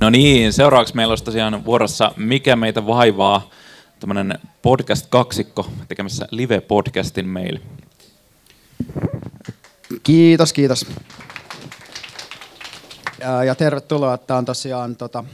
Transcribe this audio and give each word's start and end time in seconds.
No 0.00 0.10
niin, 0.10 0.52
seuraavaksi 0.52 0.96
meillä 0.96 1.12
olisi 1.12 1.24
tosiaan 1.24 1.64
vuorossa 1.64 2.12
Mikä 2.16 2.56
meitä 2.56 2.86
vaivaa, 2.86 3.50
tämmöinen 4.00 4.38
podcast-kaksikko 4.62 5.66
tekemässä 5.88 6.28
live-podcastin 6.30 7.26
meille. 7.26 7.60
Kiitos, 10.02 10.52
kiitos. 10.52 10.86
Ja, 13.20 13.44
ja 13.44 13.54
tervetuloa. 13.54 14.18
Tämä 14.18 14.38
on 14.38 14.44
tosiaan 14.44 14.96
tota, 14.96 15.24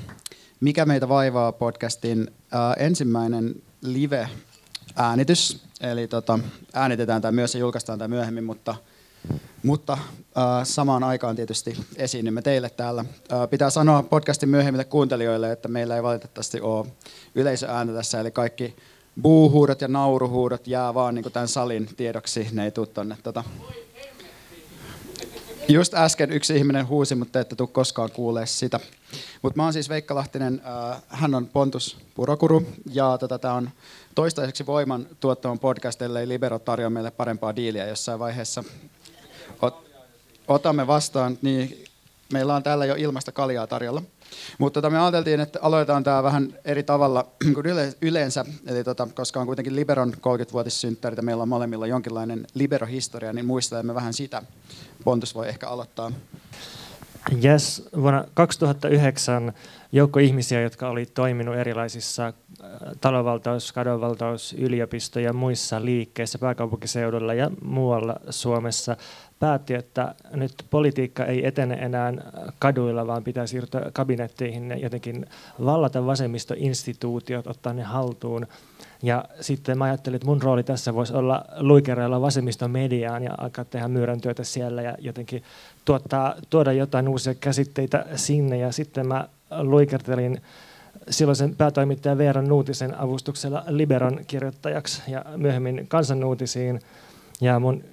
Mikä 0.64 0.84
meitä 0.84 1.08
vaivaa 1.08 1.52
podcastin 1.52 2.30
ää, 2.50 2.74
ensimmäinen 2.74 3.54
live-äänitys. 3.82 5.62
Eli 5.80 6.08
tota, 6.08 6.38
äänitetään 6.72 7.22
tämä 7.22 7.32
myös 7.32 7.54
ja 7.54 7.60
julkaistaan 7.60 7.98
tämä 7.98 8.08
myöhemmin, 8.08 8.44
mutta, 8.44 8.74
mutta 9.62 9.92
äh, 9.92 10.00
samaan 10.62 11.04
aikaan 11.04 11.36
tietysti 11.36 11.76
esiinnymme 11.96 12.42
teille 12.42 12.70
täällä. 12.70 13.04
Äh, 13.32 13.50
pitää 13.50 13.70
sanoa 13.70 14.02
podcastin 14.02 14.48
myöhemmille 14.48 14.84
kuuntelijoille, 14.84 15.52
että 15.52 15.68
meillä 15.68 15.96
ei 15.96 16.02
valitettavasti 16.02 16.60
ole 16.60 16.86
yleisöääntä 17.34 17.92
tässä, 17.92 18.20
eli 18.20 18.30
kaikki 18.30 18.76
buuhuudot 19.22 19.80
ja 19.80 19.88
nauruhuudot 19.88 20.66
jää 20.66 20.94
vaan 20.94 21.14
niin 21.14 21.32
tämän 21.32 21.48
salin 21.48 21.88
tiedoksi, 21.96 22.48
ne 22.52 22.64
ei 22.64 22.70
tule 22.70 22.86
tonne. 22.86 23.16
Tota. 23.22 23.44
Just 25.68 25.94
äsken 25.94 26.32
yksi 26.32 26.56
ihminen 26.56 26.88
huusi, 26.88 27.14
mutta 27.14 27.40
ette 27.40 27.56
tule 27.56 27.68
koskaan 27.72 28.10
kuulee 28.10 28.46
sitä. 28.46 28.80
Mutta 29.42 29.56
mä 29.56 29.62
oon 29.62 29.72
siis 29.72 29.88
Veikka 29.88 30.14
Lahtinen, 30.14 30.62
äh, 30.92 31.02
hän 31.08 31.34
on 31.34 31.46
Pontus 31.46 31.96
Purokuru 32.14 32.66
ja 32.92 33.18
tota, 33.18 33.38
tämä 33.38 33.54
on 33.54 33.70
toistaiseksi 34.14 34.66
voiman 34.66 35.06
tuottaman 35.20 35.58
podcast, 35.58 36.02
ellei 36.02 36.28
Libero 36.28 36.58
tarjoa 36.58 36.90
meille 36.90 37.10
parempaa 37.10 37.56
diiliä 37.56 37.86
jossain 37.86 38.18
vaiheessa. 38.18 38.64
Ot, 39.62 39.90
otamme 40.48 40.86
vastaan, 40.86 41.38
niin 41.42 41.84
meillä 42.32 42.54
on 42.54 42.62
täällä 42.62 42.84
jo 42.86 42.94
ilmasta 42.98 43.32
kaljaa 43.32 43.66
tarjolla. 43.66 44.02
Mutta 44.58 44.82
tota, 44.82 44.90
me 44.90 44.98
ajateltiin, 44.98 45.40
että 45.40 45.58
aloitetaan 45.62 46.04
tämä 46.04 46.22
vähän 46.22 46.54
eri 46.64 46.82
tavalla 46.82 47.26
kuin 47.54 47.66
yleensä, 48.02 48.44
eli 48.66 48.84
tota, 48.84 49.08
koska 49.14 49.40
on 49.40 49.46
kuitenkin 49.46 49.76
Liberon 49.76 50.12
30-vuotissynttärit 50.14 51.16
ja 51.16 51.22
meillä 51.22 51.42
on 51.42 51.48
molemmilla 51.48 51.86
jonkinlainen 51.86 52.46
Libero-historia, 52.54 53.32
niin 53.32 53.46
muistelemme 53.46 53.94
vähän 53.94 54.14
sitä. 54.14 54.42
Pontus 55.04 55.34
voi 55.34 55.48
ehkä 55.48 55.68
aloittaa. 55.68 56.12
Yes, 57.44 57.88
vuonna 57.96 58.24
2009 58.34 59.52
joukko 59.92 60.18
ihmisiä, 60.18 60.60
jotka 60.60 60.88
oli 60.88 61.06
toiminut 61.06 61.56
erilaisissa 61.56 62.26
äh, 62.26 62.32
talonvaltaus, 63.00 63.72
kadonvaltaus, 63.72 64.54
yliopisto 64.58 65.20
ja 65.20 65.32
muissa 65.32 65.84
liikkeissä 65.84 66.38
pääkaupunkiseudulla 66.38 67.34
ja 67.34 67.50
muualla 67.62 68.16
Suomessa, 68.30 68.96
päätti, 69.38 69.74
että 69.74 70.14
nyt 70.32 70.54
politiikka 70.70 71.24
ei 71.24 71.46
etene 71.46 71.74
enää 71.74 72.12
kaduilla, 72.58 73.06
vaan 73.06 73.24
pitää 73.24 73.46
siirtyä 73.46 73.90
kabinetteihin 73.92 74.70
ja 74.70 74.76
jotenkin 74.76 75.26
vallata 75.64 76.06
vasemmistoinstituutiot, 76.06 77.46
ottaa 77.46 77.72
ne 77.72 77.82
haltuun. 77.82 78.46
Ja 79.04 79.24
sitten 79.40 79.78
mä 79.78 79.84
ajattelin, 79.84 80.16
että 80.16 80.26
mun 80.26 80.42
rooli 80.42 80.62
tässä 80.62 80.94
voisi 80.94 81.14
olla 81.14 81.44
luikereilla 81.58 82.20
vasemmiston 82.20 82.70
mediaan 82.70 83.22
ja 83.22 83.34
alkaa 83.38 83.64
tehdä 83.64 83.88
myyrän 83.88 84.20
työtä 84.20 84.44
siellä 84.44 84.82
ja 84.82 84.94
jotenkin 84.98 85.42
tuottaa, 85.84 86.34
tuoda 86.50 86.72
jotain 86.72 87.08
uusia 87.08 87.34
käsitteitä 87.34 88.06
sinne. 88.16 88.58
Ja 88.58 88.72
sitten 88.72 89.08
mä 89.08 89.28
luikertelin 89.60 90.40
silloisen 91.10 91.56
päätoimittaja 91.56 92.18
Veera 92.18 92.42
Nuutisen 92.42 93.00
avustuksella 93.00 93.64
Liberon 93.68 94.20
kirjoittajaksi 94.26 95.02
ja 95.08 95.24
myöhemmin 95.36 95.84
kansanuutisiin. 95.88 96.80
Ja 97.40 97.60
mun 97.60 97.84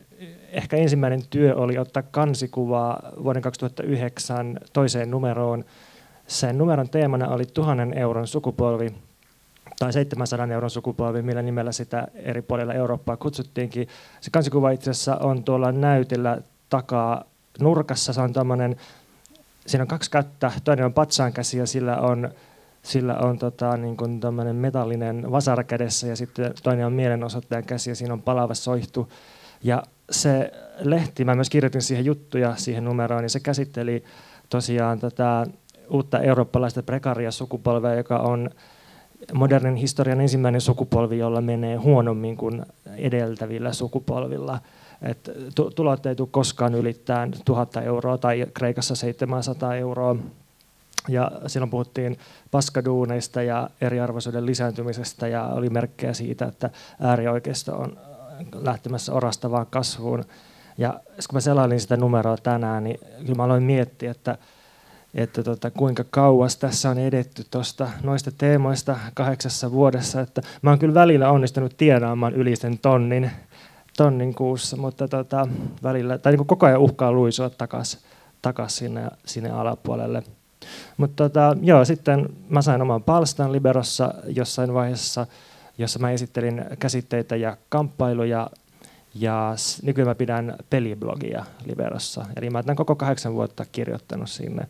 ehkä 0.51 0.77
ensimmäinen 0.77 1.21
työ 1.29 1.55
oli 1.55 1.77
ottaa 1.77 2.03
kansikuvaa 2.11 3.11
vuoden 3.23 3.41
2009 3.41 4.59
toiseen 4.73 5.11
numeroon. 5.11 5.65
Sen 6.27 6.57
numeron 6.57 6.89
teemana 6.89 7.27
oli 7.27 7.45
tuhannen 7.45 7.97
euron 7.97 8.27
sukupolvi 8.27 8.93
tai 9.81 9.93
700 9.93 10.47
euron 10.47 10.69
sukupolvi, 10.69 11.21
millä 11.21 11.41
nimellä 11.41 11.71
sitä 11.71 12.07
eri 12.15 12.41
puolilla 12.41 12.73
Eurooppaa 12.73 13.17
kutsuttiinkin. 13.17 13.87
Se 14.21 14.31
kansikuva 14.31 14.71
itse 14.71 14.91
asiassa 14.91 15.15
on 15.15 15.43
tuolla 15.43 15.71
näytillä 15.71 16.41
takaa 16.69 17.23
nurkassa. 17.59 18.13
Se 18.13 18.21
on 18.21 18.33
tämmöinen, 18.33 18.75
siinä 19.65 19.83
on 19.83 19.87
kaksi 19.87 20.11
kättä, 20.11 20.51
toinen 20.63 20.85
on 20.85 20.93
patsaan 20.93 21.33
käsi 21.33 21.57
ja 21.57 21.65
sillä 21.65 21.97
on 21.97 22.29
sillä 22.81 23.17
on 23.17 23.37
tota, 23.37 23.77
niin 23.77 23.97
kuin 23.97 24.21
metallinen 24.53 25.31
vasara 25.31 25.63
kädessä 25.63 26.07
ja 26.07 26.15
sitten 26.15 26.53
toinen 26.63 26.85
on 26.85 26.93
mielenosoittajan 26.93 27.63
käsi 27.63 27.89
ja 27.89 27.95
siinä 27.95 28.13
on 28.13 28.21
palava 28.21 28.53
soihtu. 28.53 29.11
Ja 29.63 29.83
se 30.11 30.51
lehti, 30.79 31.25
mä 31.25 31.35
myös 31.35 31.49
kirjoitin 31.49 31.81
siihen 31.81 32.05
juttuja 32.05 32.55
siihen 32.55 32.85
numeroon, 32.85 33.21
niin 33.21 33.29
se 33.29 33.39
käsitteli 33.39 34.03
tosiaan 34.49 34.99
tätä 34.99 35.45
uutta 35.89 36.19
eurooppalaista 36.19 36.83
prekaria 36.83 37.31
sukupolvea, 37.31 37.95
joka 37.95 38.17
on 38.17 38.49
modernin 39.33 39.75
historian 39.75 40.21
ensimmäinen 40.21 40.61
sukupolvi, 40.61 41.17
jolla 41.17 41.41
menee 41.41 41.75
huonommin 41.75 42.37
kuin 42.37 42.65
edeltävillä 42.97 43.73
sukupolvilla. 43.73 44.59
Et 45.01 45.29
tulot 45.75 46.05
ei 46.05 46.15
tule 46.15 46.27
koskaan 46.31 46.75
ylittämään 46.75 47.31
1000 47.45 47.77
euroa 47.77 48.17
tai 48.17 48.47
Kreikassa 48.53 48.95
700 48.95 49.75
euroa. 49.75 50.15
Ja 51.07 51.31
silloin 51.47 51.69
puhuttiin 51.69 52.17
paskaduuneista 52.51 53.41
ja 53.41 53.69
eriarvoisuuden 53.81 54.45
lisääntymisestä 54.45 55.27
ja 55.27 55.45
oli 55.45 55.69
merkkejä 55.69 56.13
siitä, 56.13 56.45
että 56.45 56.69
äärioikeisto 56.99 57.75
on 57.75 57.97
lähtemässä 58.53 59.13
orastavaan 59.13 59.67
kasvuun. 59.69 60.23
Ja 60.77 60.99
kun 61.29 61.33
mä 61.33 61.39
selailin 61.39 61.79
sitä 61.79 61.97
numeroa 61.97 62.37
tänään, 62.37 62.83
niin 62.83 62.99
kyllä 63.19 63.35
mä 63.35 63.43
aloin 63.43 63.63
miettiä, 63.63 64.11
että, 64.11 64.37
että 65.13 65.43
tota, 65.43 65.71
kuinka 65.71 66.03
kauas 66.09 66.57
tässä 66.57 66.89
on 66.89 66.97
edetty 66.97 67.43
tosta, 67.51 67.89
noista 68.03 68.31
teemoista 68.37 68.97
kahdeksassa 69.13 69.71
vuodessa. 69.71 70.21
Että 70.21 70.41
mä 70.61 70.69
oon 70.69 70.79
kyllä 70.79 70.93
välillä 70.93 71.31
onnistunut 71.31 71.77
tienaamaan 71.77 72.33
yli 72.33 72.55
sen 72.55 72.79
tonnin, 72.79 73.31
tonnin 73.97 74.35
kuussa, 74.35 74.77
mutta 74.77 75.07
tota, 75.07 75.47
välillä, 75.83 76.17
tai 76.17 76.31
niin 76.31 76.47
koko 76.47 76.65
ajan 76.65 76.79
uhkaa 76.79 77.11
luisua 77.11 77.49
takaisin 77.49 77.99
takas 78.41 78.75
sinne, 78.75 79.07
sinne 79.25 79.49
alapuolelle. 79.49 80.23
Mutta 80.97 81.23
tota, 81.23 81.57
joo, 81.61 81.85
sitten 81.85 82.29
mä 82.49 82.61
sain 82.61 82.81
oman 82.81 83.03
palstan 83.03 83.51
Liberossa 83.51 84.13
jossain 84.27 84.73
vaiheessa– 84.73 85.27
jossa 85.81 85.99
mä 85.99 86.11
esittelin 86.11 86.65
käsitteitä 86.79 87.35
ja 87.35 87.57
kamppailuja. 87.69 88.49
Ja 89.15 89.55
nykyään 89.83 90.07
mä 90.07 90.15
pidän 90.15 90.55
peliblogia 90.69 91.45
Liberossa. 91.65 92.25
Eli 92.35 92.49
mä 92.49 92.63
olen 92.65 92.75
koko 92.75 92.95
kahdeksan 92.95 93.33
vuotta 93.33 93.65
kirjoittanut 93.71 94.29
sinne. 94.29 94.67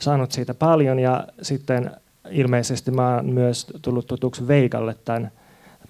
Saanut 0.00 0.32
siitä 0.32 0.54
paljon 0.54 0.98
ja 0.98 1.28
sitten 1.42 1.90
ilmeisesti 2.30 2.90
mä 2.90 3.14
oon 3.14 3.26
myös 3.26 3.66
tullut 3.82 4.06
tutuksi 4.06 4.48
Veikalle 4.48 4.96
tämän 5.04 5.30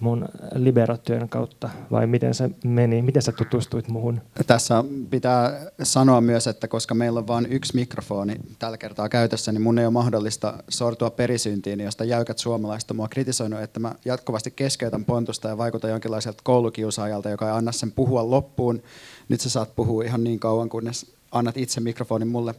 mun 0.00 0.28
liberatyön 0.54 1.28
kautta, 1.28 1.70
vai 1.90 2.06
miten 2.06 2.34
se 2.34 2.50
meni? 2.64 3.02
Miten 3.02 3.22
sä 3.22 3.32
tutustuit 3.32 3.88
muuhun? 3.88 4.20
Tässä 4.46 4.84
pitää 5.10 5.60
sanoa 5.82 6.20
myös, 6.20 6.46
että 6.46 6.68
koska 6.68 6.94
meillä 6.94 7.18
on 7.18 7.26
vain 7.26 7.46
yksi 7.50 7.74
mikrofoni 7.74 8.36
tällä 8.58 8.78
kertaa 8.78 9.08
käytössä, 9.08 9.52
niin 9.52 9.62
mun 9.62 9.78
ei 9.78 9.84
ole 9.86 9.92
mahdollista 9.92 10.54
sortua 10.68 11.10
perisyntiin, 11.10 11.80
josta 11.80 12.04
jäykät 12.04 12.38
suomalaiset 12.38 12.90
on 12.90 12.96
mua 12.96 13.08
kritisoinut, 13.08 13.60
että 13.60 13.80
mä 13.80 13.94
jatkuvasti 14.04 14.50
keskeytän 14.50 15.04
pontusta 15.04 15.48
ja 15.48 15.58
vaikutan 15.58 15.90
jonkinlaiselta 15.90 16.42
koulukiusaajalta, 16.44 17.30
joka 17.30 17.46
ei 17.46 17.52
anna 17.52 17.72
sen 17.72 17.92
puhua 17.92 18.30
loppuun. 18.30 18.82
Nyt 19.28 19.40
sä 19.40 19.50
saat 19.50 19.76
puhua 19.76 20.04
ihan 20.04 20.24
niin 20.24 20.40
kauan, 20.40 20.68
kunnes 20.68 21.19
annat 21.32 21.56
itse 21.56 21.80
mikrofonin 21.80 22.28
mulle. 22.28 22.54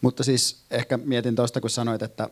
Mutta 0.00 0.24
siis 0.24 0.62
ehkä 0.70 0.96
mietin 0.96 1.36
tuosta, 1.36 1.60
kun 1.60 1.70
sanoit, 1.70 2.02
että, 2.02 2.28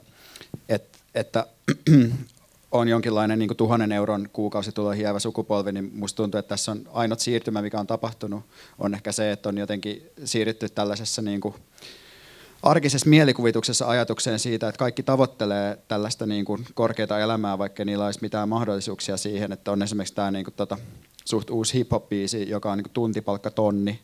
että, 0.69 0.99
että 1.15 1.47
on 2.73 2.89
jonkinlainen 2.89 3.39
niin 3.39 3.57
tuhannen 3.57 3.93
euron 3.93 4.29
kuukausitulo 4.33 4.91
hiävä 4.91 5.19
sukupolvi, 5.19 5.73
niin 5.73 5.91
musta 5.95 6.17
tuntuu, 6.17 6.39
että 6.39 6.49
tässä 6.49 6.73
on 6.73 6.83
ainut 6.93 7.21
siirtymä, 7.21 7.63
mikä 7.63 7.81
on 7.81 7.87
tapahtunut, 7.87 8.43
on 8.79 8.95
ehkä 8.95 9.13
se, 9.13 9.33
että 9.33 9.49
on 9.49 9.59
jotenkin 9.59 10.11
siirrytty 10.25 10.69
tällaisessa 10.69 11.23
niin 11.23 11.41
kuin 11.41 11.55
arkisessa 12.63 13.09
mielikuvituksessa 13.09 13.89
ajatukseen 13.89 14.39
siitä, 14.39 14.69
että 14.69 14.79
kaikki 14.79 15.03
tavoittelee 15.03 15.79
tällaista 15.89 16.27
niin 16.27 16.45
kuin 16.45 16.67
korkeata 16.75 17.19
elämää, 17.19 17.59
vaikka 17.59 17.85
niillä 17.85 18.05
olisi 18.05 18.23
mitään 18.23 18.49
mahdollisuuksia 18.49 19.17
siihen, 19.17 19.53
että 19.53 19.73
on 19.73 19.83
esimerkiksi 19.83 20.15
tämä 20.15 20.31
niin 20.31 20.45
kuin 20.45 20.55
tota, 20.55 20.79
suht 21.25 21.51
uusi 21.51 21.75
hip-hop-biisi, 21.75 22.51
joka 22.51 22.73
on 22.73 22.79
niin 22.79 22.85
kuin 22.85 22.93
tuntipalkka 22.93 23.51
tonni, 23.51 24.01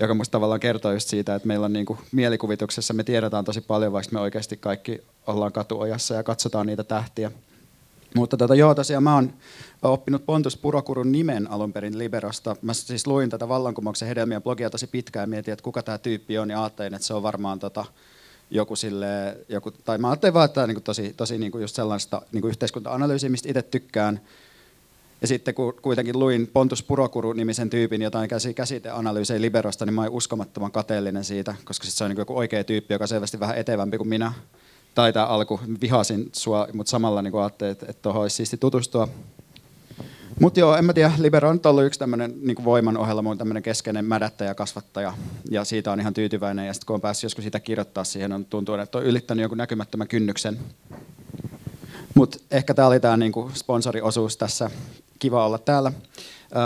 joka 0.00 0.14
musta 0.14 0.32
tavallaan 0.32 0.60
kertoo 0.60 0.92
just 0.92 1.08
siitä, 1.08 1.34
että 1.34 1.48
meillä 1.48 1.64
on 1.64 1.72
niin 1.72 1.86
kuin 1.86 1.98
mielikuvituksessa, 2.12 2.94
me 2.94 3.04
tiedetään 3.04 3.44
tosi 3.44 3.60
paljon, 3.60 3.92
vaikka 3.92 4.12
me 4.12 4.20
oikeasti 4.20 4.56
kaikki 4.56 5.02
ollaan 5.26 5.52
katuojassa 5.52 6.14
ja 6.14 6.22
katsotaan 6.22 6.66
niitä 6.66 6.84
tähtiä 6.84 7.30
Mutta 8.14 8.36
tota, 8.36 8.54
joo, 8.54 8.74
tosiaan 8.74 9.02
mä 9.02 9.14
oon 9.14 9.32
oppinut 9.82 10.26
Pontus 10.26 10.56
Purokurun 10.56 11.12
nimen 11.12 11.50
alun 11.50 11.72
perin 11.72 11.98
Liberosta. 11.98 12.56
Mä 12.62 12.74
siis 12.74 13.06
luin 13.06 13.30
tätä 13.30 13.48
vallankumouksen 13.48 14.08
hedelmien 14.08 14.42
blogia 14.42 14.70
tosi 14.70 14.86
pitkään 14.86 15.22
ja 15.22 15.26
mietin, 15.26 15.52
että 15.52 15.62
kuka 15.62 15.82
tämä 15.82 15.98
tyyppi 15.98 16.38
on 16.38 16.50
ja 16.50 16.62
ajattelin, 16.62 16.94
että 16.94 17.06
se 17.06 17.14
on 17.14 17.22
varmaan 17.22 17.58
tota, 17.58 17.84
joku 18.50 18.76
sille, 18.76 19.38
joku, 19.48 19.70
tai 19.70 19.98
mä 19.98 20.08
ajattelin 20.08 20.34
vaan, 20.34 20.44
että 20.44 20.54
tämä 20.54 20.62
on 20.62 20.68
niin 20.68 20.82
tosi, 20.82 21.14
tosi 21.16 21.38
niin 21.38 21.52
just 21.60 21.74
sellaista 21.74 22.22
niin 22.32 22.46
yhteiskunta-analyysiä, 22.46 23.30
mistä 23.30 23.48
itse 23.48 23.62
tykkään. 23.62 24.20
Ja 25.20 25.26
sitten 25.26 25.54
kun 25.54 25.74
kuitenkin 25.82 26.18
luin 26.18 26.46
Pontus 26.52 26.82
Purokuru-nimisen 26.82 27.70
tyypin 27.70 28.02
jotain 28.02 28.28
käsiteanalyysejä 28.54 29.40
Liberosta, 29.40 29.86
niin 29.86 29.94
mä 29.94 30.00
olin 30.00 30.12
uskomattoman 30.12 30.72
kateellinen 30.72 31.24
siitä, 31.24 31.54
koska 31.64 31.86
se 31.86 32.04
on 32.04 32.10
niin 32.10 32.18
joku 32.18 32.38
oikea 32.38 32.64
tyyppi, 32.64 32.94
joka 32.94 33.04
on 33.04 33.08
selvästi 33.08 33.40
vähän 33.40 33.58
etevämpi 33.58 33.98
kuin 33.98 34.08
minä. 34.08 34.32
Tai 34.94 35.12
tämä 35.12 35.26
alku, 35.26 35.60
vihasin 35.80 36.30
sua, 36.32 36.68
mutta 36.72 36.90
samalla 36.90 37.22
niin 37.22 37.38
ajattelin, 37.38 37.72
että, 37.72 37.92
tuohon 37.92 38.22
olisi 38.22 38.36
siisti 38.36 38.56
tutustua. 38.56 39.08
Mutta 40.40 40.60
joo, 40.60 40.76
en 40.76 40.84
mä 40.84 40.92
tiedä, 40.92 41.12
Libero 41.18 41.48
on 41.48 41.60
ollut 41.64 41.84
yksi 41.84 41.98
tämmöinen 41.98 42.34
niin 42.42 42.64
voiman 42.64 42.96
ohella 42.96 43.22
mun 43.22 43.38
tämmöinen 43.38 43.62
keskeinen 43.62 44.04
mädättäjä, 44.04 44.54
kasvattaja, 44.54 45.12
ja 45.50 45.64
siitä 45.64 45.92
on 45.92 46.00
ihan 46.00 46.14
tyytyväinen, 46.14 46.66
ja 46.66 46.72
sitten 46.72 46.86
kun 46.86 46.94
on 46.94 47.00
päässyt 47.00 47.22
joskus 47.22 47.44
sitä 47.44 47.60
kirjoittaa 47.60 48.04
siihen, 48.04 48.32
on 48.32 48.44
tuntuu, 48.44 48.74
että 48.74 48.98
on 48.98 49.04
ylittänyt 49.04 49.42
jonkun 49.42 49.58
näkymättömän 49.58 50.08
kynnyksen. 50.08 50.58
Mutta 52.14 52.38
ehkä 52.50 52.74
tämä 52.74 52.88
oli 52.88 53.00
tämä 53.00 53.16
niinku 53.16 53.50
sponsoriosuus 53.54 54.36
tässä. 54.36 54.70
Kiva 55.18 55.46
olla 55.46 55.58
täällä. 55.58 55.92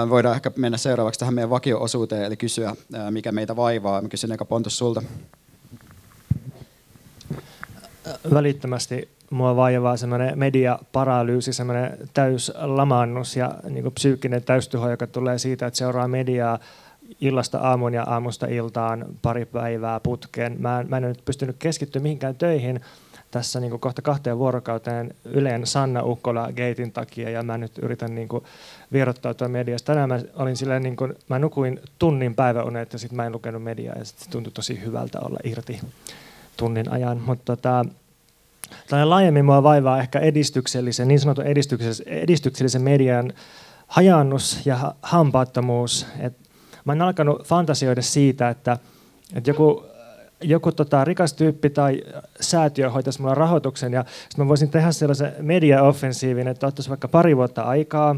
Voidaan 0.08 0.35
ehkä 0.35 0.50
mennä 0.56 0.79
seuraavaksi 0.79 1.20
tähän 1.20 1.35
meidän 1.35 1.50
vakio-osuuteen, 1.50 2.25
eli 2.25 2.37
kysyä, 2.37 2.76
mikä 3.11 3.32
meitä 3.32 3.56
vaivaa. 3.56 4.02
Mä 4.02 4.08
kysyn 4.08 4.32
eka 4.32 4.44
Pontus 4.44 4.79
sulta. 4.79 5.02
Välittömästi 8.35 9.08
mua 9.31 9.56
vaivaa 9.56 9.97
semmoinen 9.97 10.38
mediaparalyysi, 10.38 11.52
semmoinen 11.52 11.99
täyslamannus 12.14 13.37
ja 13.37 13.55
niin 13.69 13.93
psyykkinen 13.93 14.43
täystyho, 14.43 14.91
joka 14.91 15.06
tulee 15.06 15.38
siitä, 15.38 15.67
että 15.67 15.79
seuraa 15.79 16.08
mediaa 16.08 16.58
illasta 17.20 17.58
aamuun 17.58 17.94
ja 17.94 18.02
aamusta 18.02 18.47
iltaan 18.47 19.06
pari 19.23 19.47
päivää 19.47 20.00
putkeen. 20.00 20.56
Mä, 20.58 20.85
mä 20.88 20.97
en 20.97 21.02
nyt 21.02 21.25
pystynyt 21.25 21.56
keskittymään 21.58 22.02
mihinkään 22.02 22.37
töihin, 22.37 22.81
tässä 23.31 23.61
niin 23.61 23.71
kuin 23.71 23.81
kohta 23.81 24.03
kahteen 24.03 24.38
vuorokauteen 24.38 25.15
Yleen 25.25 25.67
Sanna 25.67 26.03
Ukkola 26.03 26.47
Gatein 26.47 26.93
takia 26.93 27.31
ja 27.31 27.43
mä 27.43 27.59
nyt 27.59 27.79
yritän 27.79 28.15
niin 28.15 28.29
kuin 28.29 28.44
vierottautua 28.93 29.49
mediasta. 29.49 29.87
Tänään 29.87 30.09
mä, 30.09 30.21
olin 30.35 30.56
silleen, 30.56 30.82
niin 30.82 30.97
kuin, 30.97 31.15
mä 31.29 31.38
nukuin 31.38 31.81
tunnin 31.99 32.35
päiväunet 32.35 32.93
ja 32.93 32.99
sitten 32.99 33.17
mä 33.17 33.27
en 33.27 33.32
lukenut 33.32 33.62
mediaa 33.62 33.99
ja 33.99 34.05
sitten 34.05 34.31
tuntui 34.31 34.53
tosi 34.53 34.81
hyvältä 34.85 35.21
olla 35.21 35.38
irti 35.44 35.81
tunnin 36.56 36.93
ajan. 36.93 37.21
Mutta 37.27 37.56
tota, 37.56 37.85
laajemmin 39.05 39.44
mua 39.44 39.62
vaivaa 39.62 40.00
ehkä 40.00 40.19
edistyksellisen, 40.19 41.09
niin 41.09 41.21
sanotun 41.21 41.47
edistyksellisen, 41.47 42.09
edistyksellisen 42.09 42.83
median 42.83 43.33
hajannus 43.87 44.67
ja 44.67 44.94
hampaattomuus. 45.03 46.06
Et 46.21 46.37
mä 46.85 46.93
oon 46.93 47.03
alkanut 47.03 47.47
fantasioida 47.47 48.03
siitä, 48.03 48.49
että, 48.49 48.79
että 49.35 49.50
joku 49.50 49.85
joku 50.43 50.73
tota, 50.73 51.05
rikas 51.05 51.33
tyyppi 51.33 51.71
tai 51.71 52.03
säätiö 52.41 52.91
hoitaisi 52.91 53.21
mulla 53.21 53.35
rahoituksen 53.35 53.93
ja 53.93 54.05
sitten 54.29 54.45
mä 54.45 54.49
voisin 54.49 54.71
tehdä 54.71 54.93
sellaisen 54.93 55.33
media-offensiivin, 55.39 56.49
että 56.49 56.67
ottaisi 56.67 56.91
vaikka 56.91 57.09
pari 57.09 57.37
vuotta 57.37 57.63
aikaa 57.63 58.17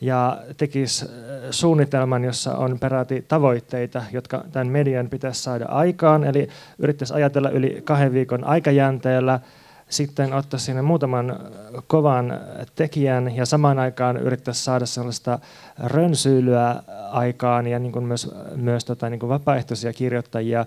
ja 0.00 0.38
tekisi 0.56 1.04
äh, 1.04 1.10
suunnitelman, 1.50 2.24
jossa 2.24 2.56
on 2.56 2.78
peräti 2.78 3.24
tavoitteita, 3.28 4.02
jotka 4.12 4.44
tämän 4.52 4.66
median 4.66 5.08
pitäisi 5.08 5.42
saada 5.42 5.64
aikaan. 5.64 6.24
Eli 6.24 6.48
yrittäisi 6.78 7.14
ajatella 7.14 7.50
yli 7.50 7.82
kahden 7.84 8.12
viikon 8.12 8.44
aikajänteellä, 8.44 9.40
sitten 9.88 10.32
ottaa 10.32 10.60
sinne 10.60 10.82
muutaman 10.82 11.40
kovan 11.86 12.40
tekijän 12.74 13.36
ja 13.36 13.46
samaan 13.46 13.78
aikaan 13.78 14.16
yrittäisi 14.16 14.64
saada 14.64 14.86
sellaista 14.86 15.38
rönsyilyä 15.78 16.82
aikaan 17.10 17.66
ja 17.66 17.78
niin 17.78 17.92
kuin 17.92 18.04
myös, 18.04 18.34
myös 18.56 18.84
tota, 18.84 19.10
niin 19.10 19.20
kuin 19.20 19.30
vapaaehtoisia 19.30 19.92
kirjoittajia, 19.92 20.66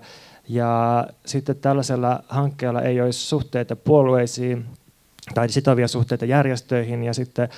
ja 0.50 1.06
sitten 1.26 1.56
tällaisella 1.56 2.22
hankkeella 2.28 2.82
ei 2.82 3.00
olisi 3.00 3.18
suhteita 3.18 3.76
puolueisiin 3.76 4.66
tai 5.34 5.48
sitovia 5.48 5.88
suhteita 5.88 6.24
järjestöihin 6.24 7.02
ja 7.02 7.14
sitten 7.14 7.48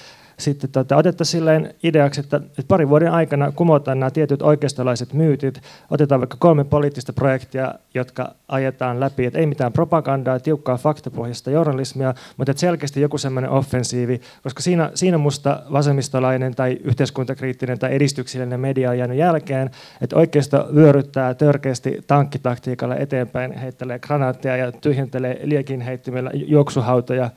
sitten 0.45 0.71
tota, 0.71 0.97
otettaisiin 0.97 1.41
silleen 1.41 1.75
ideaksi, 1.83 2.21
että, 2.21 2.37
että 2.37 2.63
parin 2.69 2.89
vuoden 2.89 3.13
aikana 3.13 3.53
kumotaan 3.53 4.01
nämä 4.01 4.11
tietyt 4.11 4.43
oikeistolaiset 4.43 5.13
myytit, 5.13 5.61
otetaan 5.91 6.21
vaikka 6.21 6.37
kolme 6.41 6.65
poliittista 6.65 7.13
projektia, 7.13 7.75
jotka 7.95 8.35
ajetaan 8.49 9.01
läpi, 9.01 9.25
että 9.25 9.39
ei 9.39 9.47
mitään 9.47 9.73
propagandaa, 9.73 10.41
tiukkaa 10.41 10.77
faktapohjaista 10.77 11.51
journalismia, 11.51 12.15
mutta 12.37 12.53
selkeästi 12.57 13.01
joku 13.01 13.19
semmoinen 13.19 13.51
offensiivi, 13.51 14.21
koska 14.43 14.63
siinä, 14.63 14.91
siinä 14.95 15.19
musta 15.19 15.63
vasemmistolainen 15.73 16.55
tai 16.55 16.79
yhteiskuntakriittinen 16.85 17.79
tai 17.79 17.95
edistyksellinen 17.95 18.61
media 18.61 18.91
on 18.91 18.99
jäänyt 18.99 19.19
jälkeen, 19.19 19.71
että 20.01 20.17
oikeisto 20.17 20.69
vyöryttää 20.75 21.35
törkeästi 21.35 22.01
tankkitaktiikalla 22.07 22.97
eteenpäin, 22.97 23.53
heittelee 23.53 23.99
granaatteja 23.99 24.57
ja 24.57 24.73
tyhjentelee 24.73 25.41
liekin 25.43 25.81
heittimellä 25.81 26.31
juoksuhautoja, 26.35 27.31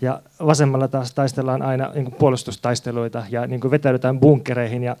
ja 0.00 0.20
vasemmalla 0.46 0.88
taas 0.88 1.14
taistellaan 1.14 1.62
aina 1.62 1.90
niin 1.94 2.04
kuin 2.04 2.14
puolustustaisteluita 2.14 3.24
ja 3.30 3.46
niin 3.46 3.60
kuin 3.60 3.70
vetäydytään 3.70 4.20
bunkkereihin. 4.20 4.82
Ja, 4.82 4.96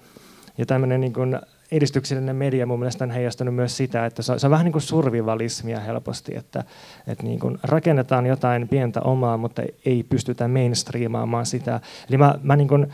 ja 0.58 0.66
tämmöinen 0.66 1.00
niin 1.00 1.12
kuin 1.12 1.38
edistyksellinen 1.72 2.36
media 2.36 2.66
mun 2.66 2.78
mielestä 2.78 3.04
on 3.04 3.10
heijastanut 3.10 3.54
myös 3.54 3.76
sitä, 3.76 4.06
että 4.06 4.22
se 4.22 4.32
on, 4.32 4.40
se 4.40 4.46
on 4.46 4.50
vähän 4.50 4.64
niin 4.64 4.72
kuin 4.72 4.82
survivalismia 4.82 5.80
helposti, 5.80 6.36
että, 6.36 6.64
että 7.06 7.24
niin 7.24 7.38
kuin 7.38 7.58
rakennetaan 7.62 8.26
jotain 8.26 8.68
pientä 8.68 9.00
omaa, 9.00 9.36
mutta 9.36 9.62
ei 9.84 10.02
pystytä 10.02 10.48
mainstreamaamaan 10.48 11.46
sitä. 11.46 11.80
Eli 12.08 12.18
mä, 12.18 12.34
mä 12.42 12.56
niin 12.56 12.68
kuin 12.68 12.88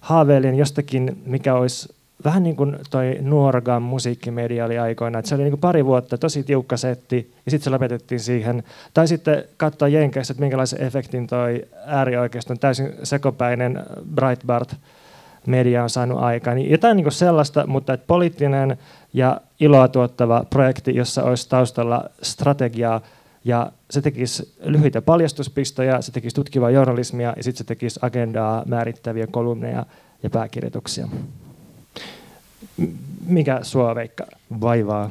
haaveilin 0.00 0.54
jostakin, 0.54 1.22
mikä 1.26 1.54
olisi 1.54 1.95
vähän 2.24 2.42
niin 2.42 2.56
kuin 2.56 2.76
toi 2.90 3.18
Nuorgam 3.20 3.82
musiikkimedia 3.82 4.64
oli 4.64 4.78
aikoina, 4.78 5.18
että 5.18 5.28
se 5.28 5.34
oli 5.34 5.42
niin 5.42 5.52
kuin 5.52 5.60
pari 5.60 5.84
vuotta 5.84 6.18
tosi 6.18 6.42
tiukka 6.42 6.76
setti 6.76 7.32
ja 7.46 7.50
sitten 7.50 7.64
se 7.64 7.70
lopetettiin 7.70 8.20
siihen. 8.20 8.62
Tai 8.94 9.08
sitten 9.08 9.44
katsoa 9.56 9.88
Jenkeissä, 9.88 10.32
että 10.32 10.40
minkälaisen 10.40 10.82
efektin 10.82 11.26
toi 11.26 11.64
äärioikeiston 11.86 12.58
täysin 12.58 12.92
sekopäinen 13.02 13.84
Breitbart 14.14 14.76
media 15.46 15.82
on 15.82 15.90
saanut 15.90 16.18
aikaan. 16.18 16.56
Niin 16.56 16.70
jotain 16.70 16.96
niin 16.96 17.04
kuin 17.04 17.12
sellaista, 17.12 17.66
mutta 17.66 17.92
että 17.92 18.06
poliittinen 18.06 18.78
ja 19.12 19.40
iloa 19.60 19.88
tuottava 19.88 20.44
projekti, 20.50 20.94
jossa 20.94 21.22
olisi 21.22 21.48
taustalla 21.48 22.04
strategiaa 22.22 23.00
ja 23.44 23.72
se 23.90 24.02
tekisi 24.02 24.54
lyhyitä 24.64 25.02
paljastuspistoja, 25.02 26.02
se 26.02 26.12
tekisi 26.12 26.36
tutkivaa 26.36 26.70
journalismia 26.70 27.34
ja 27.36 27.42
sitten 27.42 27.58
se 27.58 27.64
tekisi 27.64 28.00
agendaa 28.02 28.62
määrittäviä 28.66 29.26
kolumneja 29.26 29.86
ja 30.22 30.30
pääkirjoituksia. 30.30 31.08
Mikä 33.26 33.60
sua 33.62 33.94
Veikka 33.94 34.26
vaivaa? 34.60 35.10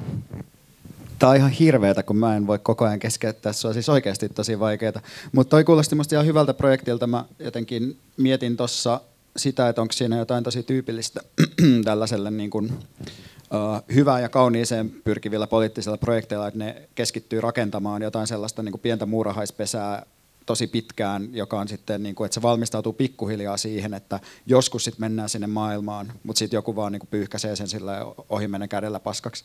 Tämä 1.20 1.30
on 1.30 1.36
ihan 1.36 1.52
hirveätä, 1.52 2.04
kun 2.04 2.18
mä 2.18 2.36
en 2.36 2.48
voi 2.48 2.60
koko 2.60 2.86
ajan 2.86 3.00
keskeyttää 3.00 3.54
sua. 3.54 3.74
Siis 3.74 3.90
oikeasti 3.90 4.30
tosi 4.30 4.60
vaikeaa. 4.60 5.02
Mutta 5.32 5.50
toi 5.50 5.64
kuulosti 5.64 5.96
musta 5.96 6.16
ihan 6.16 6.26
hyvältä 6.26 6.54
projektilta. 6.54 7.08
Mä 7.08 7.26
jotenkin 7.40 7.98
mietin 8.18 8.58
tuossa 8.58 9.02
sitä, 9.38 9.70
että 9.70 9.82
onko 9.82 9.92
siinä 9.92 10.18
jotain 10.18 10.44
tosi 10.44 10.64
tyypillistä 10.64 11.22
tällaiselle 11.86 12.32
niin 12.32 12.50
kuin, 12.50 12.66
uh, 12.66 13.84
hyvää 13.96 14.20
ja 14.20 14.30
kauniiseen 14.30 14.90
pyrkivillä 15.04 15.48
poliittisilla 15.48 15.98
projekteilla, 15.98 16.48
että 16.48 16.60
ne 16.60 16.82
keskittyy 16.96 17.42
rakentamaan 17.42 18.02
jotain 18.02 18.28
sellaista 18.28 18.64
niin 18.64 18.72
kuin 18.72 18.82
pientä 18.82 19.06
muurahaispesää 19.06 20.06
tosi 20.46 20.68
pitkään, 20.68 21.30
joka 21.32 21.60
on 21.60 21.68
sitten, 21.68 22.04
niin 22.04 22.16
kuin, 22.16 22.26
että 22.26 22.34
se 22.34 22.42
valmistautuu 22.42 22.94
pikkuhiljaa 22.94 23.58
siihen, 23.58 23.94
että 23.94 24.20
joskus 24.46 24.84
sitten 24.84 25.02
mennään 25.02 25.30
sinne 25.30 25.48
maailmaan, 25.48 26.12
mutta 26.24 26.40
sitten 26.40 26.58
joku 26.58 26.76
vaan 26.76 26.92
niin 26.92 27.00
kuin 27.00 27.10
pyyhkäisee 27.12 27.56
sen 27.56 27.68
sillä 27.68 28.06
ohi 28.30 28.48
menen 28.48 28.70
kädellä 28.70 29.00
paskaksi. 29.00 29.44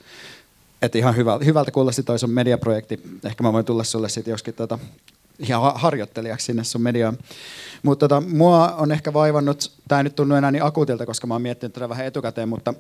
Että 0.82 0.98
ihan 0.98 1.16
hyvä, 1.16 1.38
hyvältä 1.44 1.70
kuulosti 1.70 2.02
toi 2.02 2.18
sun 2.18 2.30
mediaprojekti. 2.30 3.00
Ehkä 3.24 3.42
mä 3.42 3.52
voin 3.52 3.64
tulla 3.64 3.84
sulle 3.84 4.08
sitten 4.08 4.32
joskin 4.32 4.54
tota, 4.54 4.78
ihan 5.38 5.72
harjoittelijaksi 5.74 6.46
sinne 6.46 6.64
sun 6.64 6.82
mediaan. 6.82 7.18
Mutta 7.82 8.08
tota, 8.08 8.20
mua 8.28 8.68
on 8.68 8.92
ehkä 8.92 9.12
vaivannut, 9.12 9.72
tämä 9.88 9.98
ei 9.98 10.04
nyt 10.04 10.16
tunnu 10.16 10.34
enää 10.34 10.50
niin 10.50 10.64
akuutilta, 10.64 11.06
koska 11.06 11.26
mä 11.26 11.34
oon 11.34 11.42
miettinyt 11.42 11.72
tätä 11.72 11.88
vähän 11.88 12.06
etukäteen, 12.06 12.48
mutta 12.48 12.74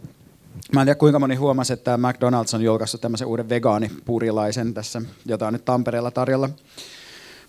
Mä 0.74 0.80
en 0.80 0.86
tiedä 0.86 0.98
kuinka 0.98 1.18
moni 1.18 1.34
huomasi, 1.34 1.72
että 1.72 1.96
McDonald's 1.96 2.54
on 2.54 2.62
julkaissut 2.62 3.00
tämmöisen 3.00 3.26
uuden 3.26 3.48
vegaanipurilaisen 3.48 4.74
tässä, 4.74 5.02
jota 5.26 5.46
on 5.46 5.52
nyt 5.52 5.64
Tampereella 5.64 6.10
tarjolla. 6.10 6.48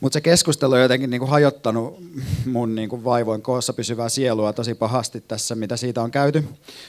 Mutta 0.01 0.13
se 0.13 0.21
keskustelu 0.21 0.73
on 0.73 0.81
jotenkin 0.81 1.09
niinku 1.09 1.25
hajottanut 1.25 1.99
mun 2.45 2.75
niinku 2.75 3.03
vaivoin 3.03 3.41
koossa 3.41 3.73
pysyvää 3.73 4.09
sielua 4.09 4.53
tosi 4.53 4.73
pahasti 4.73 5.21
tässä, 5.21 5.55
mitä 5.55 5.77
siitä 5.77 6.01
on 6.01 6.11
käyty. 6.11 6.43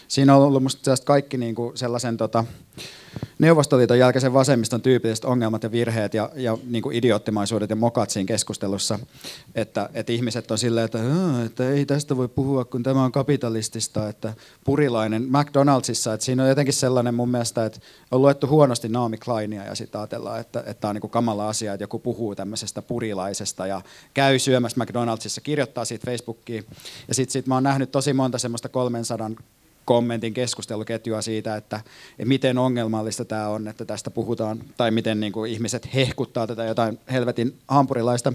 Siinä 0.09 0.37
on 0.37 0.42
ollut 0.42 0.62
musta 0.62 0.95
kaikki 1.04 1.37
niinku 1.37 1.73
sellaisen 1.75 2.16
tota, 2.16 2.45
Neuvostoliiton 3.42 3.99
jälkeisen 3.99 4.32
vasemmiston 4.32 4.82
tyypilliset 4.82 5.25
ongelmat 5.25 5.62
ja 5.62 5.72
virheet 5.72 6.14
ja, 6.14 6.30
ja 6.34 6.58
niin 6.66 6.82
kuin 6.82 6.96
idioottimaisuudet 6.96 7.70
ja 7.70 7.76
mokat 7.76 8.11
siinä 8.11 8.26
keskustelussa, 8.26 8.99
että, 9.54 9.88
että 9.94 10.12
ihmiset 10.12 10.50
on 10.50 10.58
silleen, 10.58 10.84
että, 10.84 10.99
että 11.46 11.70
ei 11.70 11.87
tästä 11.87 12.16
voi 12.16 12.28
puhua, 12.28 12.64
kun 12.64 12.82
tämä 12.82 13.04
on 13.04 13.12
kapitalistista, 13.12 14.08
että 14.08 14.34
purilainen 14.64 15.22
McDonaldsissa, 15.22 16.14
että 16.14 16.25
siinä 16.25 16.42
on 16.42 16.49
jotenkin 16.49 16.75
sellainen 16.75 17.14
mun 17.14 17.28
mielestä, 17.28 17.64
että 17.64 17.80
on 18.11 18.22
luettu 18.22 18.46
huonosti 18.46 18.88
Naomi 18.88 19.18
Kleinia 19.18 19.64
ja 19.64 19.75
sitten 19.75 20.00
ajatellaan, 20.00 20.40
että, 20.40 20.61
että 20.61 20.75
tämä 20.75 20.90
on 20.90 20.94
niin 20.94 21.00
kuin 21.00 21.11
kamala 21.11 21.49
asia, 21.49 21.72
että 21.72 21.84
joku 21.84 21.99
puhuu 21.99 22.34
tämmöisestä 22.34 22.82
purilaisesta 22.82 23.66
ja 23.66 23.80
käy 24.14 24.38
syömässä 24.38 24.84
McDonaldsissa, 24.84 25.40
kirjoittaa 25.40 25.84
siitä 25.84 26.11
Facebookiin. 26.11 26.66
Ja 27.08 27.14
sitten 27.14 27.32
sit 27.32 27.46
mä 27.46 27.54
oon 27.54 27.62
nähnyt 27.62 27.90
tosi 27.90 28.12
monta 28.12 28.38
semmoista 28.38 28.68
300 28.68 29.30
kommentin 29.85 30.35
keskusteluketjua 30.35 31.23
siitä, 31.23 31.57
että, 31.57 31.77
että 32.11 32.25
miten 32.25 32.59
ongelmallista 32.59 33.25
tämä 33.25 33.49
on, 33.49 33.69
että 33.69 33.85
tästä 33.85 34.11
puhutaan, 34.11 34.65
tai 34.77 34.91
miten 34.91 35.21
niin 35.21 35.33
kuin 35.33 35.51
ihmiset 35.51 35.95
hehkuttaa 35.95 36.47
tätä 36.47 36.65
jotain 36.65 36.99
helvetin 37.12 37.59
hampurilaista. 37.69 38.33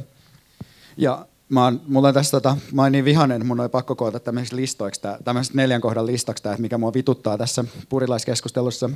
Ja 0.97 1.25
mä 1.49 1.63
oon, 1.63 1.81
mulla 1.87 2.07
on 2.07 2.13
tässä, 2.13 2.31
tota, 2.31 2.57
mä 2.71 2.81
oon 2.81 2.91
niin 2.91 3.05
vihainen, 3.05 3.45
mun 3.45 3.59
on 3.59 3.69
pakko 3.69 3.95
koota 3.95 4.19
tämmöisiksi 4.19 4.55
listoiksi, 4.55 5.01
tämmöiseksi 5.23 5.57
neljän 5.57 5.81
kohdan 5.81 6.05
listaksi 6.05 6.43
tämä, 6.43 6.53
että 6.53 6.61
mikä 6.61 6.77
mua 6.77 6.93
vituttaa 6.93 7.37
tässä 7.37 7.63
purilaiskeskustelussa. 7.89 8.89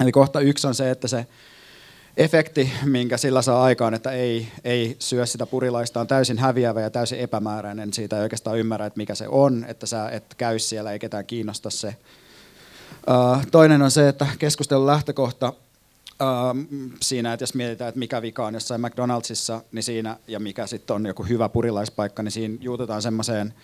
Eli 0.00 0.12
kohta 0.12 0.40
yksi 0.40 0.66
on 0.66 0.74
se, 0.74 0.90
että 0.90 1.08
se 1.08 1.26
efekti, 2.16 2.72
minkä 2.84 3.16
sillä 3.16 3.42
saa 3.42 3.62
aikaan, 3.62 3.94
että 3.94 4.10
ei, 4.10 4.48
ei 4.64 4.96
syö 4.98 5.26
sitä 5.26 5.46
purilaista, 5.46 6.00
on 6.00 6.06
täysin 6.06 6.38
häviävä 6.38 6.80
ja 6.80 6.90
täysin 6.90 7.18
epämääräinen. 7.18 7.92
Siitä 7.92 8.16
ei 8.16 8.22
oikeastaan 8.22 8.58
ymmärrä, 8.58 8.86
että 8.86 8.98
mikä 8.98 9.14
se 9.14 9.28
on, 9.28 9.64
että 9.68 9.86
sä 9.86 10.08
et 10.08 10.34
käy 10.34 10.58
siellä, 10.58 10.92
ei 10.92 10.98
ketään 10.98 11.26
kiinnosta 11.26 11.70
se. 11.70 11.96
toinen 13.50 13.82
on 13.82 13.90
se, 13.90 14.08
että 14.08 14.26
keskustelun 14.38 14.86
lähtökohta 14.86 15.52
siinä, 17.02 17.32
että 17.32 17.42
jos 17.42 17.54
mietitään, 17.54 17.88
että 17.88 17.98
mikä 17.98 18.22
vika 18.22 18.46
on 18.46 18.54
jossain 18.54 18.80
McDonaldsissa, 18.80 19.62
niin 19.72 19.82
siinä, 19.82 20.16
ja 20.28 20.40
mikä 20.40 20.66
sitten 20.66 20.96
on 20.96 21.06
joku 21.06 21.22
hyvä 21.22 21.48
purilaispaikka, 21.48 22.22
niin 22.22 22.32
siinä 22.32 22.58
juututaan 22.60 23.02
semmoiseen 23.02 23.54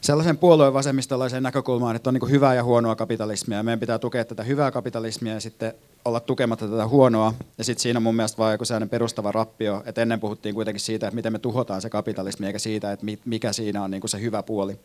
sellaisen 0.00 0.38
puolueen 0.38 0.74
vasemmistolaiseen 0.74 1.42
näkökulmaan, 1.42 1.96
että 1.96 2.10
on 2.10 2.14
niin 2.14 2.30
hyvää 2.30 2.54
ja 2.54 2.64
huonoa 2.64 2.96
kapitalismia. 2.96 3.62
Meidän 3.62 3.80
pitää 3.80 3.98
tukea 3.98 4.24
tätä 4.24 4.42
hyvää 4.42 4.70
kapitalismia 4.70 5.34
ja 5.34 5.40
sitten 5.40 5.74
olla 6.04 6.20
tukematta 6.20 6.68
tätä 6.68 6.88
huonoa. 6.88 7.34
Ja 7.58 7.64
sitten 7.64 7.82
siinä 7.82 7.98
on 7.98 8.02
mun 8.02 8.16
mielestä 8.16 8.38
vaan 8.38 8.52
joku 8.52 8.64
sellainen 8.64 8.88
perustava 8.88 9.32
rappio, 9.32 9.82
että 9.86 10.02
ennen 10.02 10.20
puhuttiin 10.20 10.54
kuitenkin 10.54 10.80
siitä, 10.80 11.06
että 11.06 11.14
miten 11.14 11.32
me 11.32 11.38
tuhotaan 11.38 11.82
se 11.82 11.90
kapitalismi, 11.90 12.46
eikä 12.46 12.58
siitä, 12.58 12.92
että 12.92 13.06
mikä 13.24 13.52
siinä 13.52 13.82
on 13.82 13.90
niin 13.90 14.08
se 14.08 14.20
hyvä 14.20 14.42
puoli. 14.42 14.78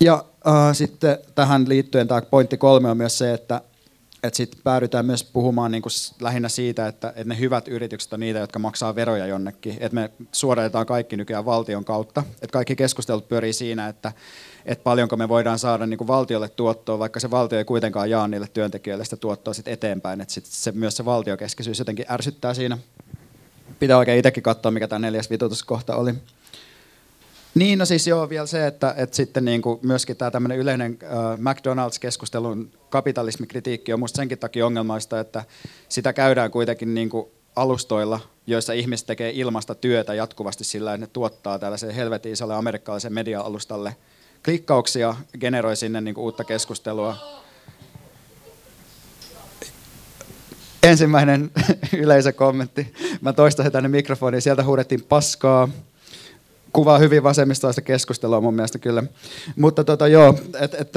Ja 0.00 0.24
äh, 0.46 0.54
sitten 0.72 1.18
tähän 1.34 1.68
liittyen 1.68 2.08
tämä 2.08 2.22
pointti 2.22 2.56
kolme 2.56 2.90
on 2.90 2.96
myös 2.96 3.18
se, 3.18 3.34
että 3.34 3.60
että 4.22 4.36
sitten 4.36 4.60
päädytään 4.64 5.06
myös 5.06 5.24
puhumaan 5.24 5.70
niin 5.70 5.82
kuin 5.82 5.92
lähinnä 6.20 6.48
siitä, 6.48 6.86
että, 6.86 7.08
että 7.08 7.24
ne 7.24 7.38
hyvät 7.38 7.68
yritykset 7.68 8.12
on 8.12 8.20
niitä, 8.20 8.38
jotka 8.38 8.58
maksaa 8.58 8.94
veroja 8.94 9.26
jonnekin. 9.26 9.76
Että 9.80 9.94
me 9.94 10.10
suodatetaan 10.32 10.86
kaikki 10.86 11.16
nykyään 11.16 11.44
valtion 11.44 11.84
kautta. 11.84 12.22
Että 12.34 12.52
kaikki 12.52 12.76
keskustelut 12.76 13.28
pyörii 13.28 13.52
siinä, 13.52 13.88
että, 13.88 14.12
että 14.64 14.82
paljonko 14.82 15.16
me 15.16 15.28
voidaan 15.28 15.58
saada 15.58 15.86
niin 15.86 15.98
kuin 15.98 16.08
valtiolle 16.08 16.48
tuottoa, 16.48 16.98
vaikka 16.98 17.20
se 17.20 17.30
valtio 17.30 17.58
ei 17.58 17.64
kuitenkaan 17.64 18.10
jaa 18.10 18.28
niille 18.28 18.48
työntekijöille 18.54 19.04
sitä 19.04 19.16
tuottoa 19.16 19.54
sit 19.54 19.68
eteenpäin. 19.68 20.20
Että 20.20 20.34
sit 20.34 20.46
se, 20.46 20.72
myös 20.72 20.96
se 20.96 21.04
valtiokeskisyys 21.04 21.78
jotenkin 21.78 22.06
ärsyttää 22.10 22.54
siinä. 22.54 22.78
Pitää 23.78 23.98
oikein 23.98 24.18
itsekin 24.18 24.42
katsoa, 24.42 24.72
mikä 24.72 24.88
tämä 24.88 24.98
neljäs 24.98 25.30
vitutuskohta 25.30 25.96
oli. 25.96 26.14
Niin, 27.54 27.78
no 27.78 27.84
siis 27.84 28.06
joo, 28.06 28.28
vielä 28.28 28.46
se, 28.46 28.66
että, 28.66 28.94
että 28.96 29.16
sitten 29.16 29.44
niin 29.44 29.62
kuin 29.62 29.80
myöskin 29.82 30.16
tämä 30.16 30.30
tämmöinen 30.30 30.58
yleinen 30.58 30.98
äh, 31.02 31.38
McDonald's-keskustelun 31.38 32.78
kapitalismikritiikki 32.90 33.92
on 33.92 34.00
musta 34.00 34.16
senkin 34.16 34.38
takia 34.38 34.66
ongelmaista, 34.66 35.20
että 35.20 35.44
sitä 35.88 36.12
käydään 36.12 36.50
kuitenkin 36.50 36.94
niin 36.94 37.10
kuin 37.10 37.28
alustoilla, 37.56 38.20
joissa 38.46 38.72
ihmiset 38.72 39.06
tekee 39.06 39.32
ilmasta 39.34 39.74
työtä 39.74 40.14
jatkuvasti 40.14 40.64
sillä, 40.64 40.94
että 40.94 41.06
ne 41.06 41.10
tuottaa 41.12 41.58
tällaisen 41.58 41.90
helvetin 41.90 42.32
isolle 42.32 42.54
amerikkalaisen 42.54 43.12
media-alustalle 43.12 43.96
klikkauksia, 44.44 45.14
generoi 45.40 45.76
sinne 45.76 46.00
niin 46.00 46.14
kuin 46.14 46.24
uutta 46.24 46.44
keskustelua. 46.44 47.16
Ensimmäinen 50.82 51.50
yleisökommentti. 52.02 52.94
Mä 53.20 53.32
toistan 53.32 53.72
tänne 53.72 53.88
mikrofoniin. 53.88 54.42
Sieltä 54.42 54.64
huudettiin 54.64 55.04
paskaa 55.04 55.68
kuvaa 56.78 56.98
hyvin 56.98 57.22
vasemmistoista 57.22 57.82
keskustelua 57.82 58.40
mun 58.40 58.54
mielestä 58.54 58.78
kyllä. 58.78 59.02
Mutta 59.56 59.84
tota, 59.84 60.08
joo, 60.08 60.34
että 60.60 60.78
et, 60.78 60.92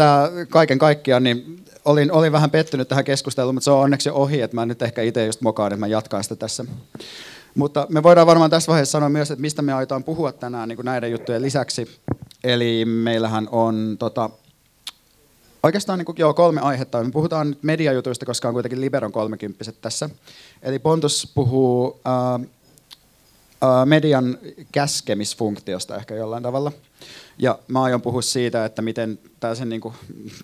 kaiken 0.50 0.80
kaikkiaan 0.80 1.24
niin 1.24 1.66
olin, 1.86 2.12
olin 2.12 2.32
vähän 2.32 2.52
pettynyt 2.52 2.88
tähän 2.88 3.04
keskusteluun, 3.04 3.56
mutta 3.56 3.66
se 3.66 3.72
on 3.72 3.80
onneksi 3.80 4.10
ohi, 4.10 4.42
että 4.42 4.56
mä 4.56 4.66
nyt 4.66 4.82
ehkä 4.82 5.02
itse 5.02 5.26
just 5.26 5.42
mokaan, 5.42 5.72
että 5.72 5.80
mä 5.80 5.88
jatkan 5.88 6.24
sitä 6.24 6.36
tässä. 6.36 6.66
Mutta 7.56 7.88
me 7.90 8.04
voidaan 8.04 8.28
varmaan 8.28 8.50
tässä 8.50 8.70
vaiheessa 8.70 8.92
sanoa 8.92 9.10
myös, 9.10 9.32
että 9.32 9.42
mistä 9.42 9.62
me 9.62 9.74
aiotaan 9.74 10.04
puhua 10.04 10.32
tänään 10.32 10.70
niin 10.70 10.76
kuin 10.76 10.86
näiden 10.86 11.12
juttujen 11.12 11.42
lisäksi. 11.42 11.88
Eli 12.44 12.86
meillähän 12.86 13.48
on 13.52 13.96
tota, 14.00 14.30
oikeastaan 15.64 16.00
niin 16.00 16.06
kuin, 16.06 16.16
joo, 16.20 16.34
kolme 16.34 16.62
aihetta. 16.62 17.04
Me 17.04 17.12
puhutaan 17.12 17.50
nyt 17.50 17.64
mediajutuista, 17.64 18.26
koska 18.26 18.48
on 18.48 18.54
kuitenkin 18.54 18.82
Liberon 18.82 19.12
kolmekymppiset 19.12 19.82
tässä. 19.82 20.10
Eli 20.62 20.80
Pontus 20.80 21.32
puhuu 21.36 22.00
äh, 22.08 22.48
median 23.86 24.38
käskemisfunktiosta 24.72 25.96
ehkä 25.96 26.16
jollain 26.16 26.44
tavalla. 26.44 26.72
Ja 27.42 27.60
mä 27.68 27.84
aion 27.84 28.02
puhua 28.02 28.22
siitä, 28.22 28.66
että 28.66 28.82
miten 28.82 29.20
tällaisen 29.40 29.70
niin 29.70 29.82
kuin, 29.82 29.94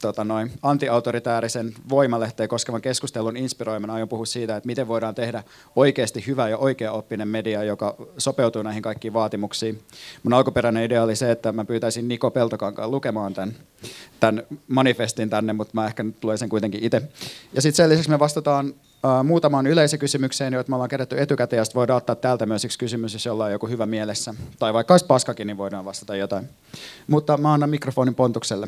tota 0.01 0.23
noin, 0.23 0.51
antiautoritäärisen 0.61 1.73
voimalehteen 1.89 2.49
koskevan 2.49 2.81
keskustelun 2.81 3.37
inspiroimana 3.37 3.93
aion 3.93 4.09
puhua 4.09 4.25
siitä, 4.25 4.55
että 4.55 4.67
miten 4.67 4.87
voidaan 4.87 5.15
tehdä 5.15 5.43
oikeasti 5.75 6.23
hyvä 6.27 6.49
ja 6.49 6.57
oikea-oppinen 6.57 7.27
media, 7.27 7.63
joka 7.63 7.95
sopeutuu 8.17 8.63
näihin 8.63 8.83
kaikkiin 8.83 9.13
vaatimuksiin. 9.13 9.79
Mun 10.23 10.33
alkuperäinen 10.33 10.83
idea 10.83 11.03
oli 11.03 11.15
se, 11.15 11.31
että 11.31 11.51
mä 11.51 11.65
pyytäisin 11.65 12.07
Niko 12.07 12.31
Peltokankaan 12.31 12.91
lukemaan 12.91 13.33
tämän, 13.33 13.55
tämän 14.19 14.43
manifestin 14.67 15.29
tänne, 15.29 15.53
mutta 15.53 15.71
mä 15.73 15.87
ehkä 15.87 16.03
nyt 16.03 16.23
luen 16.23 16.37
sen 16.37 16.49
kuitenkin 16.49 16.83
itse. 16.83 17.01
Ja 17.53 17.61
sitten 17.61 17.77
sen 17.77 17.89
lisäksi 17.89 18.09
me 18.09 18.19
vastataan 18.19 18.73
Uh, 19.03 19.23
muutamaan 19.23 19.67
yleisökysymykseen, 19.67 20.53
joita 20.53 20.69
me 20.69 20.75
ollaan 20.75 20.89
kerätty 20.89 21.21
etukäteen, 21.21 21.57
ja 21.57 21.65
sitten 21.65 21.79
voidaan 21.79 21.97
ottaa 21.97 22.15
täältä 22.15 22.45
myös 22.45 22.65
yksi 22.65 22.79
kysymys, 22.79 23.13
jos 23.13 23.25
jollain 23.25 23.47
on 23.47 23.51
joku 23.51 23.67
hyvä 23.67 23.85
mielessä. 23.85 24.33
Tai 24.59 24.73
vaikka 24.73 24.93
olisi 24.93 25.05
paskakin, 25.05 25.47
niin 25.47 25.57
voidaan 25.57 25.85
vastata 25.85 26.15
jotain. 26.15 26.49
Mutta 27.07 27.37
mä 27.37 27.53
annan 27.53 27.69
mikrofonin 27.69 28.15
Pontukselle. 28.15 28.67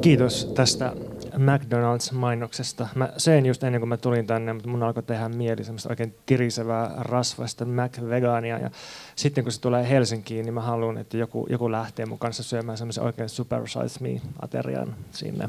Kiitos 0.00 0.52
tästä 0.54 0.92
McDonald's-mainoksesta. 1.36 2.86
Mä 2.94 3.12
söin 3.16 3.46
just 3.46 3.64
ennen 3.64 3.80
kuin 3.80 3.88
mä 3.88 3.96
tulin 3.96 4.26
tänne, 4.26 4.52
mutta 4.52 4.68
mun 4.68 4.82
alkoi 4.82 5.02
tehdä 5.02 5.28
mieli 5.28 5.64
semmoista 5.64 5.88
oikein 5.88 6.14
tirisevää 6.26 6.94
rasvasta 6.98 7.64
McVegania. 7.64 8.58
Ja 8.58 8.70
sitten 9.16 9.44
kun 9.44 9.52
se 9.52 9.60
tulee 9.60 9.88
Helsinkiin, 9.88 10.44
niin 10.44 10.54
mä 10.54 10.60
haluan, 10.60 10.98
että 10.98 11.16
joku, 11.16 11.46
joku 11.50 11.70
lähtee 11.72 12.06
mun 12.06 12.18
kanssa 12.18 12.42
syömään 12.42 12.78
semmoisen 12.78 13.04
oikein 13.04 13.28
super 13.28 13.68
size 13.68 14.00
me-aterian 14.00 14.96
sinne. 15.10 15.48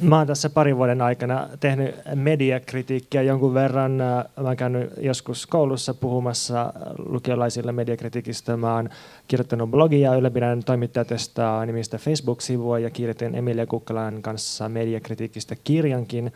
Mä 0.00 0.18
oon 0.18 0.26
tässä 0.26 0.50
parin 0.50 0.76
vuoden 0.76 1.02
aikana 1.02 1.48
tehnyt 1.60 1.94
mediakritiikkiä 2.14 3.22
jonkun 3.22 3.54
verran. 3.54 3.92
Mä 3.92 4.24
oon 4.36 4.56
käynyt 4.56 4.92
joskus 4.98 5.46
koulussa 5.46 5.94
puhumassa 5.94 6.72
lukiolaisille 6.98 7.72
mediakritiikistä. 7.72 8.56
Mä 8.56 8.74
oon 8.74 8.88
kirjoittanut 9.28 9.70
blogia, 9.70 10.14
ylläpidän 10.14 10.64
toimittajatestaa 10.64 11.66
nimistä 11.66 11.98
Facebook-sivua 11.98 12.78
ja 12.78 12.90
kirjoitin 12.90 13.34
Emilia 13.34 13.66
Kukkalan 13.66 14.22
kanssa 14.22 14.68
mediakritiikistä 14.68 15.56
kirjankin. 15.64 16.32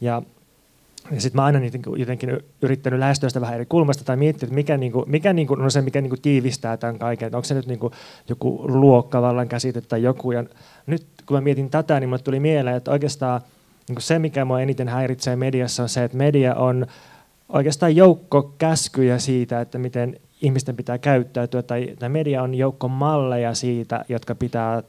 Ja 0.00 0.22
ja 1.10 1.20
sitten 1.20 1.40
mä 1.40 1.44
aina 1.44 1.58
niitä 1.58 1.78
jotenkin 1.96 2.38
yrittänyt 2.62 2.98
lähestyä 2.98 3.28
sitä 3.28 3.40
vähän 3.40 3.54
eri 3.54 3.66
kulmasta 3.66 4.04
tai 4.04 4.16
miettiä, 4.16 4.46
että 4.46 4.54
mikä, 4.54 4.76
niinku, 4.76 5.04
mikä 5.06 5.32
niinku, 5.32 5.54
no 5.54 5.70
se, 5.70 5.80
mikä 5.80 6.00
niinku 6.00 6.16
tiivistää 6.16 6.76
tämän 6.76 6.98
kaiken. 6.98 7.26
Että 7.26 7.36
onko 7.36 7.44
se 7.44 7.54
nyt 7.54 7.66
niinku 7.66 7.90
joku 8.28 8.62
luokkavallan 8.64 9.48
käsite 9.48 9.80
tai 9.80 10.02
joku. 10.02 10.32
Ja 10.32 10.44
nyt 10.86 11.06
kun 11.26 11.36
mä 11.36 11.40
mietin 11.40 11.70
tätä, 11.70 12.00
niin 12.00 12.08
mulle 12.08 12.22
tuli 12.22 12.40
mieleen, 12.40 12.76
että 12.76 12.90
oikeastaan 12.90 13.40
niinku 13.88 14.00
se, 14.00 14.18
mikä 14.18 14.44
mua 14.44 14.60
eniten 14.60 14.88
häiritsee 14.88 15.36
mediassa, 15.36 15.82
on 15.82 15.88
se, 15.88 16.04
että 16.04 16.16
media 16.16 16.54
on 16.54 16.86
oikeastaan 17.48 17.96
joukko 17.96 18.54
käskyjä 18.58 19.18
siitä, 19.18 19.60
että 19.60 19.78
miten 19.78 20.16
ihmisten 20.42 20.76
pitää 20.76 20.98
käyttäytyä, 20.98 21.62
tai, 21.62 21.96
tai 21.98 22.08
media 22.08 22.42
on 22.42 22.54
joukko 22.54 22.88
malleja 22.88 23.54
siitä, 23.54 24.04
jotka 24.08 24.34
pitää 24.34 24.82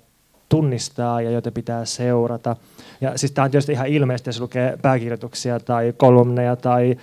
tunnistaa 0.52 1.22
ja 1.22 1.32
joita 1.32 1.52
pitää 1.52 1.86
seurata. 1.86 2.56
Ja 3.02 3.18
siis 3.18 3.32
tämä 3.32 3.46
on 3.46 3.52
tietysti 3.52 3.72
ihan 3.72 3.88
ilmeistä, 3.88 4.30
jos 4.30 4.40
lukee 4.40 4.78
pääkirjoituksia 4.82 5.60
tai 5.60 5.94
kolumneja 5.98 6.56
tai 6.56 6.98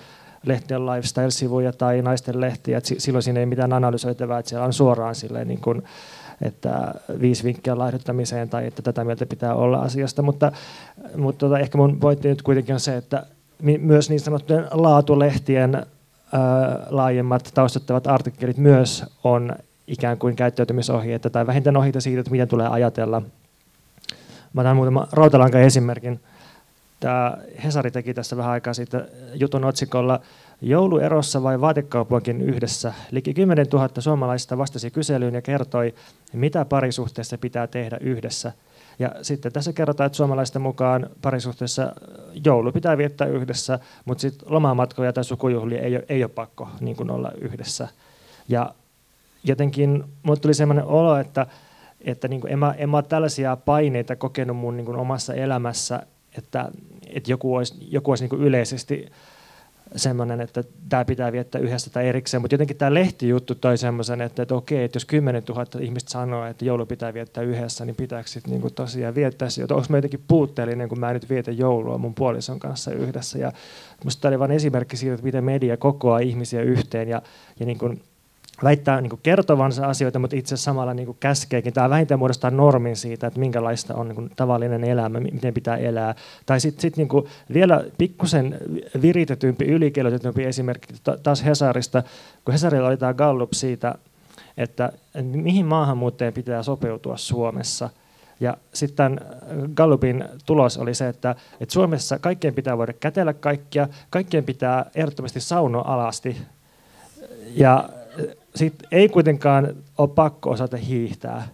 lehtien 0.45 0.85
lifestyle-sivuja 0.85 1.73
tai 1.73 2.01
naisten 2.01 2.41
lehtiä, 2.41 2.77
että 2.77 2.89
silloin 2.97 3.23
siinä 3.23 3.39
ei 3.39 3.45
mitään 3.45 3.73
analysoitavaa, 3.73 4.39
että 4.39 4.49
siellä 4.49 4.65
on 4.65 4.73
suoraan 4.73 5.15
silleen 5.15 5.47
niin 5.47 5.61
kuin, 5.61 5.83
että 6.41 6.93
viisi 7.21 7.43
vinkkiä 7.43 7.77
laihduttamiseen 7.77 8.49
tai 8.49 8.67
että 8.67 8.81
tätä 8.81 9.03
mieltä 9.03 9.25
pitää 9.25 9.55
olla 9.55 9.77
asiasta, 9.77 10.21
mutta, 10.21 10.51
mutta 11.15 11.45
tota, 11.45 11.59
ehkä 11.59 11.77
mun 11.77 11.99
pointti 11.99 12.27
nyt 12.27 12.41
kuitenkin 12.41 12.73
on 12.73 12.79
se, 12.79 12.97
että 12.97 13.25
myös 13.79 14.09
niin 14.09 14.19
sanottujen 14.19 14.67
laatulehtien 14.71 15.85
laajemmat 16.89 17.51
taustattavat 17.53 18.07
artikkelit 18.07 18.57
myös 18.57 19.05
on 19.23 19.55
ikään 19.87 20.17
kuin 20.17 20.35
käyttäytymisohjeita 20.35 21.29
tai 21.29 21.47
vähintään 21.47 21.77
ohjeita 21.77 22.01
siitä, 22.01 22.19
että 22.19 22.31
miten 22.31 22.47
tulee 22.47 22.67
ajatella. 22.67 23.21
Mä 24.53 24.61
otan 24.61 24.75
muutama 24.75 25.07
rautalanka 25.11 25.59
esimerkin. 25.59 26.19
Tämä 26.99 27.37
Hesari 27.63 27.91
teki 27.91 28.13
tässä 28.13 28.37
vähän 28.37 28.51
aikaa 28.51 28.73
sitten 28.73 29.07
jutun 29.33 29.65
otsikolla 29.65 30.19
Jouluerossa 30.61 31.43
vai 31.43 31.61
vaatekaupunkin 31.61 32.41
yhdessä? 32.41 32.93
Liki 33.11 33.33
10 33.33 33.65
000 33.73 33.89
suomalaista 33.99 34.57
vastasi 34.57 34.91
kyselyyn 34.91 35.33
ja 35.33 35.41
kertoi, 35.41 35.95
mitä 36.33 36.65
parisuhteessa 36.65 37.37
pitää 37.37 37.67
tehdä 37.67 37.97
yhdessä. 38.01 38.51
Ja 38.99 39.11
sitten 39.21 39.51
tässä 39.51 39.73
kerrotaan, 39.73 40.05
että 40.05 40.17
suomalaisten 40.17 40.61
mukaan 40.61 41.09
parisuhteessa 41.21 41.93
joulu 42.45 42.71
pitää 42.71 42.97
viettää 42.97 43.27
yhdessä, 43.27 43.79
mutta 44.05 44.21
sitten 44.21 44.51
lomamatkoja 44.51 45.13
tai 45.13 45.23
sukujuhlia 45.23 45.81
ei 45.81 45.95
ole, 45.95 46.05
ei 46.09 46.23
ole 46.23 46.31
pakko 46.35 46.69
niin 46.79 47.11
olla 47.11 47.31
yhdessä. 47.41 47.87
Ja 48.49 48.73
jotenkin 49.43 50.03
mulle 50.23 50.39
tuli 50.39 50.53
sellainen 50.53 50.85
olo, 50.85 51.17
että, 51.17 51.47
että 52.01 52.27
niin 52.27 52.41
kuin 52.41 52.53
en, 52.53 52.59
mä, 52.59 52.75
en 52.77 52.89
mä 52.89 52.97
ole 52.97 53.05
tällaisia 53.09 53.55
paineita 53.55 54.15
kokenut 54.15 54.57
mun 54.57 54.77
niin 54.77 54.85
kuin 54.85 54.97
omassa 54.97 55.33
elämässä, 55.33 56.03
että, 56.37 56.71
että 57.07 57.31
joku 57.31 57.55
olisi, 57.55 57.87
joku 57.91 58.11
olisi 58.11 58.23
niin 58.23 58.29
kuin 58.29 58.41
yleisesti 58.41 59.11
semmoinen, 59.95 60.41
että 60.41 60.63
tämä 60.89 61.05
pitää 61.05 61.31
viettää 61.31 61.61
yhdessä 61.61 61.89
tai 61.89 62.07
erikseen, 62.07 62.41
mutta 62.41 62.53
jotenkin 62.53 62.77
tämä 62.77 62.93
lehtijuttu 62.93 63.55
toi 63.55 63.77
semmoisen, 63.77 64.21
että, 64.21 64.41
että 64.41 64.55
okei, 64.55 64.83
että 64.83 64.95
jos 64.95 65.05
10 65.05 65.43
000 65.49 65.65
ihmistä 65.79 66.11
sanoo, 66.11 66.45
että 66.45 66.65
joulu 66.65 66.85
pitää 66.85 67.13
viettää 67.13 67.43
yhdessä, 67.43 67.85
niin 67.85 67.95
pitääkö 67.95 68.29
sitten 68.29 68.53
niin 68.61 68.73
tosiaan 68.73 69.15
viettää 69.15 69.49
se, 69.49 69.61
onko 69.61 69.85
mä 69.89 69.97
jotenkin 69.97 70.23
puutteellinen, 70.27 70.89
kun 70.89 70.99
mä 70.99 71.13
nyt 71.13 71.29
vietän 71.29 71.57
joulua 71.57 71.97
mun 71.97 72.15
puolison 72.15 72.59
kanssa 72.59 72.91
yhdessä. 72.91 73.39
Ja 73.39 73.51
musta 74.03 74.21
tämä 74.21 74.29
oli 74.29 74.39
vain 74.39 74.51
esimerkki 74.51 74.97
siitä, 74.97 75.13
että 75.13 75.25
miten 75.25 75.43
media 75.43 75.77
kokoaa 75.77 76.19
ihmisiä 76.19 76.61
yhteen 76.61 77.09
ja, 77.09 77.21
ja 77.59 77.65
niin 77.65 77.77
kuin 77.77 78.01
väittää 78.63 79.01
niin 79.01 79.09
kuin 79.09 79.19
kertovansa 79.23 79.87
asioita, 79.87 80.19
mutta 80.19 80.35
itse 80.35 80.57
samalla 80.57 80.93
niin 80.93 81.05
kuin 81.05 81.17
käskeekin. 81.19 81.73
Tämä 81.73 81.89
vähintään 81.89 82.19
muodostaa 82.19 82.51
normin 82.51 82.95
siitä, 82.95 83.27
että 83.27 83.39
minkälaista 83.39 83.95
on 83.95 84.07
niin 84.07 84.15
kuin 84.15 84.31
tavallinen 84.35 84.83
elämä, 84.83 85.19
miten 85.19 85.53
pitää 85.53 85.77
elää. 85.77 86.15
Tai 86.45 86.59
sitten 86.59 86.81
sit 86.81 86.97
niin 86.97 87.09
vielä 87.53 87.83
pikkusen 87.97 88.57
viritetympi, 89.01 89.65
ylikeljotetympi 89.65 90.45
esimerkki 90.45 90.93
taas 91.23 91.45
Hesarista, 91.45 92.03
kun 92.45 92.51
Hesarilla 92.51 92.87
oli 92.87 92.97
tämä 92.97 93.13
Gallup 93.13 93.53
siitä, 93.53 93.95
että 94.57 94.91
mihin 95.21 95.65
maahanmuuttajien 95.65 96.33
pitää 96.33 96.63
sopeutua 96.63 97.17
Suomessa. 97.17 97.89
Ja 98.39 98.57
sitten 98.73 99.21
Gallupin 99.73 100.25
tulos 100.45 100.77
oli 100.77 100.93
se, 100.93 101.07
että, 101.07 101.35
että 101.59 101.73
Suomessa 101.73 102.19
kaikkien 102.19 102.53
pitää 102.53 102.77
voida 102.77 102.93
kätellä 102.93 103.33
kaikkia, 103.33 103.87
kaikkien 104.09 104.43
pitää 104.43 104.85
ehdottomasti 104.95 105.39
saunoa 105.39 105.93
alasti. 105.93 106.37
Ja 107.55 107.89
sit 108.55 108.73
ei 108.91 109.09
kuitenkaan 109.09 109.75
ole 109.97 110.09
pakko 110.09 110.49
osata 110.49 110.77
hiihtää. 110.77 111.47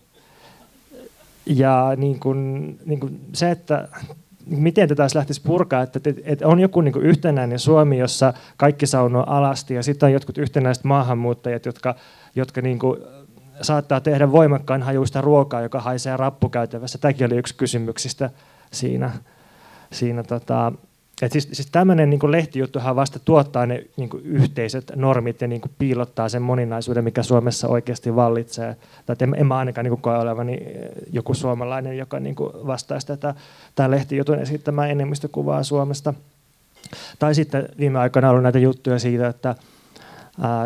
Ja 1.46 1.94
niin 1.98 2.20
kun, 2.20 2.76
niin 2.86 3.00
kun 3.00 3.20
se, 3.34 3.52
että 3.52 3.88
miten 4.46 4.90
tätä 4.90 5.08
lähtisi 5.16 5.42
purkaa, 5.42 5.82
että, 5.82 6.00
että 6.24 6.48
on 6.48 6.60
joku 6.60 6.82
niin 6.82 7.02
yhtenäinen 7.02 7.60
Suomi, 7.60 7.98
jossa 7.98 8.34
kaikki 8.58 8.88
saunoo 8.88 9.24
alasti 9.28 9.74
ja 9.74 9.84
sitten 9.84 10.08
on 10.08 10.14
jotkut 10.14 10.38
yhtenäiset 10.38 10.84
maahanmuuttajat, 10.84 11.66
jotka, 11.66 11.96
jotka 12.36 12.62
niin 12.62 12.80
kuin 12.80 13.00
saattaa 13.62 14.00
tehdä 14.00 14.32
voimakkaan 14.32 14.82
hajuista 14.82 15.22
ruokaa, 15.22 15.62
joka 15.62 15.80
haisee 15.80 16.18
rappukäytävässä. 16.18 16.98
Tämäkin 16.98 17.26
oli 17.26 17.38
yksi 17.38 17.56
kysymyksistä 17.56 18.30
siinä, 18.72 19.12
siinä 19.92 20.24
tota, 20.24 20.72
et 21.22 21.32
siis, 21.32 21.50
siis 21.52 21.68
tämmöinen 21.72 22.10
niin 22.10 22.32
lehtijuttuhan 22.32 22.96
vasta 22.96 23.20
tuottaa 23.20 23.66
ne 23.66 23.86
niin 23.98 24.10
yhteiset 24.24 24.92
normit 24.96 25.42
ja 25.42 25.48
niin 25.48 25.62
piilottaa 25.78 26.30
sen 26.30 26.42
moninaisuuden, 26.42 27.04
mikä 27.04 27.24
Suomessa 27.24 27.68
oikeasti 27.68 28.16
vallitsee. 28.16 28.76
Tai 29.06 29.16
en, 29.20 29.36
en 29.38 29.48
mä 29.48 29.58
ainakaan 29.58 29.86
niin 29.86 30.02
koe 30.02 30.18
olevani 30.18 30.54
eh, 30.54 30.90
joku 31.12 31.34
suomalainen, 31.34 31.98
joka 31.98 32.20
niin 32.20 32.36
vastaisi 32.40 33.08
tätä 33.08 33.36
tämä 33.76 33.92
lehtijutun 33.92 34.40
esittämää 34.40 34.88
enemmistökuvaa 34.88 35.64
Suomesta. 35.64 36.14
Tai 37.20 37.36
sitten 37.36 37.70
viime 37.80 38.00
aikoina 38.00 38.28
on 38.28 38.32
ollut 38.32 38.44
näitä 38.44 38.60
juttuja 38.60 39.00
siitä, 39.00 39.28
että 39.28 39.56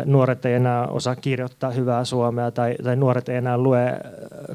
nuoret 0.04 0.44
ei 0.44 0.54
enää 0.54 0.86
osaa 0.86 1.16
kirjoittaa 1.16 1.70
hyvää 1.70 2.04
suomea 2.04 2.50
tai, 2.50 2.74
tai 2.84 2.96
nuoret 2.96 3.28
ei 3.28 3.36
enää 3.36 3.58
lue 3.58 4.00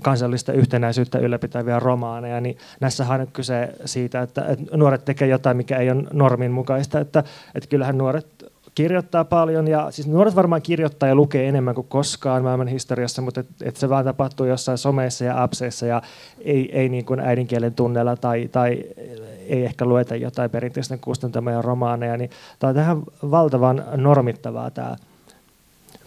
kansallista 0.03 0.53
yhtenäisyyttä 0.53 1.19
ylläpitäviä 1.19 1.79
romaaneja, 1.79 2.41
niin 2.41 2.57
näissä 2.79 3.05
on 3.10 3.27
kyse 3.34 3.69
siitä, 3.86 4.22
että, 4.22 4.45
että 4.45 4.77
nuoret 4.77 5.05
tekevät 5.05 5.31
jotain, 5.31 5.57
mikä 5.57 5.77
ei 5.77 5.91
ole 5.91 6.03
normin 6.13 6.51
mukaista, 6.51 7.00
että, 7.00 7.24
että 7.55 7.69
kyllähän 7.69 7.98
nuoret 7.98 8.55
kirjoittaa 8.75 9.25
paljon 9.25 9.67
ja 9.67 9.91
siis 9.91 10.08
nuoret 10.08 10.36
varmaan 10.36 10.62
kirjoittaa 10.62 11.10
ja 11.10 11.15
lukee 11.15 11.48
enemmän 11.48 11.75
kuin 11.75 11.88
koskaan 11.88 12.44
maailman 12.44 12.67
historiassa, 12.67 13.22
mutta 13.22 13.39
et, 13.39 13.48
et 13.62 13.77
se 13.77 13.89
vaan 13.89 14.05
tapahtuu 14.05 14.46
jossain 14.46 14.77
someissa 14.77 15.25
ja 15.25 15.44
appseissa 15.44 15.86
ja 15.86 16.02
ei, 16.39 16.80
ei 16.80 16.89
niin 16.89 17.06
kuin 17.06 17.19
äidinkielen 17.19 17.73
tunnella 17.73 18.15
tai, 18.15 18.50
tai 18.52 18.84
ei 19.47 19.65
ehkä 19.65 19.86
lueta 19.86 20.15
jotain 20.15 20.50
perinteisten 20.52 21.00
kustantamia 21.00 21.62
romaaneja, 21.62 22.17
niin 22.17 22.30
tämä 22.60 22.69
on 22.69 22.76
tähän 22.76 23.04
valtavan 23.32 23.84
normittavaa 23.95 24.71
tämä. 24.71 24.95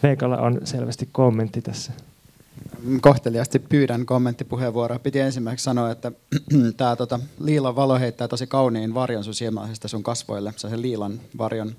Veikalla 0.03 0.37
on 0.37 0.61
selvästi 0.63 1.09
kommentti 1.11 1.61
tässä. 1.61 1.91
Kohteliasti 3.01 3.59
pyydän 3.59 4.05
kommenttipuheenvuoroa. 4.05 4.99
Piti 4.99 5.19
ensimmäiseksi 5.19 5.63
sanoa, 5.63 5.91
että 5.91 6.11
tämä 6.77 6.95
tota, 6.95 7.19
liilan 7.39 7.75
valo 7.75 7.99
heittää 7.99 8.27
tosi 8.27 8.47
kauniin 8.47 8.93
varjon 8.93 9.23
sun 9.23 9.33
sun 9.85 10.03
kasvoille, 10.03 10.53
se 10.57 10.69
sen 10.69 10.81
liilan 10.81 11.19
varjon. 11.37 11.75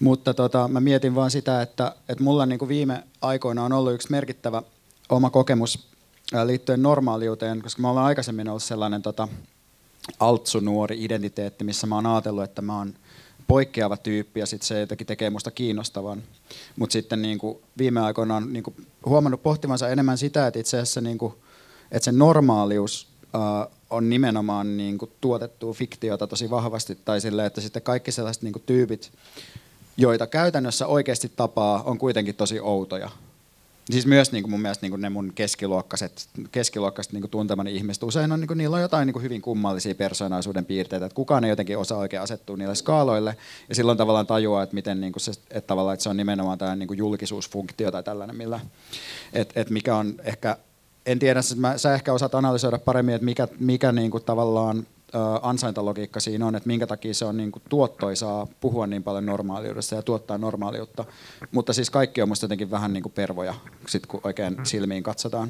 Mutta 0.00 0.34
tota, 0.34 0.68
mä 0.68 0.80
mietin 0.80 1.14
vaan 1.14 1.30
sitä, 1.30 1.62
että, 1.62 1.94
että 2.08 2.24
mulla 2.24 2.46
niin 2.46 2.58
kuin 2.58 2.68
viime 2.68 3.04
aikoina 3.20 3.64
on 3.64 3.72
ollut 3.72 3.94
yksi 3.94 4.10
merkittävä 4.10 4.62
oma 5.08 5.30
kokemus 5.30 5.88
liittyen 6.44 6.82
normaaliuteen, 6.82 7.62
koska 7.62 7.82
mä 7.82 7.90
olen 7.90 8.04
aikaisemmin 8.04 8.48
ollut 8.48 8.62
sellainen 8.62 9.02
tota, 9.02 9.28
altsunuori 10.20 11.04
identiteetti, 11.04 11.64
missä 11.64 11.86
mä 11.86 11.94
oon 11.94 12.06
ajatellut, 12.06 12.44
että 12.44 12.62
mä 12.62 12.78
oon 12.78 12.94
poikkeava 13.46 13.96
tyyppi 13.96 14.40
ja 14.40 14.46
sit 14.46 14.62
se 14.62 14.80
jotenkin 14.80 15.06
tekee 15.06 15.30
musta 15.30 15.50
kiinnostavan. 15.50 16.22
Mutta 16.76 16.92
sitten 16.92 17.22
niin 17.22 17.38
kuin 17.38 17.58
viime 17.78 18.00
aikoina 18.00 18.36
on 18.36 18.52
niin 18.52 18.62
kuin 18.62 18.86
huomannut 19.06 19.42
pohtivansa 19.42 19.88
enemmän 19.88 20.18
sitä, 20.18 20.46
että 20.46 20.60
itse 20.60 20.76
asiassa 20.76 21.00
niin 21.00 21.18
kuin, 21.18 21.34
että 21.92 22.04
se 22.04 22.12
normaalius 22.12 23.08
uh, 23.22 23.72
on 23.90 24.10
nimenomaan 24.10 24.76
niin 24.76 24.98
kuin 24.98 25.10
tuotettu 25.20 25.72
fiktiota 25.72 26.26
tosi 26.26 26.50
vahvasti 26.50 26.98
tai 27.04 27.20
sille, 27.20 27.46
että 27.46 27.60
sitten 27.60 27.82
kaikki 27.82 28.12
sellaiset 28.12 28.42
niin 28.42 28.52
kuin 28.52 28.62
tyypit, 28.66 29.12
joita 29.98 30.26
käytännössä 30.26 30.86
oikeasti 30.86 31.32
tapaa, 31.36 31.82
on 31.82 31.98
kuitenkin 31.98 32.34
tosi 32.34 32.60
outoja. 32.60 33.10
Siis 33.90 34.06
myös 34.06 34.32
niin 34.32 34.42
kuin 34.42 34.50
mun 34.50 34.60
mielestä 34.60 34.84
niin 34.84 34.90
kuin 34.90 35.02
ne 35.02 35.08
mun 35.08 35.32
keskiluokkaiset, 35.34 36.28
keskiluokkaiset 36.52 37.12
niin 37.12 37.20
kuin 37.20 37.30
tuntemani 37.30 37.76
ihmiset, 37.76 38.02
usein 38.02 38.32
on, 38.32 38.40
niin 38.40 38.48
kuin, 38.48 38.58
niillä 38.58 38.76
on 38.76 38.82
jotain 38.82 39.06
niin 39.06 39.12
kuin 39.12 39.22
hyvin 39.22 39.42
kummallisia 39.42 39.94
persoonallisuuden 39.94 40.64
piirteitä, 40.64 41.06
että 41.06 41.16
kukaan 41.16 41.44
ei 41.44 41.50
jotenkin 41.50 41.78
osaa 41.78 41.98
oikein 41.98 42.22
asettua 42.22 42.56
niille 42.56 42.74
skaaloille, 42.74 43.36
ja 43.68 43.74
silloin 43.74 43.98
tavallaan 43.98 44.26
tajuaa, 44.26 44.62
että, 44.62 44.74
miten, 44.74 45.00
niin 45.00 45.12
kuin 45.12 45.20
se, 45.20 45.30
että, 45.30 45.66
tavallaan, 45.66 45.94
että 45.94 46.02
se 46.02 46.08
on 46.08 46.16
nimenomaan 46.16 46.58
tämä 46.58 46.76
niin 46.76 46.88
kuin 46.88 46.98
julkisuusfunktio 46.98 47.90
tai 47.90 48.02
tällainen, 48.02 48.36
millä, 48.36 48.60
että, 49.32 49.60
että 49.60 49.72
mikä 49.72 49.96
on 49.96 50.14
ehkä, 50.24 50.56
en 51.06 51.18
tiedä, 51.18 51.40
mä, 51.56 51.78
sä 51.78 51.94
ehkä 51.94 52.12
osaat 52.12 52.34
analysoida 52.34 52.78
paremmin, 52.78 53.14
että 53.14 53.24
mikä, 53.24 53.48
mikä 53.60 53.92
niin 53.92 54.10
kuin 54.10 54.24
tavallaan 54.24 54.86
ansaintalogiikka 55.42 56.20
siinä 56.20 56.46
on, 56.46 56.54
että 56.54 56.66
minkä 56.66 56.86
takia 56.86 57.14
se 57.14 57.24
on 57.24 57.36
niin 57.36 57.52
kuin 57.52 57.62
tuottoisaa 57.68 58.46
puhua 58.60 58.86
niin 58.86 59.02
paljon 59.02 59.26
normaaliudesta 59.26 59.94
ja 59.94 60.02
tuottaa 60.02 60.38
normaaliutta. 60.38 61.04
Mutta 61.52 61.72
siis 61.72 61.90
kaikki 61.90 62.22
on 62.22 62.28
musta 62.28 62.44
jotenkin 62.44 62.70
vähän 62.70 62.92
niin 62.92 63.02
kuin 63.02 63.12
pervoja, 63.12 63.54
sit 63.86 64.06
kun 64.06 64.20
oikein 64.24 64.54
mm. 64.54 64.64
silmiin 64.64 65.02
katsotaan. 65.02 65.48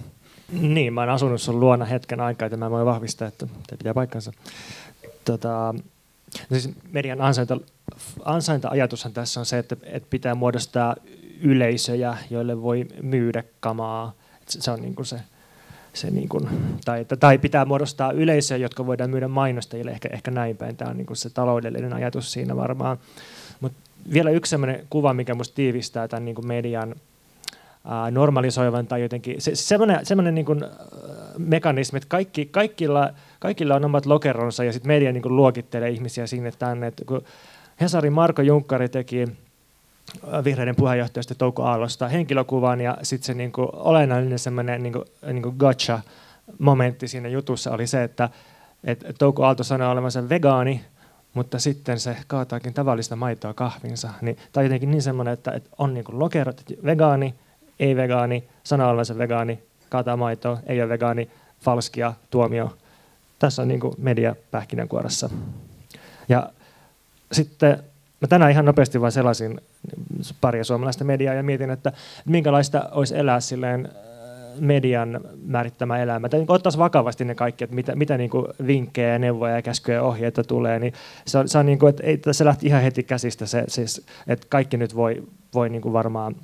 Niin, 0.53 0.93
mä 0.93 1.01
oon 1.01 1.11
asunut 1.11 1.43
sun 1.43 1.61
luona 1.61 1.85
hetken 1.85 2.21
aikaa, 2.21 2.47
että 2.47 2.57
mä 2.57 2.71
voin 2.71 2.87
vahvistaa, 2.87 3.29
että 3.29 3.47
te 3.67 3.77
pitää 3.77 3.95
paikkansa. 3.95 4.33
Tota, 5.25 5.75
no 6.51 6.59
siis 6.59 6.71
median 6.93 7.21
ansainta, 7.21 7.61
ansainta-ajatushan 8.25 9.13
tässä 9.13 9.41
on 9.41 9.47
se, 9.47 9.59
että, 9.59 9.77
että 9.83 10.11
pitää 10.11 10.35
muodostaa 10.35 10.97
yleisöjä, 11.41 12.17
joille 12.31 12.63
voi 12.63 12.87
myydä 13.03 13.45
kamaa. 13.61 14.13
Se 14.49 14.71
on 14.71 14.83
niin 14.83 14.95
kuin 14.95 15.07
se 15.07 15.21
se 16.01 16.11
niin 16.11 16.29
kuin, 16.29 16.49
tai, 16.85 17.05
tai 17.21 17.39
pitää 17.39 17.65
muodostaa 17.65 18.13
yleisöä, 18.13 18.57
jotka 18.57 18.87
voidaan 18.87 19.11
myydä 19.11 19.29
mainostajille, 19.29 19.91
ehkä, 19.91 20.09
ehkä 20.13 20.31
näin 20.31 20.57
päin. 20.57 20.77
Tämä 20.77 20.91
on 20.91 20.97
niin 20.97 21.07
kuin 21.07 21.17
se 21.17 21.31
taloudellinen 21.31 21.93
ajatus 21.93 22.33
siinä 22.33 22.57
varmaan. 22.57 22.99
Mutta 23.61 23.79
vielä 24.13 24.31
yksi 24.31 24.51
sellainen 24.51 24.87
kuva, 24.91 25.15
mikä 25.15 25.35
minusta 25.35 25.55
tiivistää 25.55 26.09
tämän 26.09 26.25
niin 26.25 26.35
kuin 26.35 26.47
median 26.47 26.95
ää, 27.85 28.11
normalisoivan 28.11 28.87
tai 28.87 29.03
jotenkin, 29.03 29.41
se, 29.41 29.55
semmoinen, 29.55 30.07
semmoinen 30.07 30.35
niin 30.35 30.47
kuin, 30.47 30.65
mekanismi, 31.39 31.97
että 31.97 32.09
kaikki, 32.09 32.47
kaikilla, 32.47 33.11
kaikilla 33.39 33.75
on 33.75 33.85
omat 33.85 34.07
lokeronsa 34.07 34.65
ja 34.65 34.73
sitten 34.73 34.89
media 34.89 35.13
niin 35.13 35.23
kuin 35.23 35.37
luokittelee 35.37 35.91
ihmisiä 35.91 36.27
sinne 36.27 36.53
tänne. 36.59 36.87
Että 36.87 37.05
kun 37.05 37.23
Hesarin 37.81 38.13
Marko 38.13 38.43
Junkkari 38.43 38.89
teki 38.89 39.27
vihreiden 40.45 40.77
puheenjohtajasta 40.77 41.35
Touko 41.35 41.63
Aallosta 41.63 42.09
henkilökuvan 42.09 42.81
ja 42.81 42.97
sitten 43.03 43.27
se 43.27 43.35
niinku 43.35 43.69
olennainen 43.73 44.39
semmoinen 44.39 44.83
niinku, 44.83 45.05
niinku 45.27 45.53
gotcha 45.53 46.01
momentti 46.59 47.09
siinä 47.09 47.29
jutussa 47.29 47.71
oli 47.71 47.87
se, 47.87 48.05
että 48.05 48.29
et 48.85 49.05
Touko 49.19 49.45
Aalto 49.45 49.65
sanoi 49.65 49.93
olevansa 49.93 50.29
vegaani, 50.29 50.85
mutta 51.35 51.59
sitten 51.59 52.01
se 52.01 52.17
kaataakin 52.27 52.75
tavallista 52.75 53.17
maitoa 53.17 53.55
kahvinsa. 53.55 54.11
Niin, 54.21 54.37
tai 54.53 54.65
jotenkin 54.65 54.91
niin 54.91 55.03
semmoinen, 55.03 55.35
että, 55.35 55.53
että 55.53 55.71
on 55.79 55.95
niin 55.95 56.05
lokerot, 56.09 56.61
että 56.61 56.75
vegaani, 56.85 57.35
ei 57.81 57.97
vegaani, 57.97 58.45
sanoo 58.65 58.89
olevansa 58.89 59.19
vegaani, 59.19 59.63
kaataa 59.89 60.17
maitoa, 60.17 60.59
ei 60.67 60.83
ole 60.83 60.89
vegaani, 60.89 61.31
falskia, 61.61 62.13
tuomio. 62.31 62.77
Tässä 63.39 63.63
on 63.63 63.69
niin 63.69 63.81
media 63.99 64.37
pähkinänkuoressa. 64.51 65.31
Ja 66.29 66.51
sitten 67.33 67.83
mä 68.21 68.29
tänään 68.29 68.51
ihan 68.51 68.65
nopeasti 68.65 69.01
vain 69.01 69.13
sellaisin 69.13 69.61
paria 70.41 70.65
suomalaista 70.65 71.05
mediaa 71.05 71.35
ja 71.35 71.43
mietin, 71.43 71.71
että 71.71 71.93
minkälaista 72.27 72.89
olisi 72.93 73.17
elää 73.17 73.41
silleen 73.41 73.89
median 74.61 75.21
määrittämä 75.45 75.99
elämä. 75.99 76.29
Tai 76.29 76.41
niin 76.41 76.79
vakavasti 76.79 77.25
ne 77.25 77.35
kaikki, 77.35 77.65
että 77.65 77.77
mitä, 77.77 77.97
mitä 77.97 78.19
niin 78.19 78.31
vinkkejä, 78.67 79.19
neuvoja 79.19 79.55
ja 79.55 79.63
käskyjä 79.63 79.99
ja 79.99 80.03
ohjeita 80.03 80.45
tulee, 80.45 80.79
niin 80.79 80.93
se 81.27 81.39
on, 81.39 81.49
se 81.49 81.59
on 81.59 81.67
niin 81.67 81.79
kuin, 81.79 81.91
että 81.91 82.03
ei, 82.03 82.21
se 82.31 82.45
lähti 82.45 82.67
ihan 82.67 82.83
heti 82.83 83.03
käsistä 83.03 83.47
se, 83.47 83.65
siis, 83.69 84.07
että 84.27 84.47
kaikki 84.49 84.77
nyt 84.77 84.97
voi, 84.97 85.23
voi 85.55 85.69
niin 85.69 85.83
kuin 85.83 85.93
varmaan 85.93 86.37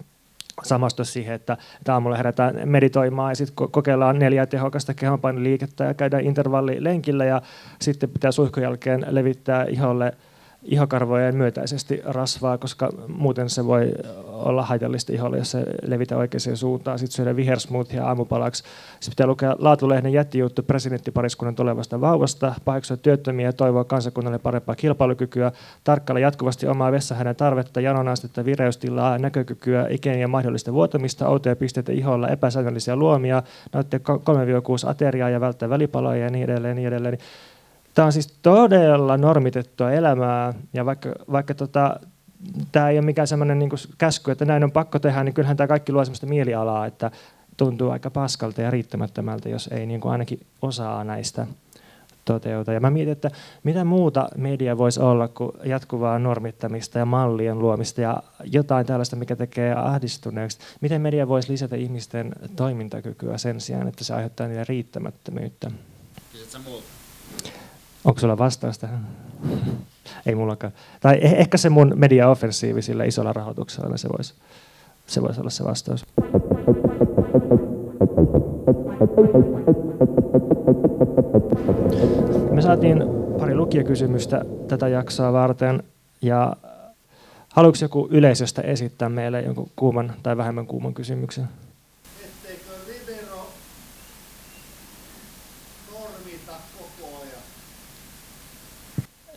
samastua 0.63 1.05
siihen, 1.05 1.35
että, 1.35 1.57
että 1.79 1.93
aamulla 1.93 2.17
herätään 2.17 2.69
meditoimaan 2.69 3.31
ja 3.31 3.37
sitten 3.37 3.69
kokeillaan 3.71 4.19
neljä 4.19 4.47
tehokasta 4.47 4.95
kehonpainoliikettä 4.95 5.85
ja 5.85 5.95
käydään 5.95 6.25
intervallilenkillä 6.25 7.25
ja 7.25 7.43
sitten 7.81 8.11
pitää 8.11 8.33
suihkun 8.33 8.63
jälkeen 8.63 9.07
levittää 9.11 9.65
iholle– 9.69 10.13
ihokarvojen 10.65 11.37
myötäisesti 11.37 12.01
rasvaa, 12.05 12.59
koska 12.59 12.91
muuten 13.09 13.51
se 13.51 13.67
voi 13.67 13.93
olla 14.29 14.63
haitallista 14.63 15.13
iholle, 15.13 15.39
jos 15.39 15.51
se 15.51 15.65
levitä 15.83 16.17
oikeaan 16.17 16.57
suuntaan. 16.57 16.99
Sitten 16.99 17.17
syödä 17.17 17.37
vihersmoothia 17.37 18.07
aamupalaksi. 18.07 18.63
Sitten 19.01 19.13
pitää 19.13 19.27
lukea 19.27 19.57
laatulehden 19.59 20.13
jättijuttu 20.13 20.63
presidenttipariskunnan 20.63 21.55
tulevasta 21.55 22.01
vauvasta, 22.01 22.55
paheksua 22.65 22.97
työttömiä 22.97 23.47
ja 23.47 23.53
toivoa 23.53 23.85
kansakunnalle 23.85 24.39
parempaa 24.39 24.75
kilpailukykyä, 24.75 25.53
tarkkailla 25.85 26.21
jatkuvasti 26.21 26.67
omaa 26.67 26.93
vessahänen 26.93 27.37
tarvetta, 27.37 27.81
janonastetta, 27.81 28.45
vireystilaa, 28.45 29.19
näkökykyä, 29.19 29.87
ikeen 29.91 30.21
ja 30.21 30.29
mahdollista 30.29 30.73
vuotamista, 30.73 31.29
outoja 31.29 31.57
pisteitä 31.57 31.93
iholla, 31.93 32.29
epäsäännöllisiä 32.29 32.97
luomia, 32.97 33.43
nauttia 33.73 34.01
3-6 34.87 34.91
ateriaa 34.91 35.31
ja 35.31 35.41
välttää 35.41 35.69
välipaloja 35.69 36.25
ja 36.25 36.31
niin 36.31 36.45
edelleen. 36.45 36.77
Niin 36.77 36.89
edelleen. 36.89 37.19
Tämä 37.95 38.07
on 38.07 38.13
siis 38.13 38.39
todella 38.43 39.17
normitettua 39.17 39.93
elämää 39.93 40.55
ja 40.73 40.87
vaikka, 40.87 41.13
vaikka 41.33 41.55
tota, 41.55 42.01
tämä 42.73 42.91
ei 42.91 42.99
ole 42.99 43.05
mikään 43.07 43.29
sellainen 43.29 43.59
niin 43.59 43.71
käsky, 43.99 44.31
että 44.31 44.45
näin 44.45 44.65
on 44.65 44.73
pakko 44.73 44.99
tehdä, 44.99 45.25
niin 45.25 45.35
kyllähän 45.35 45.57
tämä 45.57 45.69
kaikki 45.69 45.93
luo 45.93 46.05
sellaista 46.05 46.27
mielialaa, 46.27 46.87
että 46.87 47.11
tuntuu 47.57 47.91
aika 47.91 48.11
paskalta 48.11 48.63
ja 48.63 48.71
riittämättömältä, 48.71 49.49
jos 49.49 49.69
ei 49.73 49.87
niin 49.87 50.01
kuin 50.01 50.13
ainakin 50.13 50.41
osaa 50.63 51.05
näistä 51.05 51.47
toteuta. 52.25 52.73
Ja 52.73 52.81
mä 52.81 52.91
mietin, 52.91 53.13
että 53.13 53.31
mitä 53.65 53.85
muuta 53.85 54.29
media 54.37 54.79
voisi 54.79 55.01
olla 55.01 55.29
kuin 55.29 55.53
jatkuvaa 55.65 56.19
normittamista 56.19 56.99
ja 56.99 57.05
mallien 57.05 57.59
luomista 57.59 58.01
ja 58.01 58.23
jotain 58.45 58.87
tällaista, 58.87 59.17
mikä 59.17 59.37
tekee 59.37 59.75
ahdistuneeksi. 59.75 60.59
Miten 60.81 61.01
media 61.01 61.29
voisi 61.29 61.53
lisätä 61.53 61.77
ihmisten 61.77 62.33
toimintakykyä 62.57 63.39
sen 63.39 63.61
sijaan, 63.61 63.89
että 63.89 64.05
se 64.05 64.15
aiheuttaa 64.15 64.47
niille 64.47 64.65
riittämättömyyttä? 64.69 65.71
Kysytkö 66.33 66.59
Onko 68.05 68.21
sulla 68.21 68.39
vastaus 68.39 68.79
tähän? 68.79 69.07
Ei 70.27 70.35
mullakaan. 70.35 70.73
Tai 71.01 71.15
eh- 71.15 71.37
ehkä 71.37 71.59
se 71.59 71.71
mun 71.71 71.93
media-offensiivi 71.97 72.83
sillä 72.83 73.05
isolla 73.05 73.33
rahoituksella, 73.33 73.97
se 73.97 74.09
voisi 74.09 74.35
se 75.07 75.23
vois 75.23 75.39
olla 75.39 75.51
se 75.51 75.65
vastaus. 75.65 76.07
Me 82.51 82.63
saatiin 82.63 83.05
pari 83.39 83.55
lukijakysymystä 83.55 84.45
tätä 84.69 84.89
jaksoa 84.89 85.33
varten 85.33 85.83
ja 86.23 86.57
haluatko 87.49 87.85
joku 87.85 88.09
yleisöstä 88.11 88.63
esittää 88.63 89.09
meille 89.09 89.43
jonkun 89.43 89.71
kuuman 89.77 90.13
tai 90.23 90.37
vähemmän 90.37 90.67
kuuman 90.67 90.95
kysymyksen? 90.95 91.45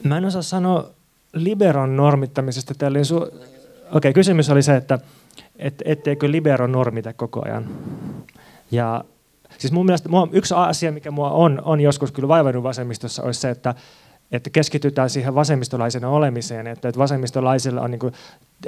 Mä 0.04 0.18
en 0.18 0.26
osaa 0.26 0.42
sanoa 0.42 0.90
liberon 1.34 1.98
normittamisesta. 1.98 2.74
Okei, 2.74 3.30
okay, 3.92 4.14
kysymys 4.14 4.50
oli 4.50 4.64
se, 4.64 4.76
että 4.76 5.00
et, 5.60 5.82
etteikö 5.86 6.32
libero 6.32 6.68
normita 6.68 7.14
koko 7.14 7.42
ajan. 7.46 7.68
Ja 8.72 9.04
siis 9.58 9.74
mun 9.74 9.86
mielestä 9.86 10.10
mua, 10.10 10.28
yksi 10.32 10.54
asia, 10.54 10.92
mikä 10.92 11.12
mua 11.12 11.30
on, 11.30 11.62
on 11.66 11.82
joskus 11.82 12.12
kyllä 12.12 12.28
vaivannut 12.28 12.64
vasemmistossa, 12.64 13.24
olisi 13.24 13.40
se, 13.40 13.50
että, 13.50 13.76
että 14.32 14.50
keskitytään 14.50 15.10
siihen 15.10 15.36
vasemmistolaisena 15.36 16.10
olemiseen, 16.10 16.68
että, 16.68 16.92
vasemmistolaisilla 16.98 17.82
on 17.82 17.92
niin 17.92 18.00
kuin, 18.00 18.14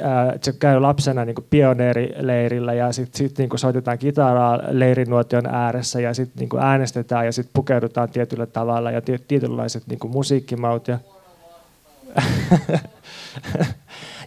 ää, 0.02 0.34
se 0.42 0.54
käy 0.54 0.80
lapsena 0.80 1.26
niin 1.26 1.36
pioneerileirillä 1.50 2.74
ja 2.74 2.92
sitten 2.92 3.18
sit, 3.18 3.38
niin 3.38 3.50
soitetaan 3.56 3.98
kitaraa 3.98 4.60
leirinuotion 4.68 5.46
ääressä 5.46 6.02
ja 6.02 6.14
sitten 6.14 6.50
niin 6.50 6.64
äänestetään 6.64 7.26
ja 7.26 7.32
sitten 7.32 7.54
pukeudutaan 7.54 8.10
tietyllä 8.10 8.46
tavalla 8.46 8.92
ja 8.92 9.02
tietynlaiset 9.28 9.84
niin 9.88 10.00
musiikkimaut 10.12 10.88
ja 10.88 11.00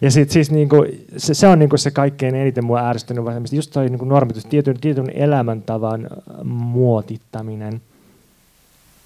ja 0.01 0.11
sit, 0.11 0.31
siis 0.31 0.51
niinku, 0.51 0.85
se, 1.17 1.33
se, 1.33 1.47
on 1.47 1.59
niinku 1.59 1.77
se 1.77 1.91
kaikkein 1.91 2.35
eniten 2.35 2.65
mua 2.65 2.89
ärsyttänyt 2.89 3.25
vasemmista, 3.25 3.55
just 3.55 3.71
toi 3.71 3.89
niinku 3.89 4.05
normitus, 4.05 4.45
tietyn, 4.45 4.79
tietyn 4.79 5.09
elämäntavan 5.09 6.07
muotittaminen. 6.43 7.81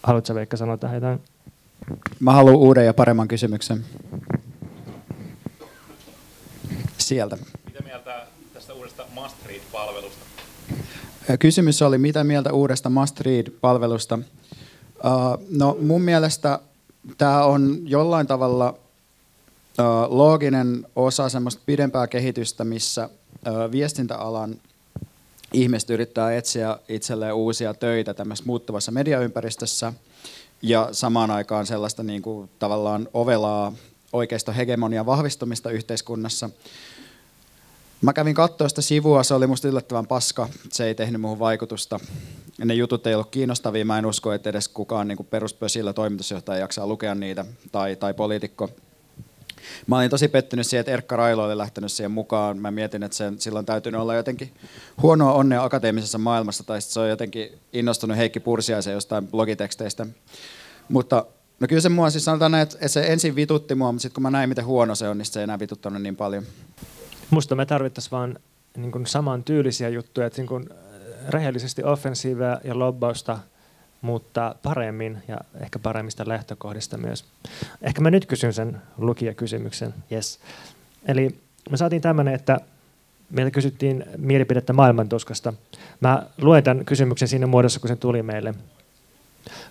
Haluatko 0.04 0.36
Veikka 0.36 0.58
sanoa 0.58 0.78
tähän 0.78 0.96
jotain? 0.96 1.20
Mä 2.20 2.32
haluan 2.32 2.56
uuden 2.56 2.86
ja 2.86 2.94
paremman 2.94 3.28
kysymyksen. 3.28 3.86
Sieltä. 6.98 7.38
Mitä 7.66 7.84
mieltä 7.84 8.26
tästä 8.54 8.74
uudesta 8.74 9.04
Must 9.14 9.36
Read-palvelusta? 9.46 10.26
Kysymys 11.40 11.82
oli, 11.82 11.98
mitä 11.98 12.24
mieltä 12.24 12.54
uudesta 12.54 12.90
Must 12.90 13.22
Read-palvelusta? 13.22 14.20
Uh, 15.06 15.46
no 15.50 15.78
mun 15.82 16.02
mielestä 16.02 16.60
tämä 17.18 17.44
on 17.44 17.78
jollain 17.84 18.28
tavalla 18.28 18.70
uh, 18.70 20.16
looginen 20.16 20.88
osa 20.96 21.30
semmoista 21.30 21.62
pidempää 21.66 22.08
kehitystä, 22.08 22.64
missä 22.64 23.10
uh, 23.10 23.72
viestintäalan 23.72 24.56
ihmiset 25.54 25.90
yrittää 25.90 26.36
etsiä 26.36 26.80
itselleen 26.90 27.34
uusia 27.34 27.74
töitä 27.74 28.14
tämmöisessä 28.14 28.48
muuttuvassa 28.48 28.92
mediaympäristössä 28.92 29.94
ja 30.62 30.90
samaan 30.92 31.32
aikaan 31.32 31.66
sellaista 31.66 32.04
niin 32.04 32.22
kuin, 32.22 32.50
tavallaan 32.60 33.08
ovelaa 33.14 33.74
hegemonian 34.58 35.06
vahvistumista 35.06 35.72
yhteiskunnassa. 35.72 36.50
Mä 38.02 38.14
kävin 38.14 38.36
katsoa 38.36 38.70
sitä 38.70 38.82
sivua, 38.82 39.24
se 39.24 39.34
oli 39.34 39.48
musta 39.48 39.68
yllättävän 39.68 40.08
paska, 40.08 40.50
se 40.72 40.86
ei 40.86 40.96
tehnyt 40.96 41.22
muuhun 41.22 41.40
vaikutusta. 41.40 42.00
Ne 42.66 42.74
jutut 42.74 43.08
ei 43.08 43.14
ollut 43.14 43.32
kiinnostavia, 43.32 43.86
mä 43.86 43.98
en 43.98 44.06
usko, 44.06 44.34
että 44.34 44.50
edes 44.50 44.68
kukaan 44.68 45.08
niin 45.08 45.28
peruspösillä 45.30 45.94
toimitusjohtaja 45.94 46.60
jaksaa 46.60 46.88
lukea 46.88 47.16
niitä, 47.16 47.46
tai, 47.72 47.96
tai 47.96 48.14
poliitikko. 48.14 48.70
Mä 49.88 49.98
olin 49.98 50.10
tosi 50.10 50.28
pettynyt 50.28 50.68
siihen, 50.68 50.80
että 50.80 50.92
Erkka 50.92 51.16
Railo 51.16 51.44
oli 51.44 51.58
lähtenyt 51.58 51.92
siihen 51.92 52.12
mukaan. 52.12 52.58
Mä 52.58 52.72
mietin, 52.72 53.04
että 53.04 53.18
sen, 53.18 53.40
silloin 53.40 53.66
täytynyt 53.66 54.02
olla 54.02 54.16
jotenkin 54.16 54.54
huonoa 55.02 55.34
onnea 55.34 55.64
akateemisessa 55.64 56.18
maailmassa, 56.18 56.64
tai 56.64 56.82
se 56.82 57.00
on 57.00 57.10
jotenkin 57.10 57.50
innostunut 57.74 58.18
Heikki 58.18 58.40
Pursiaisen 58.40 58.94
jostain 58.94 59.28
blogiteksteistä. 59.28 60.06
Mutta 60.90 61.26
no 61.60 61.68
kyllä 61.68 61.82
se 61.82 61.90
mua, 61.90 62.10
siis 62.10 62.26
sanotaan 62.26 62.52
näin, 62.52 62.64
että 62.64 62.88
se 62.88 63.08
ensin 63.08 63.36
vitutti 63.36 63.76
mua, 63.76 63.92
mutta 63.92 64.02
sitten 64.02 64.14
kun 64.16 64.24
mä 64.24 64.32
näin, 64.32 64.50
miten 64.50 64.66
huono 64.66 64.96
se 64.96 65.10
on, 65.10 65.18
niin 65.18 65.26
se 65.26 65.40
ei 65.40 65.44
enää 65.44 65.60
vituttanut 65.60 66.02
niin 66.02 66.16
paljon. 66.16 66.44
Musta 67.30 67.56
me 67.56 67.66
tarvittaisiin 67.66 68.12
vaan 68.12 68.40
niin 68.78 68.92
kuin 68.92 69.06
saman 69.06 69.44
tyylisiä 69.44 69.90
juttuja, 69.90 70.28
että 70.28 70.42
niin 70.42 70.48
kuin 70.48 70.70
äh, 70.72 70.78
rehellisesti 71.30 71.84
offensiivia 71.84 72.60
ja 72.64 72.80
lobbausta, 72.80 73.40
mutta 74.02 74.56
paremmin 74.64 75.18
ja 75.28 75.38
ehkä 75.60 75.80
paremmista 75.80 76.24
lähtökohdista 76.28 76.98
myös. 76.98 77.26
Ehkä 77.82 78.02
mä 78.02 78.12
nyt 78.12 78.26
kysyn 78.26 78.54
sen 78.54 78.82
lukijakysymyksen, 78.98 79.94
yes. 80.12 80.40
Eli 81.06 81.40
me 81.70 81.78
saatiin 81.78 82.02
tämmöinen, 82.02 82.34
että 82.34 82.60
meiltä 83.30 83.52
kysyttiin 83.52 84.06
mielipidettä 84.18 84.74
maailmantuskasta. 84.74 85.54
Mä 86.00 86.24
luen 86.42 86.64
tämän 86.64 86.86
kysymyksen 86.86 87.28
siinä 87.28 87.48
muodossa, 87.48 87.80
kun 87.80 87.88
se 87.88 87.96
tuli 87.96 88.24
meille. 88.24 88.54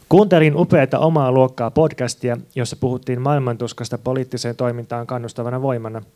Kuuntelin 0.09 0.57
upeata 0.57 0.99
omaa 0.99 1.33
luokkaa 1.33 1.71
podcastia, 1.71 2.37
jossa 2.55 2.77
puhuttiin 2.77 3.21
maailmantuskasta 3.21 3.99
poliittiseen 3.99 4.57
toimintaan 4.57 5.07
kannustavana 5.07 5.62
voimana– 5.62 6.03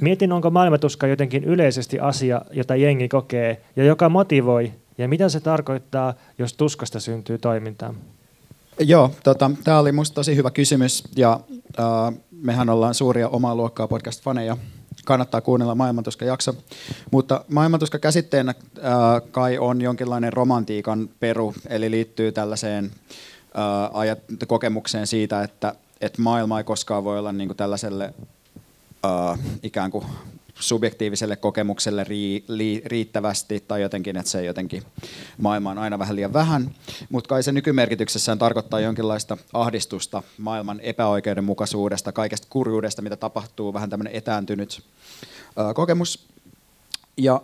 Mietin, 0.00 0.32
onko 0.32 0.50
maailmatuska 0.50 1.06
jotenkin 1.06 1.44
yleisesti 1.44 2.00
asia, 2.00 2.42
jota 2.52 2.76
jengi 2.76 3.08
kokee 3.08 3.62
ja 3.76 3.84
joka 3.84 4.08
motivoi, 4.08 4.72
ja 4.98 5.08
mitä 5.08 5.28
se 5.28 5.40
tarkoittaa, 5.40 6.14
jos 6.38 6.54
tuskasta 6.54 7.00
syntyy 7.00 7.38
toimintaa? 7.38 7.94
Joo, 8.78 9.10
tota, 9.24 9.50
tämä 9.64 9.78
oli 9.78 9.92
minusta 9.92 10.14
tosi 10.14 10.36
hyvä 10.36 10.50
kysymys, 10.50 11.04
ja 11.16 11.40
äh, 11.78 12.20
mehän 12.30 12.68
ollaan 12.68 12.94
suuria 12.94 13.28
omaa 13.28 13.54
luokkaa 13.54 13.86
podcast-faneja. 13.86 14.56
Kannattaa 15.04 15.40
kuunnella 15.40 15.74
Maailmantuska-jakso. 15.74 16.54
Mutta 17.10 17.44
Maailmantuska 17.48 17.98
käsitteenä 17.98 18.54
äh, 18.78 18.84
kai 19.30 19.58
on 19.58 19.80
jonkinlainen 19.80 20.32
romantiikan 20.32 21.08
peru, 21.20 21.54
eli 21.68 21.90
liittyy 21.90 22.32
tällaiseen 22.32 22.84
äh, 22.84 23.90
ajat, 23.92 24.18
kokemukseen 24.46 25.06
siitä, 25.06 25.42
että 25.42 25.74
että 26.00 26.22
maailma 26.22 26.58
ei 26.58 26.64
koskaan 26.64 27.04
voi 27.04 27.18
olla 27.18 27.32
niin 27.32 27.48
kuin 27.48 27.56
tällaiselle 27.56 28.14
ikään 29.62 29.90
kuin 29.90 30.06
subjektiiviselle 30.54 31.36
kokemukselle 31.36 32.06
riittävästi 32.84 33.64
tai 33.68 33.82
jotenkin, 33.82 34.16
että 34.16 34.30
se 34.30 34.44
jotenkin 34.44 34.82
maailma 35.38 35.70
on 35.70 35.78
aina 35.78 35.98
vähän 35.98 36.16
liian 36.16 36.32
vähän. 36.32 36.74
Mutta 37.10 37.28
kai 37.28 37.42
se 37.42 37.52
nykymerkityksessään 37.52 38.38
tarkoittaa 38.38 38.80
jonkinlaista 38.80 39.36
ahdistusta 39.52 40.22
maailman 40.38 40.80
epäoikeudenmukaisuudesta, 40.80 42.12
kaikesta 42.12 42.46
kurjuudesta, 42.50 43.02
mitä 43.02 43.16
tapahtuu, 43.16 43.74
vähän 43.74 43.90
tämmöinen 43.90 44.14
etääntynyt 44.14 44.82
kokemus. 45.74 46.26
Ja 47.16 47.42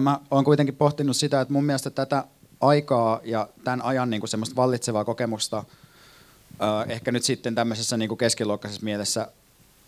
mä 0.00 0.20
oon 0.30 0.44
kuitenkin 0.44 0.76
pohtinut 0.76 1.16
sitä, 1.16 1.40
että 1.40 1.52
mun 1.52 1.64
mielestä 1.64 1.90
tätä 1.90 2.24
aikaa 2.60 3.20
ja 3.24 3.48
tämän 3.64 3.82
ajan 3.82 4.10
niin 4.10 4.20
kuin 4.20 4.30
semmoista 4.30 4.56
vallitsevaa 4.56 5.04
kokemusta 5.04 5.64
ehkä 6.88 7.12
nyt 7.12 7.22
sitten 7.22 7.54
tämmöisessä 7.54 7.96
niin 7.96 8.08
kuin 8.08 8.18
keskiluokkaisessa 8.18 8.84
mielessä 8.84 9.28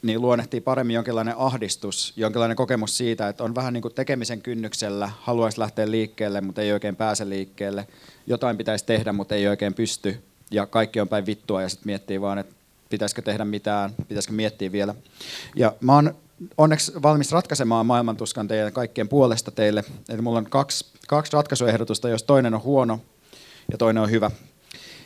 niin 0.03 0.21
luonnehtii 0.21 0.61
paremmin 0.61 0.95
jonkinlainen 0.95 1.35
ahdistus, 1.37 2.13
jonkinlainen 2.17 2.57
kokemus 2.57 2.97
siitä, 2.97 3.29
että 3.29 3.45
on 3.45 3.55
vähän 3.55 3.73
niin 3.73 3.83
kuin 3.83 3.95
tekemisen 3.95 4.43
kynnyksellä, 4.43 5.11
haluaisi 5.21 5.61
lähteä 5.61 5.91
liikkeelle, 5.91 6.41
mutta 6.41 6.63
ei 6.63 6.73
oikein 6.73 6.97
pääse 6.97 7.29
liikkeelle. 7.29 7.87
Jotain 8.27 8.57
pitäisi 8.57 8.87
tehdä, 8.87 9.13
mutta 9.13 9.35
ei 9.35 9.49
oikein 9.49 9.75
pysty. 9.75 10.23
Ja 10.51 10.67
kaikki 10.67 11.01
on 11.01 11.09
päin 11.09 11.27
vittua 11.27 11.63
ja 11.63 11.69
sitten 11.69 11.87
miettii 11.87 12.21
vaan, 12.21 12.39
että 12.39 12.55
pitäisikö 12.91 13.23
tehdä 13.23 13.45
mitään, 13.45 13.91
pitäisikö 14.09 14.35
miettiä 14.35 14.73
vielä. 14.73 14.95
Ja 15.57 15.73
mä 15.81 15.95
oon 15.95 16.15
onneksi 16.59 16.93
valmis 17.03 17.33
ratkaisemaan 17.33 17.87
maailmantuskan 17.87 18.49
teidän 18.49 18.73
kaikkien 18.73 19.09
puolesta 19.09 19.51
teille. 19.51 19.85
Eli 20.09 20.23
mulla 20.23 20.39
on 20.39 20.51
kaksi, 20.51 20.87
kaksi 21.09 21.33
ratkaisuehdotusta, 21.33 22.09
jos 22.09 22.23
toinen 22.23 22.55
on 22.55 22.63
huono 22.63 23.01
ja 23.73 23.79
toinen 23.79 24.03
on 24.03 24.11
hyvä. 24.11 24.31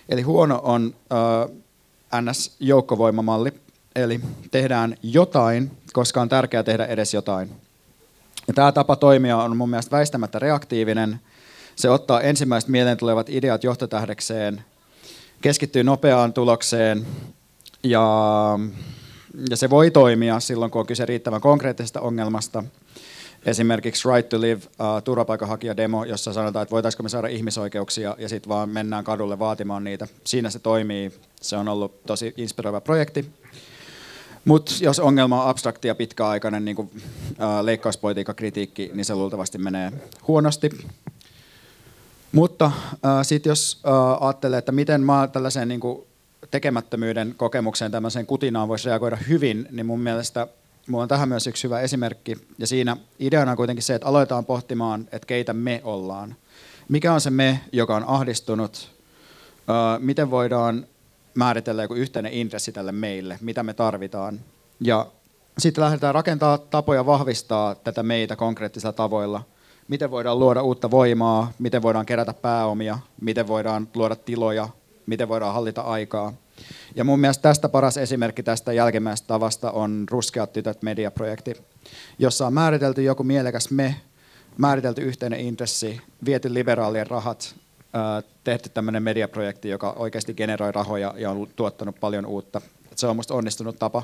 Eli 0.08 0.22
huono 0.22 0.60
on 0.62 0.94
äh, 1.12 2.22
NS-joukkovoimamalli, 2.22 3.52
Eli 3.96 4.20
tehdään 4.50 4.96
jotain, 5.02 5.70
koska 5.92 6.20
on 6.20 6.28
tärkeää 6.28 6.62
tehdä 6.62 6.86
edes 6.86 7.14
jotain. 7.14 7.50
Ja 8.48 8.54
tämä 8.54 8.72
tapa 8.72 8.96
toimia 8.96 9.36
on 9.36 9.56
mun 9.56 9.70
mielestä 9.70 9.96
väistämättä 9.96 10.38
reaktiivinen. 10.38 11.20
Se 11.76 11.90
ottaa 11.90 12.20
ensimmäiset 12.20 12.70
mieleen 12.70 12.96
tulevat 12.96 13.28
ideat 13.28 13.64
johtotähdekseen, 13.64 14.64
keskittyy 15.40 15.84
nopeaan 15.84 16.32
tulokseen 16.32 17.06
ja, 17.82 18.58
ja 19.50 19.56
se 19.56 19.70
voi 19.70 19.90
toimia 19.90 20.40
silloin, 20.40 20.70
kun 20.70 20.80
on 20.80 20.86
kyse 20.86 21.06
riittävän 21.06 21.40
konkreettisesta 21.40 22.00
ongelmasta. 22.00 22.64
Esimerkiksi 23.46 24.08
Right 24.08 24.28
to 24.28 24.40
Live, 24.40 24.60
uh, 24.64 25.02
turvapaikanhakija-demo, 25.04 26.04
jossa 26.04 26.32
sanotaan, 26.32 26.62
että 26.62 26.70
voitaisiinko 26.70 27.02
me 27.02 27.08
saada 27.08 27.28
ihmisoikeuksia 27.28 28.16
ja 28.18 28.28
sitten 28.28 28.48
vaan 28.48 28.68
mennään 28.68 29.04
kadulle 29.04 29.38
vaatimaan 29.38 29.84
niitä. 29.84 30.06
Siinä 30.24 30.50
se 30.50 30.58
toimii. 30.58 31.12
Se 31.40 31.56
on 31.56 31.68
ollut 31.68 32.02
tosi 32.02 32.34
inspiroiva 32.36 32.80
projekti. 32.80 33.30
Mutta 34.44 34.72
jos 34.80 35.00
ongelma 35.00 35.42
on 35.42 35.50
abstrakti 35.50 35.88
ja 35.88 35.94
pitkäaikainen 35.94 36.64
niin 36.64 36.76
kuin, 36.76 37.02
leikkauspolitiikan 37.62 38.34
kritiikki, 38.34 38.90
niin 38.94 39.04
se 39.04 39.14
luultavasti 39.14 39.58
menee 39.58 39.92
huonosti. 40.28 40.70
Mutta 42.32 42.70
sitten 43.22 43.50
jos 43.50 43.80
äh, 43.86 44.22
ajattelee, 44.26 44.58
että 44.58 44.72
miten 44.72 45.00
mä 45.00 45.28
tällaiseen 45.32 45.68
niin 45.68 45.80
kuin, 45.80 46.06
tekemättömyyden 46.50 47.34
kokemukseen, 47.36 47.90
tämmöiseen 47.90 48.26
kutinaan 48.26 48.68
voisi 48.68 48.88
reagoida 48.88 49.16
hyvin, 49.16 49.68
niin 49.70 49.86
mun 49.86 50.00
mielestä 50.00 50.46
mulla 50.86 51.02
on 51.02 51.08
tähän 51.08 51.28
myös 51.28 51.46
yksi 51.46 51.64
hyvä 51.64 51.80
esimerkki. 51.80 52.36
Ja 52.58 52.66
siinä 52.66 52.96
ideana 53.18 53.50
on 53.50 53.56
kuitenkin 53.56 53.82
se, 53.82 53.94
että 53.94 54.08
aloitetaan 54.08 54.44
pohtimaan, 54.44 55.08
että 55.12 55.26
keitä 55.26 55.52
me 55.52 55.80
ollaan. 55.84 56.34
Mikä 56.88 57.12
on 57.12 57.20
se 57.20 57.30
me, 57.30 57.60
joka 57.72 57.96
on 57.96 58.04
ahdistunut? 58.06 58.90
Miten 59.98 60.30
voidaan 60.30 60.86
määritellä 61.34 61.82
joku 61.82 61.94
yhteinen 61.94 62.32
intressi 62.32 62.72
tälle 62.72 62.92
meille, 62.92 63.38
mitä 63.40 63.62
me 63.62 63.74
tarvitaan. 63.74 64.40
Ja 64.80 65.06
sitten 65.58 65.84
lähdetään 65.84 66.14
rakentaa 66.14 66.58
tapoja 66.58 67.06
vahvistaa 67.06 67.74
tätä 67.74 68.02
meitä 68.02 68.36
konkreettisilla 68.36 68.92
tavoilla. 68.92 69.42
Miten 69.88 70.10
voidaan 70.10 70.38
luoda 70.38 70.62
uutta 70.62 70.90
voimaa, 70.90 71.52
miten 71.58 71.82
voidaan 71.82 72.06
kerätä 72.06 72.32
pääomia, 72.32 72.98
miten 73.20 73.48
voidaan 73.48 73.88
luoda 73.94 74.16
tiloja, 74.16 74.68
miten 75.06 75.28
voidaan 75.28 75.54
hallita 75.54 75.80
aikaa. 75.80 76.32
Ja 76.94 77.04
mun 77.04 77.20
mielestä 77.20 77.42
tästä 77.42 77.68
paras 77.68 77.96
esimerkki 77.96 78.42
tästä 78.42 78.72
jälkimmäisestä 78.72 79.28
tavasta 79.28 79.70
on 79.70 80.06
Ruskeat 80.10 80.52
tytöt 80.52 80.82
mediaprojekti, 80.82 81.54
jossa 82.18 82.46
on 82.46 82.54
määritelty 82.54 83.02
joku 83.02 83.22
mielekäs 83.24 83.70
me, 83.70 83.96
määritelty 84.58 85.02
yhteinen 85.02 85.40
intressi, 85.40 86.00
viety 86.24 86.54
liberaalien 86.54 87.06
rahat 87.06 87.54
tehty 88.44 88.68
tämmöinen 88.68 89.02
mediaprojekti, 89.02 89.68
joka 89.68 89.90
oikeasti 89.90 90.34
generoi 90.34 90.72
rahoja 90.72 91.14
ja 91.16 91.30
on 91.30 91.48
tuottanut 91.56 92.00
paljon 92.00 92.26
uutta. 92.26 92.60
Se 92.96 93.06
on 93.06 93.16
minusta 93.16 93.34
onnistunut 93.34 93.78
tapa 93.78 94.02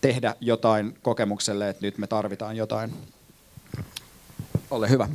tehdä 0.00 0.34
jotain 0.40 0.98
kokemukselle, 1.02 1.68
että 1.68 1.86
nyt 1.86 1.98
me 1.98 2.06
tarvitaan 2.06 2.56
jotain. 2.56 2.92
Ole 4.70 4.90
hyvä. 4.90 5.08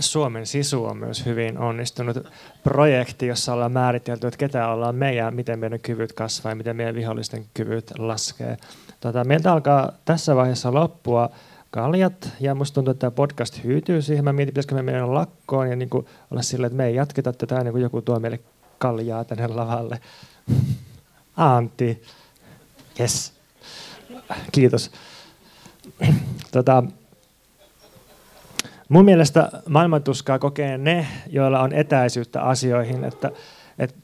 Suomen 0.00 0.46
Sisu 0.46 0.84
on 0.84 0.96
myös 0.96 1.26
hyvin 1.26 1.58
onnistunut 1.58 2.16
projekti, 2.62 3.26
jossa 3.26 3.52
ollaan 3.52 3.72
määritelty, 3.72 4.26
että 4.26 4.38
ketä 4.38 4.68
ollaan 4.68 4.94
me 4.94 5.14
ja 5.14 5.30
miten 5.30 5.58
meidän 5.58 5.80
kyvyt 5.80 6.12
kasvaa 6.12 6.52
ja 6.52 6.56
miten 6.56 6.76
meidän 6.76 6.94
vihollisten 6.94 7.46
kyvyt 7.54 7.92
laskee. 7.98 8.56
Tota, 9.00 9.24
meiltä 9.24 9.52
alkaa 9.52 9.92
tässä 10.04 10.36
vaiheessa 10.36 10.74
loppua 10.74 11.30
kaljat. 11.74 12.28
Ja 12.40 12.54
musta 12.54 12.74
tuntuu, 12.74 12.90
että 12.90 13.00
tämä 13.00 13.10
podcast 13.10 13.64
hyytyy 13.64 14.02
siihen. 14.02 14.24
Mä 14.24 14.32
mietin, 14.32 14.52
pitäisikö 14.52 14.74
me 14.74 14.82
mennä 14.82 15.14
lakkoon 15.14 15.70
ja 15.70 15.76
niin 15.76 15.90
kuin 15.90 16.06
olla 16.30 16.42
silleen, 16.42 16.66
että 16.66 16.76
me 16.76 16.86
ei 16.86 16.94
jatketa 16.94 17.32
tätä 17.32 17.58
ennen 17.58 17.72
kuin 17.72 17.82
joku 17.82 18.02
tuo 18.02 18.20
meille 18.20 18.40
kaljaa 18.78 19.24
tänne 19.24 19.46
lavalle. 19.46 20.00
Antti. 21.36 22.02
Yes. 23.00 23.32
Kiitos. 24.52 24.90
Tota, 26.52 26.84
mun 28.88 29.04
mielestä 29.04 29.50
maailmantuskaa 29.68 30.38
kokee 30.38 30.78
ne, 30.78 31.06
joilla 31.26 31.60
on 31.60 31.72
etäisyyttä 31.72 32.42
asioihin. 32.42 33.04
Että, 33.04 33.30
että 33.78 33.96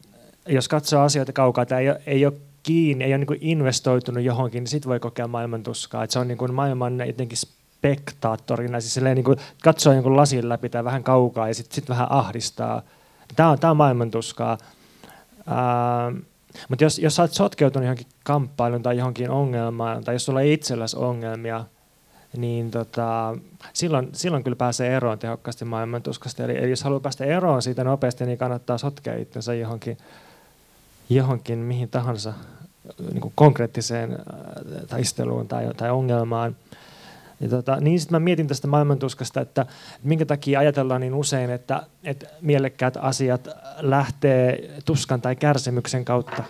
jos 0.48 0.68
katsoo 0.68 1.02
asioita 1.02 1.32
kaukaa, 1.32 1.66
tämä 1.66 1.80
ei 1.80 1.88
ole, 1.88 2.02
ei 2.06 2.26
ole 2.26 2.34
kiinni, 2.62 3.04
ei 3.04 3.14
ole 3.14 3.18
niin 3.18 3.38
investoitunut 3.40 4.24
johonkin, 4.24 4.60
niin 4.60 4.68
sitten 4.68 4.88
voi 4.88 5.00
kokea 5.00 5.28
maailmantuskaa. 5.28 6.04
Että 6.04 6.12
se 6.12 6.18
on 6.18 6.28
niin 6.28 6.54
maailman 6.54 7.06
jotenkin 7.06 7.38
spektaattorina, 7.80 8.80
siis 8.80 9.04
niin 9.14 9.24
kuin 9.24 9.36
katsoo 9.62 9.92
jonkun 9.92 10.16
lasin 10.16 10.48
läpi 10.48 10.68
tai 10.68 10.84
vähän 10.84 11.02
kaukaa 11.02 11.48
ja 11.48 11.54
sitten 11.54 11.74
sit 11.74 11.88
vähän 11.88 12.12
ahdistaa. 12.12 12.82
Tämä 13.36 13.50
on, 13.50 13.58
tämä 13.58 13.70
on 13.70 13.76
maailmantuskaa. 13.76 14.58
Ää, 15.46 16.12
mutta 16.68 16.84
jos, 16.84 16.98
jos 16.98 17.16
sä 17.16 17.22
oot 17.22 17.32
sotkeutunut 17.32 17.84
johonkin 17.84 18.06
kamppailuun 18.24 18.82
tai 18.82 18.98
johonkin 18.98 19.30
ongelmaan, 19.30 20.04
tai 20.04 20.14
jos 20.14 20.24
sulla 20.24 20.40
ei 20.40 20.52
itselläsi 20.52 20.96
ongelmia, 20.96 21.64
niin 22.36 22.70
tota, 22.70 23.36
silloin, 23.72 24.08
silloin 24.12 24.44
kyllä 24.44 24.56
pääsee 24.56 24.96
eroon 24.96 25.18
tehokkaasti 25.18 25.64
maailmantuskasta. 25.64 26.44
Eli, 26.44 26.58
eli 26.58 26.70
jos 26.70 26.82
haluaa 26.82 27.00
päästä 27.00 27.24
eroon 27.24 27.62
siitä 27.62 27.84
nopeasti, 27.84 28.26
niin 28.26 28.38
kannattaa 28.38 28.78
sotkea 28.78 29.18
itsensä 29.18 29.54
johonkin, 29.54 29.98
johonkin 31.08 31.58
mihin 31.58 31.88
tahansa 31.88 32.32
niin 33.12 33.32
konkreettiseen 33.34 34.18
taisteluun 34.88 35.48
tai, 35.48 35.74
tai 35.76 35.90
ongelmaan– 35.90 36.56
ja 37.40 37.48
tota, 37.48 37.76
niin 37.80 38.00
sitten 38.00 38.20
mä 38.20 38.24
mietin 38.24 38.46
tästä 38.46 38.68
maailmantuskasta, 38.68 39.40
että, 39.40 39.66
minkä 40.02 40.26
takia 40.26 40.60
ajatellaan 40.60 41.00
niin 41.00 41.14
usein, 41.14 41.50
että, 41.50 41.82
että 42.04 42.26
mielekkäät 42.40 42.96
asiat 43.00 43.48
lähtee 43.80 44.70
tuskan 44.84 45.20
tai 45.20 45.36
kärsimyksen 45.36 46.04
kautta. 46.04 46.44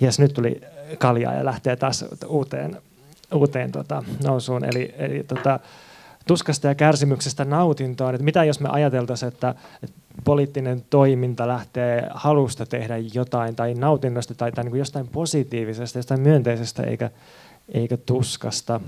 Ja 0.00 0.10
nyt 0.18 0.34
tuli 0.34 0.60
kaljaa 0.98 1.34
ja 1.34 1.44
lähtee 1.44 1.76
taas 1.76 2.04
uuteen, 2.26 2.76
uuteen 3.34 3.72
tota, 3.72 4.02
nousuun. 4.24 4.64
Eli, 4.64 4.94
eli 4.98 5.24
tota, 5.24 5.60
tuskasta 6.26 6.66
ja 6.66 6.74
kärsimyksestä 6.74 7.44
nautintoon. 7.44 8.14
Että 8.14 8.24
mitä 8.24 8.44
jos 8.44 8.60
me 8.60 8.68
ajateltaisiin, 8.68 9.28
että, 9.28 9.54
että 9.82 9.96
poliittinen 10.24 10.84
toiminta 10.90 11.48
lähtee 11.48 12.06
halusta 12.14 12.66
tehdä 12.66 12.94
jotain 13.14 13.56
tai 13.56 13.74
nautinnosta 13.74 14.34
tai, 14.34 14.52
tai 14.52 14.64
niin 14.64 14.70
kuin 14.70 14.78
jostain 14.78 15.08
positiivisesta, 15.08 15.98
jostain 15.98 16.20
myönteisestä 16.20 16.82
eikä, 16.82 17.10
eikä 17.74 17.96
tuskasta. 17.96 18.80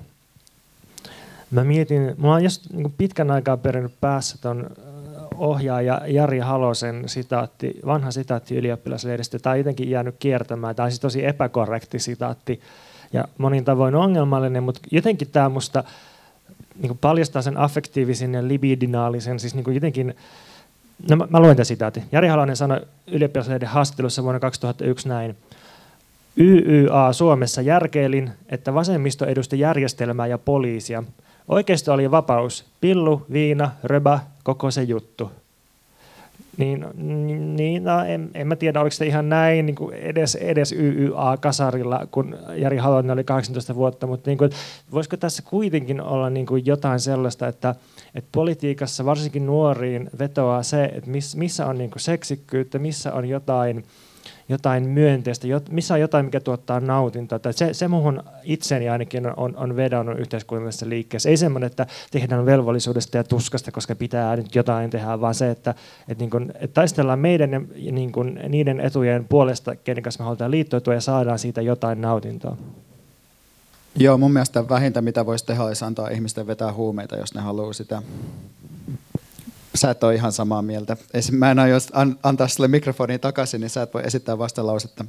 Mä 1.52 1.64
mietin, 1.64 2.14
mulla 2.16 2.34
on 2.34 2.44
just 2.44 2.70
niin 2.72 2.94
pitkän 2.98 3.30
aikaa 3.30 3.56
perinnyt 3.56 4.00
päässä 4.00 4.38
ton 4.40 4.66
ohjaaja 5.36 6.00
Jari 6.06 6.38
Halosen 6.38 7.02
sitaatti, 7.06 7.80
vanha 7.86 8.10
sitaatti 8.10 8.56
ylioppilaslehdestä. 8.56 9.38
Tämä 9.38 9.52
on 9.52 9.58
jotenkin 9.58 9.90
jäänyt 9.90 10.14
kiertämään. 10.18 10.76
Tämä 10.76 10.84
on 10.84 10.90
siis 10.90 11.00
tosi 11.00 11.26
epäkorrekti 11.26 11.98
sitaatti 11.98 12.60
ja 13.12 13.24
monin 13.38 13.64
tavoin 13.64 13.94
ongelmallinen, 13.94 14.62
mutta 14.62 14.80
jotenkin 14.90 15.28
tämä 15.28 15.48
musta 15.48 15.84
niin 16.82 16.98
paljastaa 16.98 17.42
sen 17.42 17.56
affektiivisen 17.56 18.34
ja 18.34 18.48
libidinaalisen, 18.48 19.40
siis 19.40 19.54
niin 19.54 19.74
jotenkin, 19.74 20.14
no 21.10 21.16
mä, 21.16 21.26
mä 21.30 21.40
luen 21.40 21.56
tämän 21.56 21.66
sitaatti. 21.66 22.02
Jari 22.12 22.28
Halonen 22.28 22.56
sanoi 22.56 22.80
ylioppilaslehden 23.06 23.68
haastattelussa 23.68 24.22
vuonna 24.22 24.40
2001 24.40 25.08
näin. 25.08 25.36
YYA 26.36 27.12
Suomessa 27.12 27.62
järkeilin, 27.62 28.30
että 28.48 28.74
vasemmisto 28.74 29.26
edusti 29.26 29.58
järjestelmää 29.58 30.26
ja 30.26 30.38
poliisia– 30.38 31.04
Oikeisto 31.52 31.92
oli 31.92 32.10
vapaus. 32.10 32.64
Pillu, 32.80 33.22
viina, 33.32 33.70
röbä, 33.84 34.20
koko 34.42 34.70
se 34.70 34.82
juttu. 34.82 35.30
Niin, 36.56 36.86
niin 37.56 37.84
no, 37.84 38.04
en, 38.04 38.30
en 38.34 38.46
mä 38.46 38.56
tiedä, 38.56 38.80
oliko 38.80 38.94
se 38.94 39.06
ihan 39.06 39.28
näin 39.28 39.66
niin 39.66 39.74
kuin 39.74 39.94
edes, 39.94 40.34
edes 40.34 40.72
YYA-kasarilla, 40.72 42.06
kun 42.10 42.36
Jari 42.54 42.76
Halonen 42.76 43.10
oli 43.10 43.24
18 43.24 43.74
vuotta, 43.74 44.06
mutta 44.06 44.30
niin 44.30 44.38
kuin, 44.38 44.50
voisiko 44.92 45.16
tässä 45.16 45.42
kuitenkin 45.42 46.00
olla 46.00 46.30
niin 46.30 46.46
kuin 46.46 46.66
jotain 46.66 47.00
sellaista, 47.00 47.48
että, 47.48 47.74
että 48.14 48.28
politiikassa 48.32 49.04
varsinkin 49.04 49.46
nuoriin 49.46 50.10
vetoaa 50.18 50.62
se, 50.62 50.84
että 50.84 51.10
miss, 51.10 51.36
missä 51.36 51.66
on 51.66 51.78
niin 51.78 51.90
kuin 51.90 52.02
seksikkyyttä, 52.02 52.78
missä 52.78 53.12
on 53.12 53.28
jotain– 53.28 53.84
jotain 54.48 54.88
myönteistä, 54.88 55.46
missä 55.70 55.94
on 55.94 56.00
jotain, 56.00 56.24
mikä 56.24 56.40
tuottaa 56.40 56.80
nautintoa. 56.80 57.38
Se, 57.50 57.74
se 57.74 57.88
muuhun 57.88 58.22
itseni 58.42 58.88
ainakin 58.88 59.26
on, 59.36 59.56
on 59.56 59.76
vedonnut 59.76 60.18
yhteiskunnallisessa 60.18 60.88
liikkeessä. 60.88 61.28
Ei 61.28 61.36
semmoinen, 61.36 61.66
että 61.66 61.86
tehdään 62.10 62.46
velvollisuudesta 62.46 63.16
ja 63.16 63.24
tuskasta, 63.24 63.72
koska 63.72 63.94
pitää 63.94 64.36
nyt 64.36 64.54
jotain 64.54 64.90
tehdä, 64.90 65.20
vaan 65.20 65.34
se, 65.34 65.50
että, 65.50 65.74
että, 66.08 66.22
niin 66.22 66.30
kuin, 66.30 66.52
että 66.54 66.74
taistellaan 66.74 67.18
meidän 67.18 67.50
niin 67.92 68.12
kuin, 68.12 68.40
niiden 68.48 68.80
etujen 68.80 69.24
puolesta, 69.28 69.76
kenen 69.76 70.02
kanssa 70.02 70.22
me 70.22 70.24
halutaan 70.24 70.50
liittoutua 70.50 70.94
ja 70.94 71.00
saadaan 71.00 71.38
siitä 71.38 71.62
jotain 71.62 72.00
nautintoa. 72.00 72.56
Joo, 73.96 74.18
mun 74.18 74.32
mielestä 74.32 74.68
vähintä 74.68 75.02
mitä 75.02 75.26
voisi 75.26 75.46
tehdä 75.46 75.62
olisi 75.62 75.84
antaa 75.84 76.08
ihmisten 76.08 76.46
vetää 76.46 76.72
huumeita, 76.72 77.16
jos 77.16 77.34
ne 77.34 77.40
haluaa 77.40 77.72
sitä 77.72 78.02
sä 79.74 79.90
et 79.90 80.04
ole 80.04 80.14
ihan 80.14 80.32
samaa 80.32 80.62
mieltä. 80.62 80.96
Mä 81.32 81.50
en 81.50 81.58
aio 81.58 81.76
antaa 82.22 82.48
sille 82.48 82.68
mikrofonia 82.68 83.18
takaisin, 83.18 83.60
niin 83.60 83.70
sä 83.70 83.82
et 83.82 83.94
voi 83.94 84.02
esittää 84.04 84.38
vastalausetta. 84.38 85.04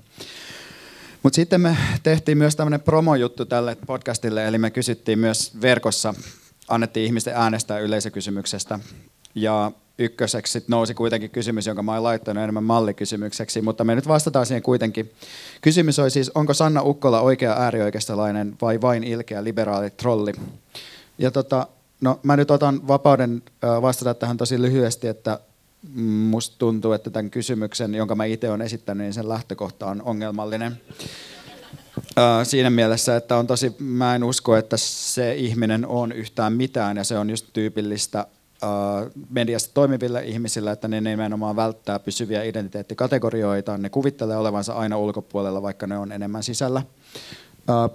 Mutta 1.24 1.36
sitten 1.36 1.62
me 1.62 1.78
tehtiin 2.04 2.38
myös 2.38 2.56
tämmöinen 2.56 2.82
promojuttu 2.82 3.46
tälle 3.46 3.78
podcastille, 3.88 4.48
eli 4.48 4.58
me 4.58 4.72
kysyttiin 4.72 5.20
myös 5.20 5.62
verkossa, 5.62 6.14
annettiin 6.68 7.06
ihmisten 7.06 7.36
äänestää 7.36 7.80
yleisökysymyksestä. 7.80 8.80
Ja 9.36 9.72
ykköseksi 9.98 10.54
sit 10.54 10.68
nousi 10.68 10.94
kuitenkin 10.94 11.30
kysymys, 11.30 11.68
jonka 11.68 11.84
mä 11.84 11.94
oon 11.94 12.04
laittanut 12.04 12.44
enemmän 12.44 12.64
mallikysymykseksi, 12.64 13.62
mutta 13.62 13.84
me 13.84 13.96
nyt 13.96 14.08
vastataan 14.08 14.46
siihen 14.46 14.64
kuitenkin. 14.64 15.12
Kysymys 15.62 16.00
oli 16.00 16.10
siis, 16.10 16.30
onko 16.30 16.54
Sanna 16.54 16.82
Ukkola 16.82 17.22
oikea 17.22 17.54
äärioikeistolainen 17.54 18.56
vai 18.62 18.82
vain 18.82 19.04
ilkeä 19.04 19.44
liberaali 19.44 19.90
trolli? 19.90 20.34
Ja 21.18 21.32
tota, 21.32 21.68
No 22.04 22.20
mä 22.24 22.38
nyt 22.38 22.52
otan 22.52 22.88
vapauden 22.88 23.44
vastata 23.82 24.14
tähän 24.14 24.38
tosi 24.38 24.62
lyhyesti, 24.62 25.08
että 25.08 25.40
musta 26.30 26.56
tuntuu, 26.60 26.92
että 26.92 27.10
tämän 27.10 27.30
kysymyksen, 27.30 27.96
jonka 27.96 28.16
mä 28.16 28.26
itse 28.26 28.50
olen 28.50 28.62
esittänyt, 28.62 29.06
niin 29.06 29.14
sen 29.14 29.30
lähtökohta 29.30 29.86
on 29.86 30.02
ongelmallinen. 30.02 30.82
Siinä 32.44 32.70
mielessä, 32.70 33.16
että 33.16 33.38
on 33.38 33.48
tosi, 33.48 33.76
mä 33.80 34.16
en 34.16 34.24
usko, 34.24 34.56
että 34.56 34.78
se 34.78 35.36
ihminen 35.36 35.86
on 35.86 36.12
yhtään 36.12 36.54
mitään 36.54 36.98
ja 36.98 37.04
se 37.04 37.18
on 37.18 37.30
just 37.30 37.48
tyypillistä 37.54 38.28
mediassa 39.30 39.72
toimiville 39.74 40.24
ihmisille, 40.26 40.72
että 40.72 40.88
ne 40.88 41.02
nimenomaan 41.02 41.56
välttää 41.56 42.00
pysyviä 42.00 42.44
identiteettikategorioita, 42.44 43.78
ne 43.78 43.90
kuvittelee 43.90 44.38
olevansa 44.38 44.74
aina 44.74 44.98
ulkopuolella, 44.98 45.62
vaikka 45.62 45.88
ne 45.88 45.98
on 45.98 46.12
enemmän 46.12 46.44
sisällä. 46.44 46.82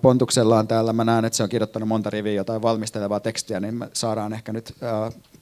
Pontuksellaan 0.03 0.69
täällä. 0.69 0.93
Mä 0.93 1.05
näen, 1.05 1.25
että 1.25 1.37
se 1.37 1.43
on 1.43 1.49
kirjoittanut 1.49 1.89
monta 1.89 2.11
riviä 2.11 2.33
jotain 2.33 2.63
valmistelevaa 2.63 3.21
tekstiä, 3.21 3.61
niin 3.61 3.75
me 3.75 3.89
saadaan 3.93 4.33
ehkä 4.33 4.53
nyt 4.53 4.75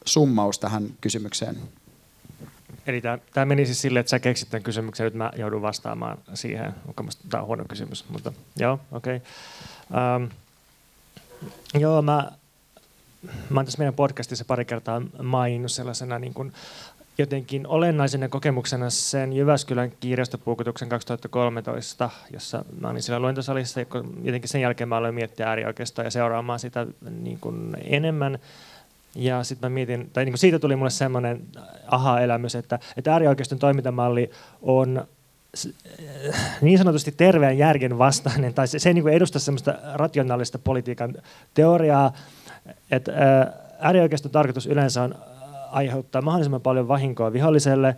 summaus 0.04 0.58
tähän 0.58 0.86
kysymykseen. 1.00 1.56
Eli 2.86 3.02
tämä 3.32 3.44
meni 3.44 3.66
siis 3.66 3.80
silleen, 3.80 4.00
että 4.00 4.10
sä 4.10 4.18
keksit 4.18 4.50
tämän 4.50 4.62
kysymyksen, 4.62 5.04
nyt 5.04 5.14
mä 5.14 5.30
joudun 5.36 5.62
vastaamaan 5.62 6.18
siihen. 6.34 6.74
Tämä 7.30 7.40
on 7.40 7.46
huono 7.46 7.64
kysymys, 7.68 8.04
mutta 8.08 8.32
joo, 8.56 8.80
okei. 8.92 9.16
Okay. 9.16 10.02
Ähm, 10.02 10.24
joo, 11.74 12.02
mä, 12.02 12.30
mä 13.50 13.58
oon 13.60 13.64
tässä 13.64 13.78
meidän 13.78 13.94
podcastissa 13.94 14.44
pari 14.44 14.64
kertaa 14.64 15.02
maininnut 15.22 15.72
sellaisena 15.72 16.18
niin 16.18 16.34
kuin 16.34 16.52
jotenkin 17.18 17.66
olennaisena 17.66 18.28
kokemuksena 18.28 18.90
sen 18.90 19.32
Jyväskylän 19.32 19.92
kirjastopuukotuksen 20.00 20.88
2013, 20.88 22.10
jossa 22.32 22.64
mä 22.80 22.88
olin 22.88 23.02
siellä 23.02 23.20
luentosalissa, 23.20 23.80
jotenkin 24.22 24.48
sen 24.48 24.60
jälkeen 24.60 24.88
mä 24.88 24.96
aloin 24.96 25.14
miettiä 25.14 25.48
äärioikeistoa 25.48 26.04
ja 26.04 26.10
seuraamaan 26.10 26.58
sitä 26.58 26.86
niin 27.20 27.38
kuin 27.40 27.76
enemmän. 27.84 28.38
Ja 29.14 29.44
sitten 29.44 29.70
mä 29.70 29.74
mietin, 29.74 30.10
tai 30.12 30.24
niin 30.24 30.32
kuin 30.32 30.38
siitä 30.38 30.58
tuli 30.58 30.76
mulle 30.76 30.90
semmoinen 30.90 31.42
aha-elämys, 31.86 32.54
että, 32.54 32.78
että 32.96 33.12
äärioikeiston 33.12 33.58
toimintamalli 33.58 34.30
on 34.62 35.06
niin 36.60 36.78
sanotusti 36.78 37.12
terveen 37.12 37.58
järjen 37.58 37.98
vastainen, 37.98 38.54
tai 38.54 38.68
se, 38.68 38.78
se 38.78 38.88
ei 38.88 38.94
niin 38.94 39.02
kuin 39.02 39.14
edusta 39.14 39.38
semmoista 39.38 39.74
rationaalista 39.94 40.58
politiikan 40.58 41.14
teoriaa, 41.54 42.12
että 42.90 43.12
äärioikeiston 43.78 44.32
tarkoitus 44.32 44.66
yleensä 44.66 45.02
on 45.02 45.14
aiheuttaa 45.76 46.22
mahdollisimman 46.22 46.60
paljon 46.60 46.88
vahinkoa 46.88 47.32
viholliselle 47.32 47.96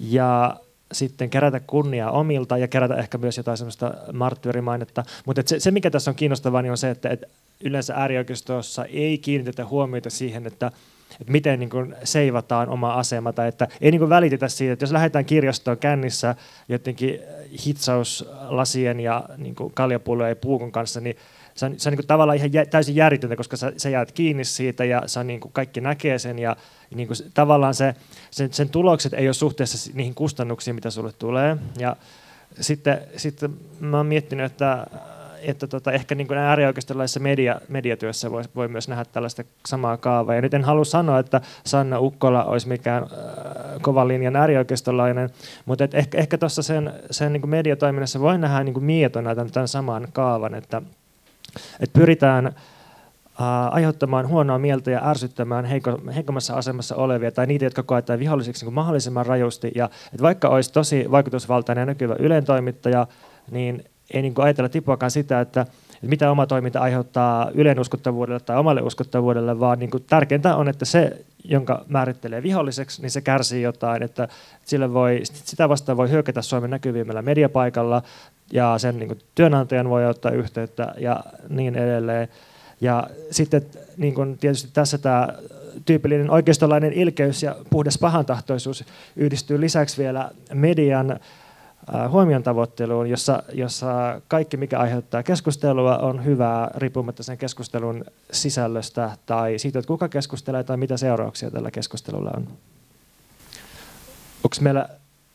ja 0.00 0.56
sitten 0.92 1.30
kerätä 1.30 1.60
kunniaa 1.60 2.10
omilta 2.10 2.58
ja 2.58 2.68
kerätä 2.68 2.94
ehkä 2.94 3.18
myös 3.18 3.36
jotain 3.36 3.58
semmoista 3.58 3.94
marttyyrimainetta. 4.12 5.02
Mutta 5.26 5.42
se, 5.46 5.60
se, 5.60 5.70
mikä 5.70 5.90
tässä 5.90 6.10
on 6.10 6.14
kiinnostavaa, 6.14 6.62
niin 6.62 6.70
on 6.70 6.78
se, 6.78 6.90
että, 6.90 7.08
että 7.08 7.26
yleensä 7.60 7.94
äärioikeistossa 7.94 8.84
ei 8.84 9.18
kiinnitetä 9.18 9.66
huomiota 9.66 10.10
siihen, 10.10 10.46
että, 10.46 10.70
että 11.20 11.32
miten 11.32 11.60
niin 11.60 11.70
kuin 11.70 11.94
seivataan 12.04 12.68
oma 12.68 12.94
asema 12.94 13.32
tai 13.32 13.48
että 13.48 13.68
ei 13.80 13.90
niin 13.90 13.98
kuin 13.98 14.08
välitetä 14.08 14.48
siitä, 14.48 14.72
että 14.72 14.82
jos 14.82 14.92
lähdetään 14.92 15.24
kirjastoon 15.24 15.78
kännissä 15.78 16.34
jotenkin 16.68 17.20
hitsauslasien 17.66 19.00
ja 19.00 19.24
niin 19.36 19.54
kuin 19.54 19.72
kaljapullojen 19.74 20.30
ja 20.30 20.36
puukon 20.36 20.72
kanssa, 20.72 21.00
niin 21.00 21.16
se 21.56 21.66
on, 21.66 21.74
se 21.76 21.88
on 21.88 21.90
niin 21.90 21.98
kuin 21.98 22.06
tavallaan 22.06 22.38
ihan 22.38 22.52
jä, 22.52 22.66
täysin 22.66 22.96
järjetöntä, 22.96 23.36
koska 23.36 23.56
sä, 23.56 23.72
sä 23.76 23.90
jäät 23.90 24.12
kiinni 24.12 24.44
siitä 24.44 24.84
ja 24.84 25.02
sä 25.06 25.24
niin 25.24 25.40
kuin 25.40 25.52
kaikki 25.52 25.80
näkee 25.80 26.18
sen 26.18 26.38
ja 26.38 26.56
niin 26.94 27.08
kuin 27.08 27.16
tavallaan 27.34 27.74
se, 27.74 27.94
sen, 28.30 28.52
sen 28.52 28.68
tulokset 28.68 29.14
ei 29.14 29.28
ole 29.28 29.34
suhteessa 29.34 29.90
niihin 29.94 30.14
kustannuksiin, 30.14 30.74
mitä 30.74 30.90
sulle 30.90 31.12
tulee. 31.12 31.56
Ja 31.78 31.96
sitten, 32.60 33.00
sitten 33.16 33.50
mä 33.80 33.96
oon 33.96 34.06
miettinyt, 34.06 34.52
että 34.52 34.86
että 35.42 35.66
tota, 35.66 35.92
ehkä 35.92 36.14
niin 36.14 36.26
kuin 36.26 36.38
äärioikeistolaisessa 36.38 37.20
media, 37.20 37.60
mediatyössä 37.68 38.30
voi, 38.30 38.42
voi 38.54 38.68
myös 38.68 38.88
nähdä 38.88 39.04
tällaista 39.04 39.44
samaa 39.66 39.96
kaavaa. 39.96 40.34
Ja 40.34 40.40
nyt 40.40 40.54
en 40.54 40.64
halua 40.64 40.84
sanoa, 40.84 41.18
että 41.18 41.40
Sanna 41.64 42.00
Ukkola 42.00 42.44
olisi 42.44 42.68
mikään 42.68 43.02
äh, 43.02 43.08
kovan 43.82 44.08
linjan 44.08 44.36
äärioikeistolainen, 44.36 45.30
mutta 45.66 45.84
et 45.84 45.94
ehkä, 45.94 46.18
ehkä 46.18 46.38
tuossa 46.38 46.62
sen, 46.62 46.92
sen 47.10 47.32
niin 47.32 47.40
kuin 47.40 47.50
mediatoiminnassa 47.50 48.20
voi 48.20 48.38
nähdä 48.38 48.64
niin 48.64 48.74
kuin 48.74 48.84
mietona 48.84 49.34
tämän, 49.34 49.52
tämän 49.52 49.68
saman 49.68 50.08
kaavan, 50.12 50.54
että 50.54 50.82
että 51.80 51.98
pyritään 51.98 52.54
aiheuttamaan 53.70 54.28
huonoa 54.28 54.58
mieltä 54.58 54.90
ja 54.90 55.10
ärsyttämään 55.10 55.64
heiko, 55.64 55.98
heikommassa 56.14 56.54
asemassa 56.54 56.96
olevia 56.96 57.32
tai 57.32 57.46
niitä, 57.46 57.64
jotka 57.64 57.82
koetaan 57.82 58.18
vihollisiksi 58.18 58.64
niin 58.64 58.74
mahdollisimman 58.74 59.26
rajusti. 59.26 59.72
Ja, 59.74 59.84
että 59.84 60.22
vaikka 60.22 60.48
olisi 60.48 60.72
tosi 60.72 61.10
vaikutusvaltainen 61.10 61.82
ja 61.82 61.86
näkyvä 61.86 62.16
Ylen 62.18 62.44
toimittaja, 62.44 63.06
niin 63.50 63.84
ei 64.10 64.22
niin 64.22 64.34
ajatella 64.36 64.68
tipuakaan 64.68 65.10
sitä, 65.10 65.40
että, 65.40 65.66
että 65.96 66.06
mitä 66.08 66.30
oma 66.30 66.46
toiminta 66.46 66.80
aiheuttaa 66.80 67.50
Ylen 67.54 67.80
uskottavuudelle 67.80 68.40
tai 68.40 68.56
omalle 68.56 68.82
uskottavuudelle, 68.82 69.60
vaan 69.60 69.78
niin 69.78 69.90
kuin 69.90 70.04
tärkeintä 70.06 70.56
on, 70.56 70.68
että 70.68 70.84
se, 70.84 71.24
jonka 71.44 71.84
määrittelee 71.88 72.42
viholliseksi, 72.42 73.02
niin 73.02 73.10
se 73.10 73.20
kärsii 73.20 73.62
jotain, 73.62 74.02
että 74.02 74.28
sille 74.64 74.92
voi, 74.92 75.20
sitä 75.24 75.68
vastaan 75.68 75.98
voi 75.98 76.10
hyökätä 76.10 76.42
Suomen 76.42 76.70
näkyvimmällä 76.70 77.22
mediapaikalla 77.22 78.02
ja 78.52 78.78
sen 78.78 78.98
niin 78.98 79.08
kuin, 79.08 79.18
työnantajan 79.34 79.88
voi 79.88 80.06
ottaa 80.06 80.30
yhteyttä 80.30 80.94
ja 80.98 81.20
niin 81.48 81.76
edelleen. 81.76 82.28
Ja 82.80 83.06
sitten 83.30 83.62
niin 83.96 84.14
kuin 84.14 84.38
tietysti 84.38 84.70
tässä 84.72 84.98
tämä 84.98 85.28
tyypillinen 85.84 86.30
oikeistolainen 86.30 86.92
ilkeys 86.92 87.42
ja 87.42 87.56
puhdas 87.70 87.98
pahantahtoisuus 87.98 88.84
yhdistyy 89.16 89.60
lisäksi 89.60 90.02
vielä 90.02 90.30
median 90.54 91.20
huomion 92.08 92.42
tavoitteluun, 92.42 93.10
jossa, 93.10 93.42
jossa 93.52 94.20
kaikki, 94.28 94.56
mikä 94.56 94.78
aiheuttaa 94.78 95.22
keskustelua, 95.22 95.98
on 95.98 96.24
hyvää 96.24 96.70
riippumatta 96.74 97.22
sen 97.22 97.38
keskustelun 97.38 98.04
sisällöstä 98.32 99.10
tai 99.26 99.58
siitä, 99.58 99.78
että 99.78 99.88
kuka 99.88 100.08
keskustelee 100.08 100.64
tai 100.64 100.76
mitä 100.76 100.96
seurauksia 100.96 101.50
tällä 101.50 101.70
keskustelulla 101.70 102.30
on. 102.36 102.48
Onko 104.44 104.56
meillä 104.60 104.88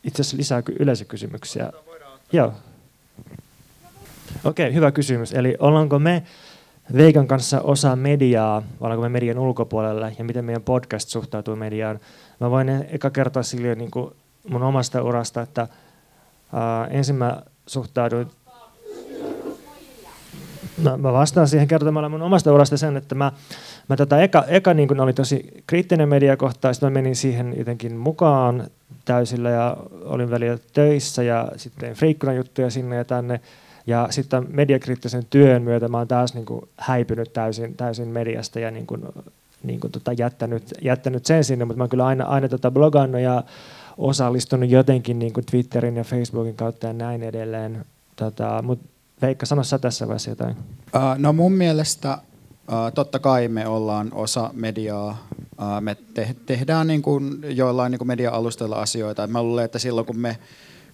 itse 0.04 0.22
asiassa 0.22 0.36
lisää 0.36 0.62
yleisökysymyksiä? 0.78 1.72
Joo. 2.32 2.52
Okei, 4.44 4.66
okay, 4.66 4.74
hyvä 4.74 4.92
kysymys. 4.92 5.32
Eli 5.32 5.56
ollaanko 5.58 5.98
me 5.98 6.22
Veikan 6.96 7.26
kanssa 7.26 7.60
osa 7.60 7.96
mediaa, 7.96 8.62
ollaanko 8.80 9.02
me 9.02 9.08
median 9.08 9.38
ulkopuolella, 9.38 10.10
ja 10.18 10.24
miten 10.24 10.44
meidän 10.44 10.62
podcast 10.62 11.08
suhtautuu 11.08 11.56
mediaan? 11.56 12.00
Mä 12.40 12.50
voin 12.50 12.68
eka 12.68 13.10
kertoa 13.10 13.42
sille 13.42 13.74
niin 13.74 13.90
kuin 13.90 14.12
mun 14.48 14.62
omasta 14.62 15.02
urasta, 15.02 15.42
että 15.42 15.68
ensin 16.90 17.16
mä 17.16 17.42
suhtauduin 17.66 18.26
Mä, 20.82 20.96
mä 20.96 21.12
vastaan 21.12 21.48
siihen 21.48 21.68
kertomalla 21.68 22.08
mun 22.08 22.22
omasta 22.22 22.52
urasta 22.52 22.76
sen, 22.76 22.96
että 22.96 23.14
mä, 23.14 23.32
mä 23.88 23.96
tota 23.96 24.20
eka, 24.20 24.44
eka 24.48 24.74
niin 24.74 25.00
oli 25.00 25.12
tosi 25.12 25.62
kriittinen 25.66 26.08
media 26.08 26.36
kohtaan, 26.36 26.74
sitten 26.74 26.86
mä 26.86 26.94
menin 26.94 27.16
siihen 27.16 27.54
jotenkin 27.58 27.96
mukaan 27.96 28.66
täysillä 29.04 29.50
ja 29.50 29.76
olin 30.04 30.30
välillä 30.30 30.58
töissä 30.72 31.22
ja 31.22 31.48
sitten 31.56 31.94
friikkuna 31.94 32.32
juttuja 32.32 32.70
sinne 32.70 32.96
ja 32.96 33.04
tänne. 33.04 33.40
Ja 33.86 34.06
sitten 34.10 34.46
mediakriittisen 34.50 35.26
työn 35.30 35.62
myötä 35.62 35.88
mä 35.88 35.98
oon 35.98 36.08
taas 36.08 36.34
niin 36.34 36.46
kuin 36.46 36.68
häipynyt 36.76 37.32
täysin, 37.32 37.74
täysin 37.76 38.08
mediasta 38.08 38.60
ja 38.60 38.70
niin 38.70 38.86
kuin 38.86 39.02
niin 39.62 39.80
kuin, 39.80 39.92
tota, 39.92 40.12
jättänyt, 40.12 40.62
jättänyt 40.82 41.26
sen 41.26 41.44
sinne, 41.44 41.64
mutta 41.64 41.78
mä 41.78 41.82
oon 41.82 41.90
kyllä 41.90 42.06
aina, 42.06 42.24
aina 42.24 42.48
tota, 42.48 42.70
blogannut 42.70 43.20
ja 43.20 43.42
osallistunut 43.98 44.70
jotenkin 44.70 45.18
niin 45.18 45.32
kuin 45.32 45.46
Twitterin 45.46 45.96
ja 45.96 46.04
Facebookin 46.04 46.56
kautta 46.56 46.86
ja 46.86 46.92
näin 46.92 47.22
edelleen. 47.22 47.84
Tota, 48.16 48.62
mutta 48.62 48.92
Veikka, 49.22 49.46
sano 49.46 49.64
sä 49.64 49.78
tässä 49.78 50.06
vaiheessa 50.06 50.30
jotain. 50.30 50.56
Uh, 50.94 51.18
no 51.18 51.32
mun 51.32 51.52
mielestä 51.52 52.18
uh, 52.68 52.92
totta 52.94 53.18
kai 53.18 53.48
me 53.48 53.66
ollaan 53.66 54.12
osa 54.12 54.50
mediaa. 54.52 55.26
Uh, 55.40 55.80
me 55.80 55.96
te- 56.14 56.36
tehdään 56.46 56.86
niin 56.86 57.02
kuin 57.02 57.38
joillain 57.48 57.90
niin 57.90 57.98
kuin 57.98 58.08
media-alustoilla 58.08 58.76
asioita. 58.76 59.26
mä 59.26 59.42
luulen, 59.42 59.64
että 59.64 59.78
silloin 59.78 60.06
kun 60.06 60.18
me 60.18 60.38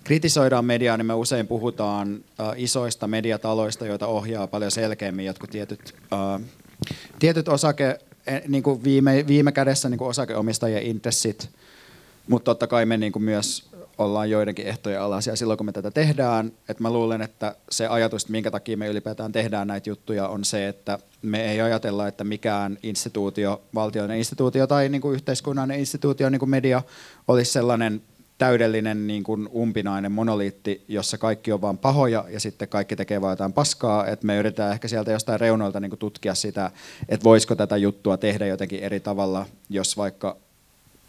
kritisoidaan 0.04 0.64
mediaa, 0.64 0.96
niin 0.96 1.06
me 1.06 1.14
usein 1.14 1.46
puhutaan 1.46 2.14
uh, 2.14 2.52
isoista 2.56 3.06
mediataloista, 3.06 3.86
joita 3.86 4.06
ohjaa 4.06 4.46
paljon 4.46 4.70
selkeämmin 4.70 5.26
jotkut 5.26 5.50
tietyt, 5.50 5.94
uh, 6.12 6.46
tietyt 7.18 7.48
osake, 7.48 7.98
eh, 8.26 8.42
niin 8.48 8.62
kuin 8.62 8.84
viime, 8.84 9.24
viime 9.26 9.52
kädessä 9.52 9.88
niin 9.88 9.98
kuin 9.98 10.08
osakeomistajien 10.08 10.82
intressit, 10.82 11.50
mutta 12.28 12.44
totta 12.44 12.66
kai 12.66 12.86
me 12.86 12.96
niin 12.96 13.12
kuin 13.12 13.22
myös 13.22 13.68
ollaan 13.98 14.30
joidenkin 14.30 14.66
ehtojen 14.66 15.00
alaisia 15.00 15.36
silloin, 15.36 15.56
kun 15.56 15.66
me 15.66 15.72
tätä 15.72 15.90
tehdään. 15.90 16.52
Et 16.68 16.80
mä 16.80 16.92
luulen, 16.92 17.22
että 17.22 17.56
se 17.70 17.86
ajatus, 17.86 18.22
että 18.22 18.32
minkä 18.32 18.50
takia 18.50 18.76
me 18.76 18.88
ylipäätään 18.88 19.32
tehdään 19.32 19.68
näitä 19.68 19.90
juttuja, 19.90 20.28
on 20.28 20.44
se, 20.44 20.68
että 20.68 20.98
me 21.22 21.52
ei 21.52 21.60
ajatella, 21.60 22.08
että 22.08 22.24
mikään 22.24 22.78
instituutio, 22.82 23.62
valtiollinen 23.74 24.18
instituutio 24.18 24.66
tai 24.66 24.88
niin 24.88 25.00
kuin 25.00 25.14
yhteiskunnallinen 25.14 25.80
instituutio, 25.80 26.28
niin 26.28 26.38
kuin 26.38 26.50
media, 26.50 26.82
olisi 27.28 27.52
sellainen 27.52 28.02
täydellinen 28.38 29.06
niin 29.06 29.24
kuin 29.24 29.48
umpinainen 29.54 30.12
monoliitti, 30.12 30.84
jossa 30.88 31.18
kaikki 31.18 31.52
on 31.52 31.60
vain 31.60 31.78
pahoja 31.78 32.24
ja 32.28 32.40
sitten 32.40 32.68
kaikki 32.68 32.96
tekee 32.96 33.20
vain 33.20 33.32
jotain 33.32 33.52
paskaa. 33.52 34.06
Et 34.06 34.22
me 34.22 34.38
yritetään 34.38 34.72
ehkä 34.72 34.88
sieltä 34.88 35.12
jostain 35.12 35.40
reunoilta 35.40 35.80
niin 35.80 35.90
kuin 35.90 35.98
tutkia 35.98 36.34
sitä, 36.34 36.70
että 37.08 37.24
voisiko 37.24 37.54
tätä 37.54 37.76
juttua 37.76 38.16
tehdä 38.16 38.46
jotenkin 38.46 38.80
eri 38.80 39.00
tavalla, 39.00 39.46
jos 39.68 39.96
vaikka 39.96 40.36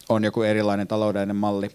on 0.10 0.24
joku 0.24 0.42
erilainen 0.42 0.88
taloudellinen 0.88 1.36
malli. 1.36 1.70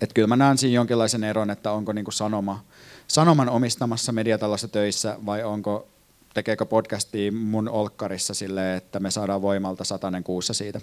Että 0.00 0.14
kyllä 0.14 0.28
mä 0.28 0.36
näen 0.36 0.58
siinä 0.58 0.74
jonkinlaisen 0.74 1.24
eron, 1.24 1.50
että 1.50 1.72
onko 1.72 1.92
niin 1.92 2.04
kuin 2.04 2.14
sanoma, 2.14 2.64
sanoman 3.08 3.48
omistamassa 3.48 4.12
mediatalossa 4.12 4.68
töissä 4.68 5.16
vai 5.26 5.44
onko 5.44 5.88
tekeekö 6.34 6.66
podcastia 6.66 7.32
mun 7.32 7.68
olkkarissa 7.68 8.34
silleen, 8.34 8.76
että 8.76 9.00
me 9.00 9.10
saadaan 9.10 9.42
voimalta 9.42 9.84
satanen 9.84 10.24
kuussa 10.24 10.54
siitä. 10.54 10.80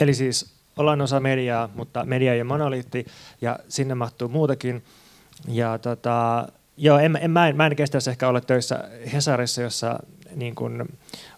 Eli 0.00 0.14
siis 0.14 0.54
ollaan 0.76 1.00
osa 1.00 1.20
mediaa, 1.20 1.68
mutta 1.74 2.04
media 2.04 2.32
ei 2.32 2.40
ole 2.40 2.48
monoliitti 2.48 3.06
ja 3.40 3.58
sinne 3.68 3.94
mahtuu 3.94 4.28
muutakin. 4.28 4.84
Ja 5.48 5.78
tota, 5.78 6.48
joo, 6.76 6.98
en, 6.98 7.18
en, 7.20 7.30
mä, 7.30 7.48
en, 7.48 7.56
mä 7.56 7.66
en 7.66 7.76
kestäisi 7.76 8.10
ehkä 8.10 8.28
olla 8.28 8.40
töissä 8.40 8.88
Hesarissa, 9.12 9.62
jossa 9.62 10.00
niin 10.34 10.54
kun, 10.54 10.88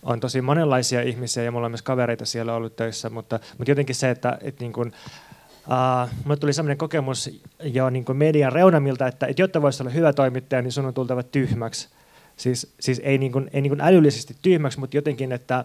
on 0.03 0.21
tosi 0.21 0.41
monenlaisia 0.41 1.03
ihmisiä 1.03 1.43
ja 1.43 1.53
mulla 1.53 1.67
on 1.67 1.71
myös 1.71 1.83
kavereita 1.83 2.25
siellä 2.25 2.55
ollut 2.55 2.77
töissä, 2.77 3.11
mutta, 3.11 3.41
mutta 3.59 3.71
jotenkin 3.71 3.95
se, 3.95 4.11
että, 4.11 4.39
että 4.43 4.65
niin 4.65 4.73
kun, 4.73 4.93
Uh, 5.69 6.11
mulle 6.25 6.37
tuli 6.37 6.53
sellainen 6.53 6.79
kokemus 6.79 7.41
jo 7.63 7.91
niin 7.91 8.05
median 8.13 8.53
reunamilta, 8.53 9.07
että, 9.07 9.27
että 9.27 9.43
jotta 9.43 9.63
voisi 9.63 9.83
olla 9.83 9.91
hyvä 9.91 10.13
toimittaja, 10.13 10.63
niin 10.63 10.73
sun 10.73 10.87
on 10.87 10.95
tultava 10.95 11.23
tyhmäksi. 11.23 11.89
Siis, 12.37 12.75
siis 12.81 13.01
ei, 13.05 13.19
niin 13.19 13.33
kuin, 13.33 13.51
ei 13.53 13.61
niin 13.61 13.71
kuin 13.71 13.81
älyllisesti 13.81 14.37
tyhmäksi, 14.43 14.81
mutta 14.81 14.97
jotenkin, 14.97 15.33
että 15.33 15.65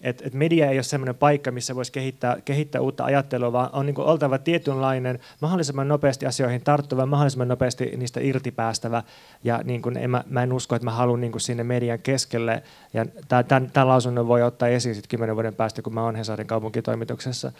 et, 0.00 0.22
et 0.26 0.34
media 0.34 0.70
ei 0.70 0.76
ole 0.76 0.82
sellainen 0.82 1.14
paikka, 1.14 1.50
missä 1.50 1.74
voisi 1.74 1.92
kehittää, 1.92 2.36
kehittää 2.44 2.80
uutta 2.80 3.04
ajattelua, 3.04 3.52
vaan 3.52 3.70
on 3.72 3.86
niin 3.86 4.00
oltava 4.00 4.38
tietynlainen, 4.38 5.20
mahdollisimman 5.40 5.88
nopeasti 5.88 6.26
asioihin 6.26 6.60
tarttuva, 6.60 7.06
mahdollisimman 7.06 7.48
nopeasti 7.48 7.92
niistä 7.96 8.20
irtipäästävä. 8.20 9.02
Ja 9.44 9.60
niin 9.64 9.82
kuin 9.82 9.96
en, 9.96 10.10
mä, 10.10 10.24
mä 10.30 10.42
en 10.42 10.52
usko, 10.52 10.76
että 10.76 10.84
mä 10.84 10.90
haluan 10.90 11.20
niin 11.20 11.40
sinne 11.40 11.64
median 11.64 11.98
keskelle. 11.98 12.62
Ja 12.94 13.06
tämän, 13.28 13.70
tämän 13.70 13.88
lausunnon 13.88 14.28
voi 14.28 14.42
ottaa 14.42 14.68
esiin 14.68 14.94
sitten 14.94 15.08
kymmenen 15.08 15.36
vuoden 15.36 15.54
päästä, 15.54 15.82
kun 15.82 15.94
mä 15.94 16.02
oon 16.02 16.16
Hesarin 16.16 16.46
kaupunkitoimituksessa 16.46 17.52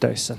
töissä. 0.00 0.36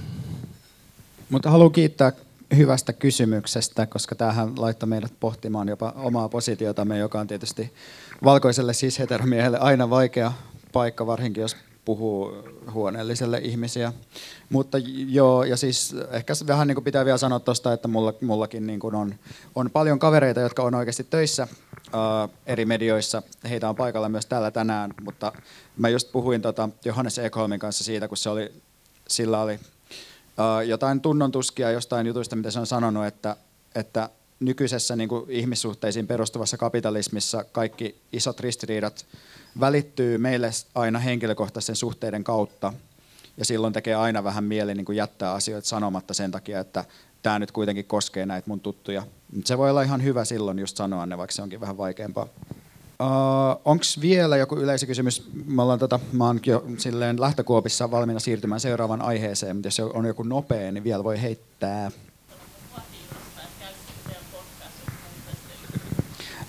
Mutta 1.30 1.50
haluan 1.50 1.72
kiittää 1.72 2.12
hyvästä 2.58 2.94
kysymyksestä, 2.94 3.86
koska 3.86 4.16
tämähän 4.16 4.54
laittoi 4.58 4.90
meidät 4.90 5.14
pohtimaan 5.20 5.68
jopa 5.68 5.94
omaa 5.96 6.30
positiotamme, 6.30 6.98
joka 6.98 7.20
on 7.20 7.28
tietysti 7.28 7.74
valkoiselle 8.24 8.74
siis 8.74 9.00
heteromiehelle 9.00 9.58
aina 9.58 9.90
vaikea 9.90 10.32
paikka, 10.76 11.06
varsinkin 11.06 11.42
jos 11.42 11.56
puhuu 11.86 12.32
huoneelliselle 12.72 13.38
ihmisiä. 13.38 13.94
Mutta 14.50 14.78
joo, 15.08 15.44
ja 15.44 15.58
siis 15.58 15.96
ehkä 16.12 16.34
vähän 16.48 16.68
niin 16.68 16.76
kuin 16.76 16.84
pitää 16.84 17.06
vielä 17.06 17.18
sanoa 17.18 17.40
tuosta, 17.40 17.74
että 17.74 17.88
mulla, 17.88 18.14
mullakin 18.22 18.68
niin 18.68 18.80
kuin 18.80 18.96
on, 18.96 19.16
on 19.56 19.70
paljon 19.72 20.00
kavereita, 20.00 20.40
jotka 20.40 20.64
on 20.64 20.76
oikeasti 20.76 21.04
töissä 21.04 21.48
uh, 21.88 22.34
eri 22.46 22.66
medioissa. 22.66 23.24
Heitä 23.50 23.70
on 23.70 23.76
paikalla 23.76 24.10
myös 24.10 24.26
täällä 24.26 24.52
tänään, 24.52 24.94
mutta 25.04 25.32
mä 25.78 25.90
just 25.90 26.12
puhuin 26.12 26.42
tota 26.42 26.70
Johannes 26.86 27.20
Ekholmin 27.20 27.60
kanssa 27.60 27.84
siitä, 27.84 28.08
kun 28.08 28.18
se 28.18 28.30
oli, 28.30 28.54
sillä 29.08 29.42
oli 29.42 29.60
jotain 30.68 31.02
tunnontuskia 31.02 31.72
jostain 31.72 32.08
jutuista, 32.08 32.36
mitä 32.36 32.52
se 32.52 32.60
on 32.60 32.68
sanonut, 32.68 33.06
että, 33.06 33.36
että 33.76 34.10
nykyisessä 34.40 34.96
niin 34.96 35.10
kuin 35.10 35.32
ihmissuhteisiin 35.32 36.08
perustuvassa 36.08 36.58
kapitalismissa 36.58 37.44
kaikki 37.44 37.96
isot 38.14 38.40
ristiriidat 38.40 39.06
välittyy 39.60 40.18
meille 40.18 40.50
aina 40.76 41.00
henkilökohtaisen 41.00 41.76
suhteiden 41.76 42.24
kautta. 42.24 42.74
Ja 43.38 43.46
silloin 43.46 43.74
tekee 43.74 43.96
aina 43.96 44.24
vähän 44.24 44.44
mieli 44.44 44.76
niin 44.76 44.86
kuin 44.86 44.96
jättää 44.96 45.34
asioita 45.34 45.68
sanomatta 45.68 46.14
sen 46.14 46.32
takia, 46.32 46.60
että 46.60 46.86
tämä 47.24 47.40
nyt 47.40 47.52
kuitenkin 47.52 47.86
koskee 47.86 48.26
näitä 48.26 48.50
mun 48.50 48.60
tuttuja. 48.60 49.04
Se 49.46 49.58
voi 49.58 49.70
olla 49.70 49.82
ihan 49.82 50.04
hyvä 50.04 50.26
silloin 50.26 50.60
just 50.60 50.78
sanoa 50.78 51.06
ne, 51.06 51.18
vaikka 51.18 51.36
se 51.36 51.42
onkin 51.42 51.62
vähän 51.62 51.78
vaikeampaa. 51.78 52.28
Uh, 53.02 53.62
Onko 53.66 53.84
vielä 54.02 54.38
joku 54.38 54.56
yleisökysymys? 54.56 55.30
Me 55.46 55.62
ollaan 55.62 55.80
tota, 55.80 56.00
mä 56.12 56.26
oon 56.26 56.40
jo 56.46 56.66
silleen 56.78 57.22
lähtökuopissa 57.22 57.92
valmiina 57.92 58.20
siirtymään 58.20 58.60
seuraavaan 58.62 59.02
aiheeseen, 59.02 59.56
mutta 59.56 59.68
jos 59.68 59.80
on 59.80 60.06
joku 60.06 60.24
nopea, 60.24 60.72
niin 60.72 60.84
vielä 60.84 61.04
voi 61.04 61.22
heittää. 61.22 61.92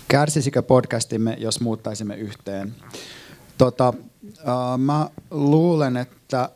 Kärsisikö 0.07 0.61
podcastimme, 0.61 1.35
jos 1.39 1.61
muuttaisimme 1.61 2.15
yhteen? 2.15 2.75
Tota, 3.57 3.93
uh, 4.23 4.77
mä 4.77 5.09
luulen, 5.31 5.97
että 5.97 6.49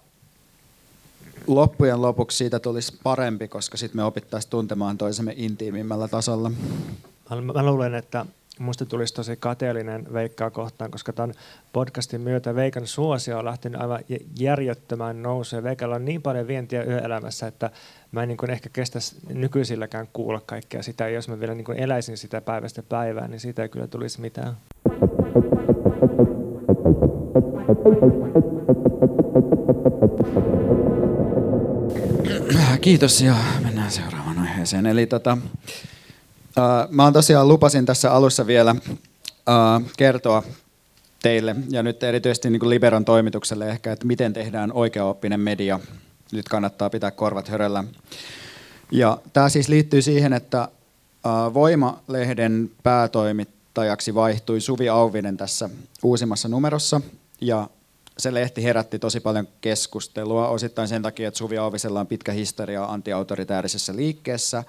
loppujen 1.48 2.02
lopuksi 2.02 2.38
siitä 2.38 2.60
tulisi 2.60 2.98
parempi, 3.04 3.48
koska 3.48 3.78
sitten 3.78 3.98
me 3.98 4.04
opittaisiin 4.04 4.50
tuntemaan 4.50 4.98
toisemme 4.98 5.34
intiimimmällä 5.38 6.08
tasolla. 6.08 6.52
Mä 7.54 7.66
luulen, 7.66 7.96
että 7.96 8.26
Musta 8.62 8.86
tulisi 8.86 9.14
tosi 9.14 9.38
kateellinen 9.38 10.14
Veikkaa 10.14 10.50
kohtaan, 10.50 10.92
koska 10.92 11.14
tämän 11.14 11.34
podcastin 11.74 12.22
myötä 12.22 12.56
Veikan 12.56 12.88
suosio 12.88 13.40
on 13.40 13.46
lähtenyt 13.46 13.82
aivan 13.82 14.00
järjöttömään 14.40 15.24
nousuun. 15.24 15.64
Veikalla 15.64 15.96
on 15.96 16.06
niin 16.06 16.22
paljon 16.22 16.48
vientiä 16.48 16.84
yöelämässä, 16.84 17.48
että 17.48 17.70
mä 18.12 18.22
en 18.24 18.28
niin 18.28 18.38
kuin 18.38 18.50
ehkä 18.50 18.70
kestäisi 18.74 19.16
nykyisilläkään 19.34 20.08
kuulla 20.14 20.42
kaikkea 20.46 20.84
sitä. 20.84 21.10
Jos 21.10 21.28
mä 21.28 21.40
vielä 21.40 21.56
niin 21.56 21.66
kuin 21.66 21.78
eläisin 21.78 22.18
sitä 22.18 22.42
päivästä 22.42 22.84
päivään, 22.84 23.32
niin 23.32 23.40
siitä 23.40 23.62
ei 23.62 23.70
kyllä 23.70 23.88
tulisi 23.88 24.22
mitään. 24.22 24.58
Kiitos 32.82 33.22
ja 33.22 33.36
mennään 33.64 33.92
seuraavaan 33.92 34.40
aiheeseen. 34.40 34.86
Eli 34.86 35.06
tota, 35.06 35.38
Uh, 36.58 36.92
mä 36.92 37.12
tosiaan 37.12 37.48
lupasin 37.48 37.86
tässä 37.86 38.12
alussa 38.12 38.48
vielä 38.48 38.72
uh, 38.72 39.92
kertoa 39.98 40.44
teille 41.22 41.56
ja 41.70 41.84
nyt 41.84 42.04
erityisesti 42.04 42.50
niin 42.50 42.60
kuin 42.60 42.70
Liberan 42.70 43.06
toimitukselle 43.06 43.70
ehkä, 43.70 43.92
että 43.92 44.08
miten 44.08 44.34
tehdään 44.34 44.72
oikeaoppinen 44.74 45.40
media. 45.40 45.80
Nyt 46.32 46.50
kannattaa 46.50 46.90
pitää 46.90 47.12
korvat 47.12 47.48
höröllä. 47.48 47.84
Ja 48.92 49.18
tämä 49.34 49.50
siis 49.50 49.70
liittyy 49.70 50.02
siihen, 50.02 50.34
että 50.34 50.68
uh, 51.26 51.54
Voima-lehden 51.54 52.72
päätoimittajaksi 52.84 54.16
vaihtui 54.16 54.62
Suvi 54.62 54.90
Auvinen 54.90 55.38
tässä 55.38 55.70
uusimmassa 56.04 56.48
numerossa 56.48 57.02
ja 57.42 57.70
se 58.18 58.34
lehti 58.34 58.64
herätti 58.64 59.00
tosi 59.00 59.20
paljon 59.20 59.48
keskustelua, 59.62 60.48
osittain 60.48 60.88
sen 60.88 61.02
takia, 61.02 61.28
että 61.28 61.38
Suvi 61.38 61.58
Auvisella 61.58 62.00
on 62.00 62.08
pitkä 62.08 62.32
historia 62.32 62.86
antiautoritäärisessä 62.86 63.96
liikkeessä, 63.96 64.64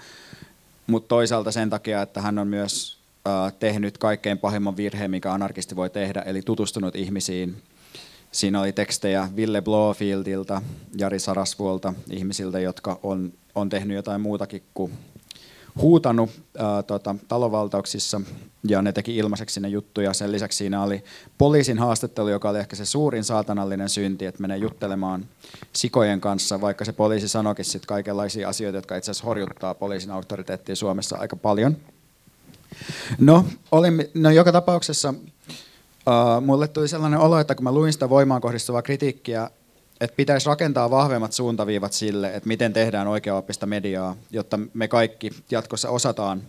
mutta 0.86 1.08
toisaalta 1.08 1.52
sen 1.52 1.70
takia, 1.70 2.02
että 2.02 2.20
hän 2.20 2.38
on 2.38 2.48
myös 2.48 2.98
äh, 3.28 3.52
tehnyt 3.60 3.98
kaikkein 3.98 4.38
pahimman 4.38 4.76
virheen, 4.76 5.10
mikä 5.10 5.32
anarkisti 5.32 5.76
voi 5.76 5.90
tehdä, 5.90 6.22
eli 6.22 6.42
tutustunut 6.42 6.96
ihmisiin. 6.96 7.62
Siinä 8.32 8.60
oli 8.60 8.72
tekstejä 8.72 9.28
Ville 9.36 9.62
Blofieldilta, 9.62 10.62
Jari 10.98 11.18
Sarasvuolta, 11.18 11.94
ihmisiltä, 12.10 12.60
jotka 12.60 12.98
on, 13.02 13.32
on 13.54 13.68
tehnyt 13.68 13.96
jotain 13.96 14.20
muutakin 14.20 14.62
kuin 14.74 14.92
huutanut 15.80 16.30
ää, 16.58 16.82
tota, 16.82 17.14
talovaltauksissa 17.28 18.20
ja 18.68 18.82
ne 18.82 18.92
teki 18.92 19.16
ilmaiseksi 19.16 19.60
ne 19.60 19.68
juttuja. 19.68 20.12
Sen 20.12 20.32
lisäksi 20.32 20.58
siinä 20.58 20.82
oli 20.82 21.04
poliisin 21.38 21.78
haastattelu, 21.78 22.28
joka 22.28 22.50
oli 22.50 22.58
ehkä 22.58 22.76
se 22.76 22.84
suurin 22.84 23.24
saatanallinen 23.24 23.88
synti, 23.88 24.26
että 24.26 24.40
menee 24.42 24.56
juttelemaan 24.56 25.24
sikojen 25.72 26.20
kanssa, 26.20 26.60
vaikka 26.60 26.84
se 26.84 26.92
poliisi 26.92 27.28
sanoikin 27.28 27.64
sitten 27.64 27.86
kaikenlaisia 27.86 28.48
asioita, 28.48 28.78
jotka 28.78 28.96
itse 28.96 29.10
asiassa 29.10 29.26
horjuttaa 29.26 29.74
poliisin 29.74 30.10
auktoriteettia 30.10 30.76
Suomessa 30.76 31.16
aika 31.16 31.36
paljon. 31.36 31.76
No, 33.18 33.44
olin, 33.72 34.10
no 34.14 34.30
joka 34.30 34.52
tapauksessa 34.52 35.08
uh, 35.08 36.42
mulle 36.46 36.68
tuli 36.68 36.88
sellainen 36.88 37.20
olo, 37.20 37.38
että 37.38 37.54
kun 37.54 37.64
mä 37.64 37.72
luin 37.72 37.92
sitä 37.92 38.10
voimaan 38.10 38.40
kohdistuvaa 38.40 38.82
kritiikkiä, 38.82 39.50
että 40.00 40.16
pitäisi 40.16 40.46
rakentaa 40.46 40.90
vahvemmat 40.90 41.32
suuntaviivat 41.32 41.92
sille, 41.92 42.34
että 42.34 42.48
miten 42.48 42.72
tehdään 42.72 43.08
oikeaoppista 43.08 43.66
mediaa, 43.66 44.16
jotta 44.30 44.58
me 44.74 44.88
kaikki 44.88 45.30
jatkossa 45.50 45.90
osataan, 45.90 46.42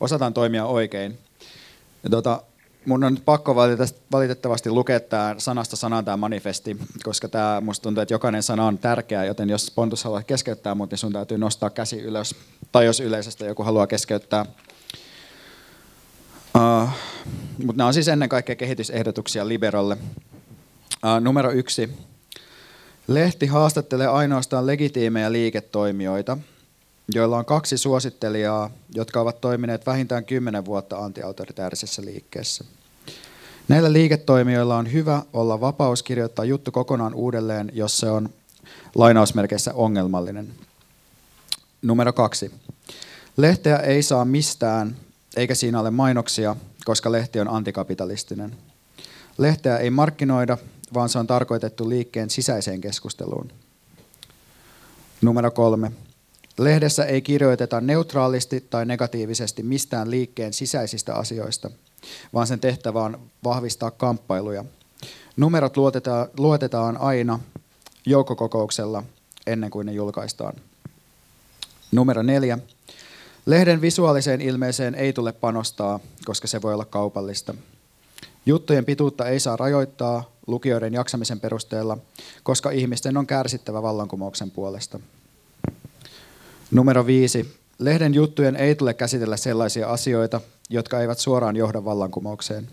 osataan 0.00 0.34
toimia 0.34 0.64
oikein. 0.64 1.18
Ja 2.02 2.10
tota, 2.10 2.42
mun 2.86 3.04
on 3.04 3.14
nyt 3.14 3.24
pakko 3.24 3.54
valitettavasti 4.12 4.70
lukea 4.70 5.00
tämä 5.00 5.34
sanasta 5.38 5.76
sanaan 5.76 6.04
tämä 6.04 6.16
manifesti, 6.16 6.76
koska 7.02 7.28
tämä, 7.28 7.60
musta 7.60 7.82
tuntuu, 7.82 8.02
että 8.02 8.14
jokainen 8.14 8.42
sana 8.42 8.66
on 8.66 8.78
tärkeä, 8.78 9.24
joten 9.24 9.50
jos 9.50 9.70
Pontus 9.70 10.04
haluaa 10.04 10.22
keskeyttää 10.22 10.74
mut, 10.74 10.90
niin 10.90 10.98
sun 10.98 11.12
täytyy 11.12 11.38
nostaa 11.38 11.70
käsi 11.70 12.00
ylös, 12.00 12.34
tai 12.72 12.84
jos 12.86 13.00
yleisesti 13.00 13.44
joku 13.44 13.62
haluaa 13.62 13.86
keskeyttää. 13.86 14.46
Uh, 16.56 16.88
mutta 17.58 17.76
nämä 17.76 17.86
on 17.86 17.94
siis 17.94 18.08
ennen 18.08 18.28
kaikkea 18.28 18.56
kehitysehdotuksia 18.56 19.48
Liberalle. 19.48 19.96
Uh, 21.04 21.20
numero 21.20 21.50
yksi. 21.50 22.09
Lehti 23.10 23.46
haastattelee 23.46 24.06
ainoastaan 24.06 24.66
legitiimejä 24.66 25.32
liiketoimijoita, 25.32 26.38
joilla 27.14 27.38
on 27.38 27.44
kaksi 27.44 27.78
suosittelijaa, 27.78 28.70
jotka 28.94 29.20
ovat 29.20 29.40
toimineet 29.40 29.86
vähintään 29.86 30.24
10 30.24 30.64
vuotta 30.64 30.98
antiautoritäärisessä 30.98 32.02
liikkeessä. 32.04 32.64
Näillä 33.68 33.92
liiketoimijoilla 33.92 34.76
on 34.76 34.92
hyvä 34.92 35.22
olla 35.32 35.60
vapaus 35.60 36.02
kirjoittaa 36.02 36.44
juttu 36.44 36.72
kokonaan 36.72 37.14
uudelleen, 37.14 37.70
jos 37.74 37.98
se 37.98 38.10
on 38.10 38.28
lainausmerkeissä 38.94 39.74
ongelmallinen. 39.74 40.48
Numero 41.82 42.12
kaksi. 42.12 42.50
Lehteä 43.36 43.76
ei 43.76 44.02
saa 44.02 44.24
mistään, 44.24 44.96
eikä 45.36 45.54
siinä 45.54 45.80
ole 45.80 45.90
mainoksia, 45.90 46.56
koska 46.84 47.12
lehti 47.12 47.40
on 47.40 47.48
antikapitalistinen. 47.48 48.56
Lehteä 49.38 49.78
ei 49.78 49.90
markkinoida, 49.90 50.58
vaan 50.94 51.08
se 51.08 51.18
on 51.18 51.26
tarkoitettu 51.26 51.88
liikkeen 51.88 52.30
sisäiseen 52.30 52.80
keskusteluun. 52.80 53.52
Numero 55.22 55.50
kolme. 55.50 55.92
Lehdessä 56.58 57.04
ei 57.04 57.22
kirjoiteta 57.22 57.80
neutraalisti 57.80 58.60
tai 58.70 58.86
negatiivisesti 58.86 59.62
mistään 59.62 60.10
liikkeen 60.10 60.52
sisäisistä 60.52 61.14
asioista, 61.14 61.70
vaan 62.34 62.46
sen 62.46 62.60
tehtävä 62.60 63.02
on 63.02 63.20
vahvistaa 63.44 63.90
kamppailuja. 63.90 64.64
Numerot 65.36 65.76
luotetaan, 65.76 66.28
luotetaan 66.38 66.96
aina 66.96 67.40
joukkokokouksella 68.06 69.02
ennen 69.46 69.70
kuin 69.70 69.86
ne 69.86 69.92
julkaistaan. 69.92 70.54
Numero 71.92 72.22
neljä. 72.22 72.58
Lehden 73.46 73.80
visuaaliseen 73.80 74.40
ilmeeseen 74.40 74.94
ei 74.94 75.12
tule 75.12 75.32
panostaa, 75.32 76.00
koska 76.24 76.46
se 76.46 76.62
voi 76.62 76.74
olla 76.74 76.84
kaupallista. 76.84 77.54
Juttujen 78.46 78.84
pituutta 78.84 79.28
ei 79.28 79.40
saa 79.40 79.56
rajoittaa 79.56 80.30
lukijoiden 80.50 80.94
jaksamisen 80.94 81.40
perusteella, 81.40 81.98
koska 82.42 82.70
ihmisten 82.70 83.16
on 83.16 83.26
kärsittävä 83.26 83.82
vallankumouksen 83.82 84.50
puolesta. 84.50 85.00
Numero 86.70 87.06
viisi. 87.06 87.54
Lehden 87.78 88.14
juttujen 88.14 88.56
ei 88.56 88.74
tule 88.74 88.94
käsitellä 88.94 89.36
sellaisia 89.36 89.88
asioita, 89.88 90.40
jotka 90.70 91.00
eivät 91.00 91.18
suoraan 91.18 91.56
johda 91.56 91.84
vallankumoukseen. 91.84 92.68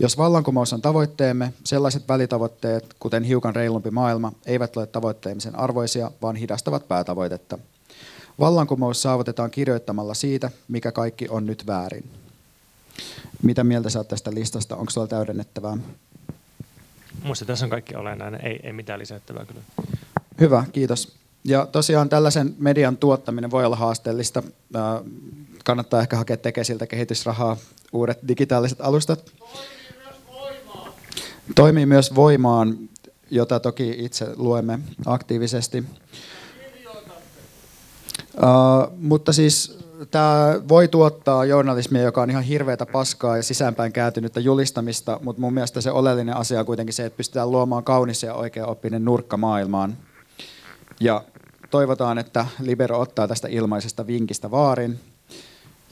Jos 0.00 0.18
vallankumous 0.18 0.72
on 0.72 0.82
tavoitteemme, 0.82 1.52
sellaiset 1.64 2.08
välitavoitteet, 2.08 2.94
kuten 3.00 3.24
hiukan 3.24 3.56
reilumpi 3.56 3.90
maailma, 3.90 4.32
eivät 4.46 4.76
ole 4.76 4.86
tavoitteemisen 4.86 5.58
arvoisia, 5.58 6.10
vaan 6.22 6.36
hidastavat 6.36 6.88
päätavoitetta. 6.88 7.58
Vallankumous 8.40 9.02
saavutetaan 9.02 9.50
kirjoittamalla 9.50 10.14
siitä, 10.14 10.50
mikä 10.68 10.92
kaikki 10.92 11.28
on 11.28 11.46
nyt 11.46 11.66
väärin. 11.66 12.10
Mitä 13.42 13.64
mieltä 13.64 13.90
saat 13.90 14.08
tästä 14.08 14.34
listasta? 14.34 14.76
Onko 14.76 14.90
sulla 14.90 15.06
täydennettävää? 15.06 15.76
Minusta 17.22 17.44
tässä 17.44 17.66
on 17.66 17.70
kaikki 17.70 17.94
olennainen, 17.94 18.46
ei, 18.46 18.60
ei 18.62 18.72
mitään 18.72 18.98
lisättävää 18.98 19.44
kyllä. 19.44 19.60
Hyvä, 20.40 20.64
kiitos. 20.72 21.16
Ja 21.44 21.66
tosiaan 21.66 22.08
tällaisen 22.08 22.54
median 22.58 22.96
tuottaminen 22.96 23.50
voi 23.50 23.64
olla 23.64 23.76
haasteellista. 23.76 24.42
Kannattaa 25.64 26.00
ehkä 26.00 26.16
hakea 26.16 26.36
Tekesiltä 26.36 26.86
kehitysrahaa, 26.86 27.56
uudet 27.92 28.18
digitaaliset 28.28 28.80
alustat. 28.80 29.32
Toimii 31.54 31.86
myös 31.86 32.14
voimaan. 32.14 32.78
Jota 33.30 33.60
toki 33.60 33.94
itse 33.98 34.26
luemme 34.36 34.78
aktiivisesti. 35.06 35.84
Uh, 38.34 38.98
mutta 38.98 39.32
siis 39.32 39.78
tämä 40.06 40.60
voi 40.68 40.88
tuottaa 40.88 41.44
journalismia, 41.44 42.02
joka 42.02 42.22
on 42.22 42.30
ihan 42.30 42.42
hirveätä 42.42 42.86
paskaa 42.86 43.36
ja 43.36 43.42
sisäänpäin 43.42 43.92
kääntynyttä 43.92 44.40
julistamista, 44.40 45.20
mutta 45.22 45.40
mun 45.40 45.54
mielestä 45.54 45.80
se 45.80 45.90
oleellinen 45.90 46.36
asia 46.36 46.60
on 46.60 46.66
kuitenkin 46.66 46.94
se, 46.94 47.06
että 47.06 47.16
pystytään 47.16 47.50
luomaan 47.50 47.84
kaunis 47.84 48.22
ja 48.22 48.34
oikea 48.34 48.66
oppinen 48.66 49.04
nurkka 49.04 49.36
maailmaan. 49.36 49.96
Ja 51.00 51.24
toivotaan, 51.70 52.18
että 52.18 52.46
Libero 52.60 53.00
ottaa 53.00 53.28
tästä 53.28 53.48
ilmaisesta 53.48 54.06
vinkistä 54.06 54.50
vaarin. 54.50 55.00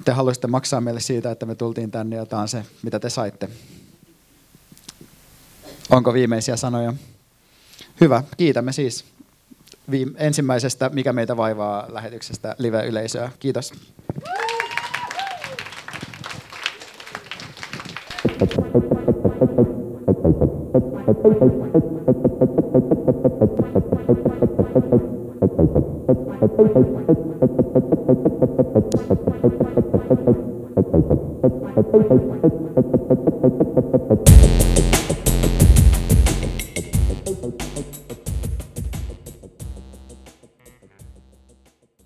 Te 0.05 0.13
haluaisitte 0.13 0.47
maksaa 0.47 0.81
meille 0.81 1.01
siitä, 1.01 1.31
että 1.31 1.47
me 1.47 1.55
tultiin 1.55 1.91
tänne 1.91 2.17
ja 2.17 2.27
tämä 2.27 2.43
on 2.43 2.49
se, 2.49 2.65
mitä 2.83 3.01
te 3.01 3.11
saitte. 3.11 3.49
Onko 5.91 6.13
viimeisiä 6.13 6.57
sanoja? 6.57 6.95
Hyvä, 8.01 8.23
kiitämme 8.37 8.73
siis 8.73 9.05
viime, 9.91 10.13
ensimmäisestä 10.19 10.91
Mikä 10.93 11.13
meitä 11.13 11.37
vaivaa 11.37 11.87
lähetyksestä 11.89 12.55
live-yleisöä. 12.59 13.31
Kiitos. 13.39 13.73
Thank 18.29 18.51
you. 34.81 34.96